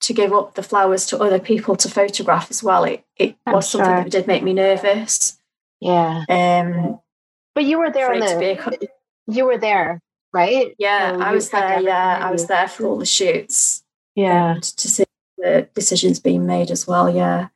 to 0.00 0.12
give 0.12 0.32
up 0.32 0.54
the 0.54 0.62
flowers 0.62 1.06
to 1.06 1.18
other 1.18 1.38
people 1.38 1.76
to 1.76 1.88
photograph 1.88 2.50
as 2.50 2.62
well. 2.62 2.84
It 2.84 3.04
it 3.16 3.36
I'm 3.46 3.54
was 3.54 3.68
something 3.68 3.90
that 3.90 4.10
did 4.10 4.26
make 4.26 4.42
me 4.42 4.52
nervous. 4.52 5.38
Yeah. 5.80 6.24
Um, 6.28 7.00
but 7.54 7.64
you 7.64 7.78
were 7.78 7.90
there 7.90 8.12
on 8.12 8.20
the. 8.20 8.88
you 9.26 9.44
were 9.44 9.58
there, 9.58 10.00
right? 10.32 10.74
Yeah, 10.78 11.16
so 11.16 11.22
I 11.22 11.32
was 11.32 11.50
there. 11.50 11.80
Yeah, 11.80 12.18
I 12.20 12.30
was 12.30 12.46
there 12.46 12.68
for 12.68 12.86
all 12.86 12.98
the 12.98 13.06
shoots. 13.06 13.84
Yeah. 14.14 14.58
to 14.60 14.88
see 14.88 15.04
the 15.38 15.68
decisions 15.74 16.20
being 16.20 16.46
made 16.46 16.70
as 16.70 16.86
well. 16.86 17.10
Yeah. 17.10 17.48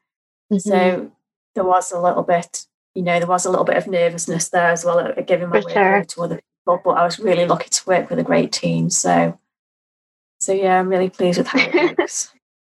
Mm-hmm. 0.53 0.59
So 0.59 1.12
there 1.55 1.64
was 1.64 1.93
a 1.93 2.01
little 2.01 2.22
bit, 2.22 2.66
you 2.95 3.03
know, 3.03 3.18
there 3.18 3.28
was 3.28 3.47
a 3.47 3.51
little 3.51 3.64
bit 3.64 3.76
of 3.76 3.86
nervousness 3.86 4.49
there 4.49 4.70
as 4.70 4.84
well 4.84 4.99
at 5.01 5.26
giving 5.26 5.49
my 5.49 5.61
work 5.61 5.70
sure. 5.70 6.05
to 6.05 6.22
other 6.22 6.36
people. 6.36 6.80
But 6.84 6.91
I 6.91 7.05
was 7.05 7.18
really 7.18 7.47
lucky 7.47 7.68
to 7.70 7.86
work 7.86 8.11
with 8.11 8.18
a 8.18 8.24
great 8.24 8.53
team. 8.53 8.91
So. 8.91 9.39
So 10.39 10.53
yeah, 10.53 10.78
I'm 10.78 10.89
really 10.89 11.11
pleased 11.11 11.39
with 11.39 11.49
how 11.49 11.59
it 11.61 11.99
looks. 11.99 12.32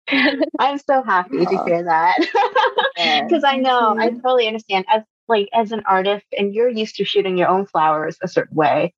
I'm 0.59 0.79
so 0.79 1.03
happy 1.03 1.45
to 1.45 1.59
oh. 1.59 1.65
hear 1.65 1.83
that 1.83 2.17
because 3.27 3.43
I 3.43 3.57
know 3.57 3.95
I 3.97 4.09
totally 4.09 4.47
understand 4.47 4.85
as 4.89 5.03
like 5.27 5.47
as 5.53 5.71
an 5.71 5.83
artist 5.85 6.25
and 6.37 6.53
you're 6.53 6.69
used 6.69 6.95
to 6.95 7.05
shooting 7.05 7.37
your 7.37 7.47
own 7.47 7.65
flowers 7.65 8.17
a 8.21 8.27
certain 8.27 8.55
way 8.55 8.93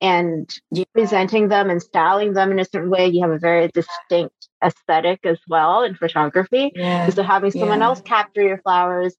and 0.00 0.52
yeah. 0.70 0.84
presenting 0.92 1.48
them 1.48 1.70
and 1.70 1.82
styling 1.82 2.34
them 2.34 2.52
in 2.52 2.58
a 2.58 2.64
certain 2.64 2.90
way. 2.90 3.08
You 3.08 3.22
have 3.22 3.30
a 3.30 3.38
very 3.38 3.68
distinct 3.68 4.48
aesthetic 4.62 5.20
as 5.24 5.38
well 5.48 5.82
in 5.82 5.94
photography. 5.94 6.72
Yeah. 6.74 7.08
So 7.08 7.22
having 7.22 7.50
someone 7.50 7.80
yeah. 7.80 7.86
else 7.86 8.00
capture 8.00 8.42
your 8.42 8.58
flowers, 8.58 9.16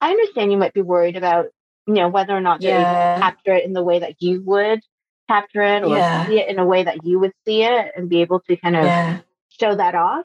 I 0.00 0.10
understand 0.10 0.52
you 0.52 0.58
might 0.58 0.74
be 0.74 0.82
worried 0.82 1.16
about 1.16 1.46
you 1.86 1.94
know 1.94 2.08
whether 2.08 2.34
or 2.34 2.40
not 2.40 2.60
they're 2.60 2.80
yeah. 2.80 3.18
capture 3.18 3.54
it 3.54 3.64
in 3.64 3.72
the 3.72 3.82
way 3.82 3.98
that 3.98 4.14
you 4.20 4.42
would 4.44 4.80
capture 5.28 5.62
it 5.62 5.82
or 5.82 5.96
see 6.26 6.40
it 6.40 6.48
in 6.48 6.58
a 6.58 6.64
way 6.64 6.84
that 6.84 7.04
you 7.04 7.18
would 7.18 7.32
see 7.46 7.62
it 7.62 7.92
and 7.96 8.08
be 8.08 8.20
able 8.20 8.40
to 8.40 8.56
kind 8.56 8.76
of 8.76 9.22
show 9.48 9.74
that 9.74 9.94
off. 9.94 10.24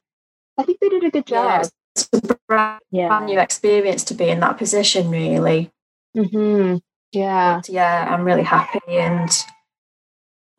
I 0.57 0.63
think 0.63 0.79
they 0.79 0.89
did 0.89 1.03
a 1.03 1.11
good 1.11 1.25
job. 1.25 1.45
Yeah, 1.45 1.69
it's 1.95 2.09
a 2.13 2.37
brand, 2.47 2.81
yeah. 2.91 3.19
new 3.25 3.39
experience 3.39 4.03
to 4.05 4.13
be 4.13 4.29
in 4.29 4.39
that 4.41 4.57
position, 4.57 5.09
really. 5.09 5.71
Mm-hmm. 6.15 6.77
Yeah. 7.11 7.57
But 7.57 7.69
yeah, 7.69 8.13
I'm 8.13 8.23
really 8.23 8.43
happy 8.43 8.79
and 8.89 9.29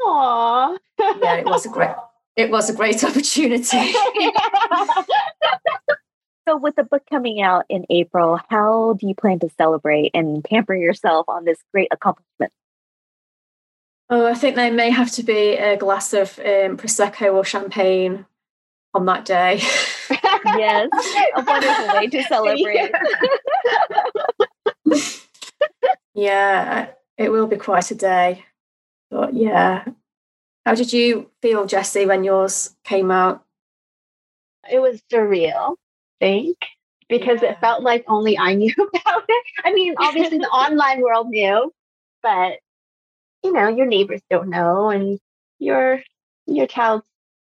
Aww. 0.01 0.79
yeah, 0.99 1.35
it 1.37 1.45
was 1.45 1.67
a 1.67 1.69
great 1.69 1.91
it 2.37 2.51
was 2.51 2.71
a 2.71 2.75
great 2.75 3.05
opportunity. 3.09 3.93
so 6.49 6.57
with 6.57 6.77
the 6.77 6.85
book 6.85 7.03
coming 7.11 7.43
out 7.43 7.67
in 7.69 7.85
April, 7.91 8.41
how 8.49 8.95
do 8.95 9.07
you 9.07 9.15
plan 9.15 9.39
to 9.41 9.51
celebrate 9.59 10.11
and 10.15 10.43
pamper 10.43 10.75
yourself 10.75 11.29
on 11.29 11.45
this 11.45 11.59
great 11.73 11.89
accomplishment? 11.91 12.53
Oh, 14.13 14.27
I 14.27 14.35
think 14.35 14.57
there 14.57 14.73
may 14.73 14.91
have 14.91 15.13
to 15.13 15.23
be 15.23 15.57
a 15.57 15.77
glass 15.77 16.13
of 16.13 16.37
um, 16.41 16.77
prosecco 16.77 17.33
or 17.33 17.45
champagne 17.45 18.27
on 18.93 19.07
that 19.07 19.25
day. 19.25 19.61
yes, 20.11 20.89
a 21.37 21.43
wonderful 21.45 21.87
way 21.95 22.09
to 22.09 22.23
celebrate. 22.25 22.91
Yeah. 24.85 24.99
yeah, 26.15 26.87
it 27.17 27.31
will 27.31 27.47
be 27.47 27.57
quite 27.57 27.89
a 27.93 27.95
day. 27.95 28.45
But 29.13 29.35
yeah. 29.35 29.85
How 30.67 30.75
did 30.75 30.93
you 30.93 31.31
feel, 31.41 31.67
Jessie, 31.67 32.07
when 32.07 32.25
yours 32.25 32.75
came 32.83 33.13
out? 33.13 33.45
It 34.71 34.81
was 34.81 35.01
surreal, 35.11 35.77
I 36.21 36.25
think, 36.25 36.59
because 37.09 37.43
yeah. 37.43 37.53
it 37.53 37.61
felt 37.61 37.85
like 37.85 38.05
only 38.09 38.37
I 38.37 38.55
knew 38.55 38.75
about 38.77 39.25
it. 39.29 39.45
I 39.65 39.73
mean, 39.73 39.95
obviously 39.99 40.39
the 40.39 40.49
online 40.49 41.01
world 41.01 41.29
knew, 41.29 41.73
but 42.23 42.59
you 43.43 43.53
know, 43.53 43.69
your 43.69 43.87
neighbors 43.87 44.23
don't 44.31 44.49
know 44.49 44.91
and 44.91 45.19
your 45.59 46.03
your 46.47 46.67
child's 46.67 47.07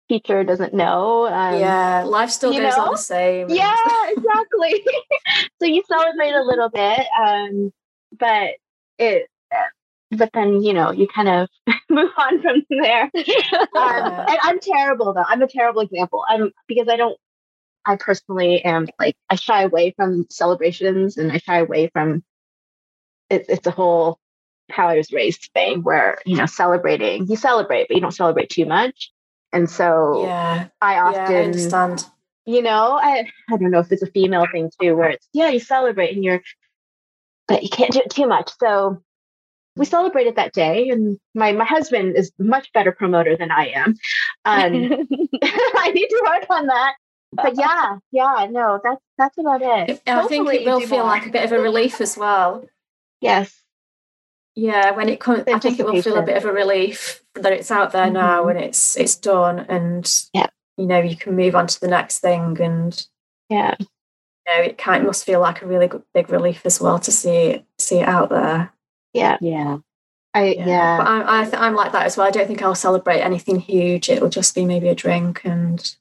teacher 0.09 0.43
doesn't 0.43 0.73
know. 0.73 1.27
Um, 1.27 1.59
yeah, 1.59 2.03
life 2.03 2.29
still 2.29 2.51
goes 2.51 2.61
know? 2.61 2.83
on 2.83 2.91
the 2.91 2.97
same. 2.97 3.49
Yeah, 3.49 3.75
exactly. 4.09 4.85
so 5.59 5.65
you 5.65 5.83
celebrate 5.87 6.33
a 6.33 6.43
little 6.43 6.69
bit, 6.69 7.05
um, 7.19 7.71
but 8.17 8.51
it. 8.97 9.27
But 10.13 10.31
then 10.33 10.61
you 10.61 10.73
know 10.73 10.91
you 10.91 11.07
kind 11.07 11.29
of 11.29 11.49
move 11.89 12.11
on 12.17 12.41
from 12.41 12.63
there. 12.69 13.03
Um, 13.03 14.13
and 14.27 14.37
I'm 14.43 14.59
terrible 14.59 15.13
though. 15.13 15.23
I'm 15.25 15.41
a 15.41 15.47
terrible 15.47 15.81
example. 15.81 16.25
I'm 16.27 16.51
because 16.67 16.87
I 16.89 16.97
don't. 16.97 17.17
I 17.85 17.95
personally 17.95 18.63
am 18.63 18.87
like 18.99 19.15
I 19.29 19.35
shy 19.35 19.63
away 19.63 19.93
from 19.95 20.27
celebrations 20.29 21.17
and 21.17 21.31
I 21.31 21.37
shy 21.37 21.59
away 21.59 21.89
from. 21.93 22.23
It's 23.29 23.47
it's 23.47 23.65
a 23.67 23.71
whole 23.71 24.19
how 24.71 24.87
I 24.87 24.97
was 24.97 25.11
raised 25.11 25.49
thing 25.53 25.81
where 25.83 26.17
you 26.25 26.37
know 26.37 26.45
celebrating 26.45 27.27
you 27.27 27.35
celebrate 27.35 27.87
but 27.87 27.95
you 27.95 28.01
don't 28.01 28.11
celebrate 28.11 28.49
too 28.49 28.65
much 28.65 29.11
and 29.53 29.69
so 29.69 30.25
yeah, 30.25 30.67
I 30.81 30.99
often 30.99 31.33
yeah, 31.33 31.39
I 31.39 31.43
understand. 31.43 32.05
You 32.45 32.61
know, 32.61 32.99
I 33.01 33.29
I 33.49 33.57
don't 33.57 33.71
know 33.71 33.79
if 33.79 33.91
it's 33.91 34.01
a 34.01 34.07
female 34.07 34.45
thing 34.51 34.71
too, 34.81 34.95
where 34.95 35.11
it's 35.11 35.27
yeah, 35.33 35.49
you 35.49 35.59
celebrate 35.59 36.15
and 36.15 36.23
you're, 36.23 36.41
but 37.47 37.63
you 37.63 37.69
can't 37.69 37.91
do 37.91 37.99
it 37.99 38.09
too 38.09 38.27
much. 38.27 38.51
So 38.59 39.01
we 39.75 39.85
celebrated 39.85 40.35
that 40.37 40.53
day, 40.53 40.89
and 40.89 41.19
my 41.35 41.51
my 41.51 41.65
husband 41.65 42.15
is 42.15 42.31
much 42.39 42.71
better 42.73 42.91
promoter 42.91 43.35
than 43.35 43.51
I 43.51 43.67
am. 43.75 43.95
Um, 44.45 45.07
I 45.43 45.91
need 45.93 46.07
to 46.07 46.21
work 46.25 46.45
on 46.49 46.67
that. 46.67 46.93
But 47.33 47.57
yeah, 47.57 47.97
yeah, 48.11 48.47
no, 48.49 48.79
that's 48.83 49.01
that's 49.17 49.37
about 49.37 49.61
it. 49.61 50.01
I 50.07 50.27
think 50.27 50.51
it 50.51 50.65
will 50.65 50.81
feel 50.81 50.99
more. 50.99 51.07
like 51.07 51.27
a 51.27 51.29
bit 51.29 51.45
of 51.45 51.51
a 51.51 51.59
relief 51.59 52.01
as 52.01 52.17
well. 52.17 52.65
Yes, 53.21 53.60
yeah 54.55 54.91
when 54.91 55.09
it 55.09 55.19
comes 55.19 55.43
i 55.47 55.59
think 55.59 55.79
it 55.79 55.85
will 55.85 56.01
feel 56.01 56.17
a 56.17 56.23
bit 56.23 56.37
of 56.37 56.45
a 56.45 56.51
relief 56.51 57.23
that 57.35 57.53
it's 57.53 57.71
out 57.71 57.91
there 57.91 58.05
mm-hmm. 58.05 58.15
now 58.15 58.47
and 58.47 58.59
it's 58.59 58.97
it's 58.97 59.15
done 59.15 59.59
and 59.59 60.25
yeah 60.33 60.47
you 60.77 60.85
know 60.85 60.99
you 60.99 61.15
can 61.15 61.35
move 61.35 61.55
on 61.55 61.67
to 61.67 61.79
the 61.79 61.87
next 61.87 62.19
thing 62.19 62.59
and 62.59 63.07
yeah 63.49 63.75
you 63.79 63.85
know 64.47 64.61
it 64.61 64.77
kind 64.77 65.01
of 65.01 65.07
must 65.07 65.25
feel 65.25 65.39
like 65.39 65.61
a 65.61 65.67
really 65.67 65.87
good, 65.87 66.03
big 66.13 66.29
relief 66.29 66.61
as 66.65 66.81
well 66.81 66.99
to 66.99 67.11
see 67.11 67.29
it 67.29 67.65
see 67.77 67.99
it 67.99 68.07
out 68.07 68.29
there 68.29 68.71
yeah 69.13 69.37
yeah 69.41 69.77
I 70.33 70.53
yeah, 70.53 70.65
yeah. 70.65 70.97
but 70.97 71.07
I'm 71.07 71.27
I 71.27 71.43
th- 71.43 71.61
I'm 71.61 71.75
like 71.75 71.91
that 71.91 72.05
as 72.05 72.15
well. 72.15 72.25
I 72.25 72.31
don't 72.31 72.47
think 72.47 72.61
I'll 72.61 72.73
celebrate 72.73 73.19
anything 73.19 73.59
huge. 73.59 74.07
It'll 74.07 74.29
just 74.29 74.55
be 74.55 74.63
maybe 74.63 74.87
a 74.87 74.95
drink 74.95 75.41
and 75.43 75.93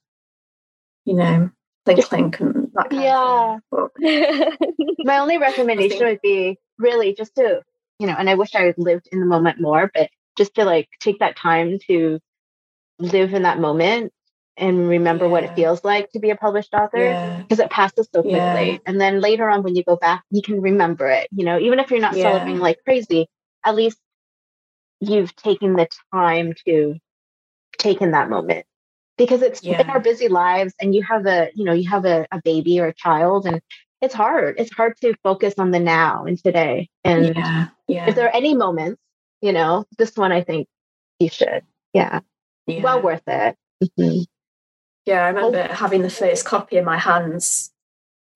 you 1.05 1.15
know, 1.15 1.51
clink 1.85 2.05
clink 2.05 2.41
and 2.41 2.71
that 2.75 2.91
kind 2.91 3.03
yeah. 3.03 4.57
My 5.05 5.19
only 5.19 5.39
recommendation 5.39 6.07
would 6.07 6.21
be 6.23 6.59
really 6.79 7.15
just 7.15 7.35
to, 7.37 7.63
you 8.01 8.07
know, 8.07 8.17
and 8.19 8.29
I 8.29 8.35
wish 8.35 8.55
I 8.55 8.75
lived 8.77 9.09
in 9.13 9.21
the 9.21 9.27
moment 9.27 9.61
more, 9.61 9.91
but 9.95 10.09
just 10.37 10.55
to 10.55 10.65
like 10.65 10.89
take 11.01 11.19
that 11.19 11.37
time 11.37 11.79
to 11.87 12.19
live 12.99 13.35
in 13.35 13.43
that 13.43 13.61
moment 13.61 14.13
and 14.57 14.89
remember 14.89 15.27
yeah. 15.27 15.31
what 15.31 15.45
it 15.45 15.55
feels 15.55 15.85
like 15.85 16.11
to 16.13 16.19
be 16.19 16.31
a 16.31 16.37
published 16.37 16.73
author 16.75 17.37
because 17.43 17.59
yeah. 17.59 17.67
it 17.67 17.71
passes 17.71 18.09
so 18.13 18.23
quickly. 18.23 18.37
Yeah. 18.73 18.79
And 18.87 19.01
then 19.01 19.21
later 19.21 19.49
on, 19.49 19.63
when 19.63 19.77
you 19.77 19.85
go 19.85 19.97
back, 19.97 20.25
you 20.31 20.43
can 20.43 20.61
remember 20.61 21.09
it. 21.09 21.29
You 21.31 21.45
know, 21.45 21.59
even 21.59 21.79
if 21.79 21.91
you're 21.91 22.01
not 22.01 22.15
celebrating 22.15 22.59
like 22.59 22.79
crazy, 22.85 23.29
at 23.65 23.75
least 23.75 23.99
you've 25.01 25.37
taken 25.37 25.77
the 25.77 25.89
time 26.13 26.55
to 26.67 26.97
take 27.79 28.01
in 28.01 28.13
that 28.13 28.31
moment 28.31 28.65
because 29.17 29.43
it's 29.43 29.61
in 29.61 29.91
our 29.91 30.01
busy 30.01 30.29
lives 30.29 30.75
and 30.81 30.95
you 30.95 31.03
have 31.03 31.27
a 31.27 31.51
you 31.55 31.65
know 31.65 31.73
you 31.73 31.89
have 31.89 32.05
a, 32.05 32.27
a 32.33 32.41
baby 32.43 32.81
or 32.81 32.87
a 32.87 32.95
child 32.95 33.47
and 33.47 33.61
it's 34.01 34.15
hard 34.15 34.57
it's 34.59 34.73
hard 34.73 34.95
to 35.01 35.15
focus 35.23 35.55
on 35.59 35.71
the 35.71 35.79
now 35.79 36.25
and 36.25 36.43
today 36.43 36.89
and 37.05 37.37
if 37.91 38.15
there 38.15 38.27
are 38.27 38.35
any 38.35 38.55
moments 38.55 39.01
you 39.41 39.53
know 39.53 39.85
this 39.99 40.17
one 40.17 40.33
i 40.33 40.43
think 40.43 40.69
you 41.19 41.29
should 41.29 41.63
yeah, 41.93 42.21
well 42.67 43.03
worth 43.03 43.23
it 43.27 43.57
mm-hmm. 43.83 44.23
Yeah, 45.07 45.25
I 45.25 45.29
remember 45.29 45.67
oh. 45.69 45.75
having 45.75 46.03
the 46.03 46.11
first 46.11 46.45
copy 46.45 46.77
in 46.77 46.85
my 46.85 46.99
hands 46.99 47.73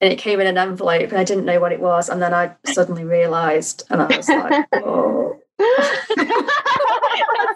and 0.00 0.12
it 0.12 0.18
came 0.18 0.40
in 0.40 0.46
an 0.46 0.58
envelope 0.58 1.10
and 1.10 1.18
I 1.18 1.24
didn't 1.24 1.44
know 1.44 1.60
what 1.60 1.72
it 1.72 1.80
was. 1.80 2.08
And 2.08 2.20
then 2.20 2.34
I 2.34 2.56
suddenly 2.66 3.04
realized 3.04 3.84
and 3.90 4.02
I 4.02 4.16
was 4.16 4.28
like, 4.28 4.66
oh. 4.72 5.38
That's 5.56 6.16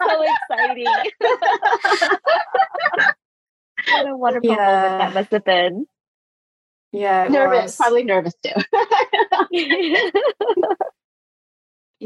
so 0.07 0.25
exciting. 0.25 0.87
what 3.89 4.09
a 4.09 4.17
wonderful 4.17 4.51
yeah. 4.51 4.57
moment 4.57 4.99
that 4.99 5.15
must 5.15 5.31
have 5.33 5.45
been. 5.45 5.87
Yeah, 6.93 7.29
nervous, 7.29 7.65
was. 7.65 7.77
probably 7.77 8.05
nervous 8.05 8.35
too. 8.43 8.51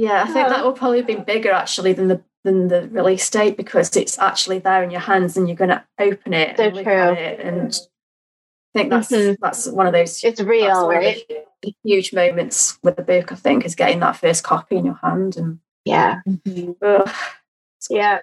yeah, 0.02 0.24
I 0.24 0.32
think 0.32 0.48
that 0.48 0.64
will 0.64 0.72
probably 0.72 1.02
be 1.02 1.14
bigger 1.14 1.52
actually 1.52 1.92
than 1.92 2.08
the 2.08 2.20
than 2.42 2.66
the 2.66 2.88
release 2.88 3.30
date 3.30 3.56
because 3.56 3.94
it's 3.94 4.18
actually 4.18 4.58
there 4.58 4.82
in 4.82 4.90
your 4.90 5.00
hands 5.00 5.36
and 5.36 5.46
you're 5.46 5.56
going 5.56 5.70
to 5.70 5.84
open 6.00 6.34
it 6.34 6.56
so 6.56 6.64
and 6.64 6.74
look 6.74 6.84
true. 6.84 6.92
at 6.92 7.16
it 7.16 7.38
and 7.38 7.72
I 8.74 8.78
think 8.78 8.90
that's 8.90 9.12
mm-hmm. 9.12 9.34
that's 9.40 9.68
one 9.68 9.86
of 9.86 9.92
those 9.92 10.24
it's 10.24 10.40
real 10.40 10.88
right? 10.88 11.22
huge 11.84 12.12
moments 12.12 12.80
with 12.82 12.96
the 12.96 13.02
book 13.02 13.30
I 13.30 13.36
think 13.36 13.64
is 13.64 13.76
getting 13.76 14.00
that 14.00 14.16
first 14.16 14.42
copy 14.42 14.74
in 14.74 14.86
your 14.86 14.98
hand 15.00 15.36
and 15.36 15.60
yeah. 15.84 16.20
Mm-hmm. 16.28 16.72
ugh, 16.82 17.14
yeah. 17.88 18.18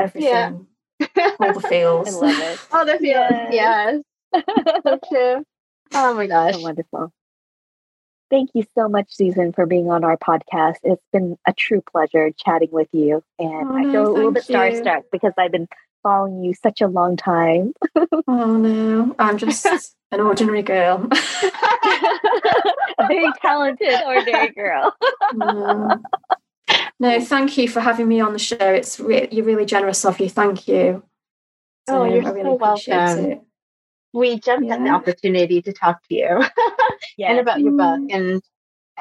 Everything. 0.00 0.66
Yeah. 1.00 1.30
all 1.38 1.52
the 1.52 1.68
feels. 1.68 2.08
I 2.22 2.26
love 2.26 2.40
it. 2.40 2.60
All 2.72 2.84
the 2.84 2.98
feels 2.98 3.30
yes, 3.52 4.02
yes. 4.32 4.44
so 4.84 4.98
true. 5.08 5.44
Oh 5.94 6.14
my 6.14 6.26
gosh. 6.26 6.54
so 6.54 6.60
wonderful 6.62 7.12
Thank 8.28 8.50
you 8.54 8.64
so 8.76 8.88
much, 8.88 9.06
Susan, 9.10 9.52
for 9.52 9.66
being 9.66 9.90
on 9.90 10.02
our 10.02 10.16
podcast. 10.16 10.76
It's 10.82 11.02
been 11.12 11.38
a 11.46 11.52
true 11.52 11.80
pleasure 11.80 12.30
chatting 12.36 12.70
with 12.72 12.88
you. 12.92 13.22
And 13.38 13.68
oh, 13.68 13.76
I 13.76 13.82
feel 13.84 14.08
a 14.08 14.12
little 14.12 14.32
bit 14.32 14.44
starstruck 14.44 15.04
because 15.12 15.32
I've 15.38 15.52
been 15.52 15.68
following 16.02 16.42
you 16.42 16.52
such 16.54 16.80
a 16.80 16.88
long 16.88 17.16
time. 17.16 17.72
oh, 18.26 18.56
no. 18.56 19.14
I'm 19.18 19.38
just 19.38 19.66
an 20.10 20.20
ordinary 20.20 20.62
girl. 20.62 21.08
a 22.98 23.06
very 23.06 23.30
talented, 23.40 23.94
ordinary 24.04 24.50
girl. 24.50 24.92
no. 25.34 26.02
no, 26.98 27.20
thank 27.20 27.56
you 27.58 27.68
for 27.68 27.78
having 27.78 28.08
me 28.08 28.20
on 28.20 28.32
the 28.32 28.40
show. 28.40 28.56
It's 28.60 28.98
re- 28.98 29.28
you're 29.30 29.44
really 29.44 29.66
generous 29.66 30.04
of 30.04 30.18
you. 30.18 30.28
Thank 30.28 30.66
you. 30.66 31.04
So, 31.88 32.02
oh, 32.02 32.04
you're 32.04 32.22
really 32.22 32.42
so 32.42 32.54
welcome. 32.54 33.24
It 33.24 33.45
we 34.16 34.40
jumped 34.40 34.66
yeah. 34.66 34.74
at 34.74 34.82
the 34.82 34.88
opportunity 34.88 35.60
to 35.60 35.72
talk 35.74 36.00
to 36.08 36.14
you 36.14 36.42
yeah. 37.18 37.30
and 37.30 37.38
about 37.38 37.60
your 37.60 37.72
book. 37.72 38.00
Mm. 38.00 38.14
And 38.14 38.42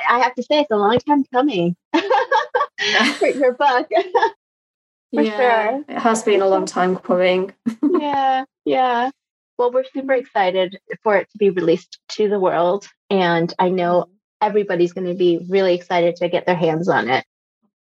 I 0.10 0.20
have 0.20 0.36
to 0.36 0.44
say, 0.44 0.60
it's 0.60 0.72
a 0.72 0.76
long 0.76 1.00
time 1.00 1.24
coming 1.34 1.78
for 1.94 3.28
your 3.28 3.54
book. 3.54 3.88
for 5.14 5.22
yeah, 5.22 5.70
sure. 5.70 5.84
It 5.88 6.00
has 6.00 6.22
been 6.24 6.42
a 6.42 6.48
long 6.48 6.66
time 6.66 6.98
coming. 6.98 7.54
yeah, 7.82 8.44
yeah. 8.66 9.10
Well, 9.58 9.72
we're 9.72 9.86
super 9.86 10.12
excited 10.12 10.78
for 11.02 11.16
it 11.16 11.30
to 11.32 11.38
be 11.38 11.50
released 11.50 11.98
to 12.10 12.28
the 12.28 12.40
world. 12.40 12.86
And 13.10 13.54
I 13.58 13.70
know 13.70 14.02
mm-hmm. 14.02 14.12
everybody's 14.42 14.92
going 14.92 15.08
to 15.08 15.14
be 15.14 15.46
really 15.50 15.76
excited 15.76 16.18
to 16.18 16.28
get 16.28 16.46
their 16.46 16.58
hands 16.58 16.90
on 16.90 17.10
it. 17.10 17.24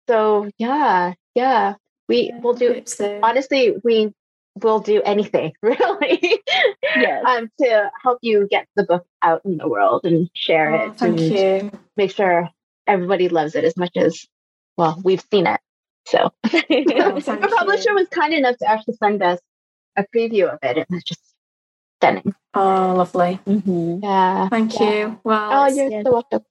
So, 0.08 0.48
yeah, 0.58 1.14
yeah. 1.34 1.74
We 2.08 2.32
will 2.40 2.54
do. 2.54 2.82
So. 2.84 3.18
Honestly, 3.24 3.74
we 3.82 4.12
will 4.62 4.78
do 4.78 5.02
anything 5.02 5.52
really 5.62 6.40
yes. 6.96 7.24
um, 7.26 7.50
to 7.60 7.90
help 8.02 8.18
you 8.22 8.46
get 8.48 8.66
the 8.76 8.84
book 8.84 9.04
out 9.22 9.42
in 9.44 9.56
the 9.56 9.68
world 9.68 10.02
and 10.04 10.30
share 10.34 10.74
oh, 10.74 10.86
it 10.86 10.96
thank 10.96 11.20
and 11.20 11.20
you. 11.20 11.70
make 11.96 12.12
sure 12.12 12.48
everybody 12.86 13.28
loves 13.28 13.54
it 13.54 13.64
as 13.64 13.76
much 13.76 13.96
as 13.96 14.26
well 14.76 15.00
we've 15.04 15.24
seen 15.32 15.46
it 15.46 15.60
so 16.06 16.18
oh, 16.22 16.30
the 16.68 17.54
publisher 17.58 17.90
you. 17.90 17.96
was 17.96 18.08
kind 18.08 18.32
enough 18.32 18.56
to 18.58 18.68
actually 18.68 18.94
send 18.94 19.22
us 19.22 19.40
a 19.96 20.04
preview 20.14 20.52
of 20.52 20.58
it 20.62 20.76
and 20.76 20.86
it's 20.90 21.04
just 21.04 21.20
stunning 21.98 22.34
oh 22.54 22.94
lovely 22.96 23.40
mm-hmm. 23.46 23.98
yeah 24.02 24.48
thank 24.48 24.78
yeah. 24.78 24.90
you 24.90 25.20
well 25.24 25.64
oh 25.64 25.74
you're 25.74 25.90
yeah. 25.90 26.02
so 26.04 26.12
welcome 26.12 26.42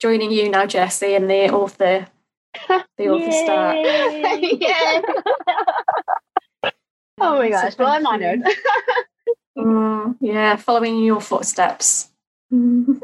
joining 0.00 0.32
you 0.32 0.48
now 0.48 0.66
Jessie, 0.66 1.14
and 1.14 1.30
the 1.30 1.48
author 1.48 2.06
the 2.98 3.08
author 3.08 3.74
yeah 4.42 5.00
Oh 7.22 7.38
my 7.38 7.50
gosh. 7.50 7.76
So 7.76 7.84
well, 7.84 7.92
I'm 7.92 8.06
honored. 8.06 8.42
mm, 9.56 10.16
yeah, 10.20 10.56
following 10.56 11.02
your 11.04 11.20
footsteps. 11.20 12.10
oh 12.52 12.96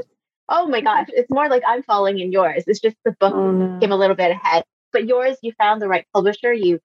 my 0.49 0.81
gosh. 0.81 1.07
It's 1.11 1.31
more 1.31 1.49
like 1.49 1.62
I'm 1.66 1.83
following 1.83 2.19
in 2.19 2.33
yours. 2.33 2.64
It's 2.66 2.81
just 2.81 2.97
the 3.05 3.12
book 3.12 3.35
oh, 3.35 3.51
no. 3.51 3.79
came 3.81 3.93
a 3.93 3.97
little 3.97 4.16
bit 4.16 4.31
ahead. 4.31 4.64
But 4.93 5.07
yours, 5.07 5.37
you 5.43 5.53
found 5.53 5.81
the 5.81 5.89
right 5.89 6.07
publisher. 6.14 6.53
You, 6.53 6.81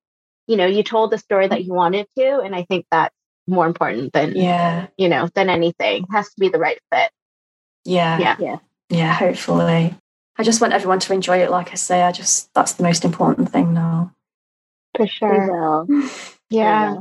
you 0.47 0.57
know, 0.57 0.65
you 0.65 0.83
told 0.83 1.11
the 1.11 1.17
story 1.17 1.47
that 1.47 1.63
you 1.63 1.73
wanted 1.73 2.07
to. 2.17 2.39
And 2.39 2.55
I 2.55 2.63
think 2.63 2.85
that's 2.91 3.15
more 3.47 3.65
important 3.65 4.13
than, 4.13 4.35
yeah, 4.35 4.87
you 4.97 5.09
know, 5.09 5.29
than 5.33 5.49
anything. 5.49 6.03
It 6.03 6.11
has 6.11 6.27
to 6.27 6.39
be 6.39 6.49
the 6.49 6.59
right 6.59 6.79
fit. 6.91 7.11
Yeah. 7.85 8.19
Yeah. 8.19 8.35
Yeah. 8.39 8.57
Yeah. 8.89 9.13
Hopefully. 9.13 9.95
I 10.37 10.43
just 10.43 10.61
want 10.61 10.73
everyone 10.73 10.99
to 10.99 11.13
enjoy 11.13 11.37
it. 11.43 11.51
Like 11.51 11.71
I 11.71 11.75
say, 11.75 12.01
I 12.01 12.11
just, 12.11 12.53
that's 12.53 12.73
the 12.73 12.83
most 12.83 13.05
important 13.05 13.51
thing 13.51 13.73
now. 13.73 14.13
For 14.95 15.07
sure. 15.07 15.85
Will. 15.87 16.09
yeah. 16.49 16.97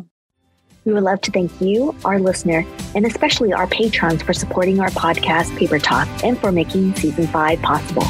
We 0.85 0.93
would 0.93 1.05
love 1.05 1.21
to 1.23 1.31
thank 1.31 1.53
you, 1.61 1.95
our 2.05 2.19
listener, 2.19 2.67
and 2.95 3.07
especially 3.07 3.53
our 3.53 3.67
patrons 3.69 4.23
for 4.23 4.33
supporting 4.33 4.81
our 4.81 4.91
podcast, 4.91 5.57
Paper 5.57 5.79
Talk, 5.79 6.09
and 6.25 6.39
for 6.39 6.51
making 6.51 6.97
season 6.97 7.27
five 7.29 7.61
possible. 7.63 8.05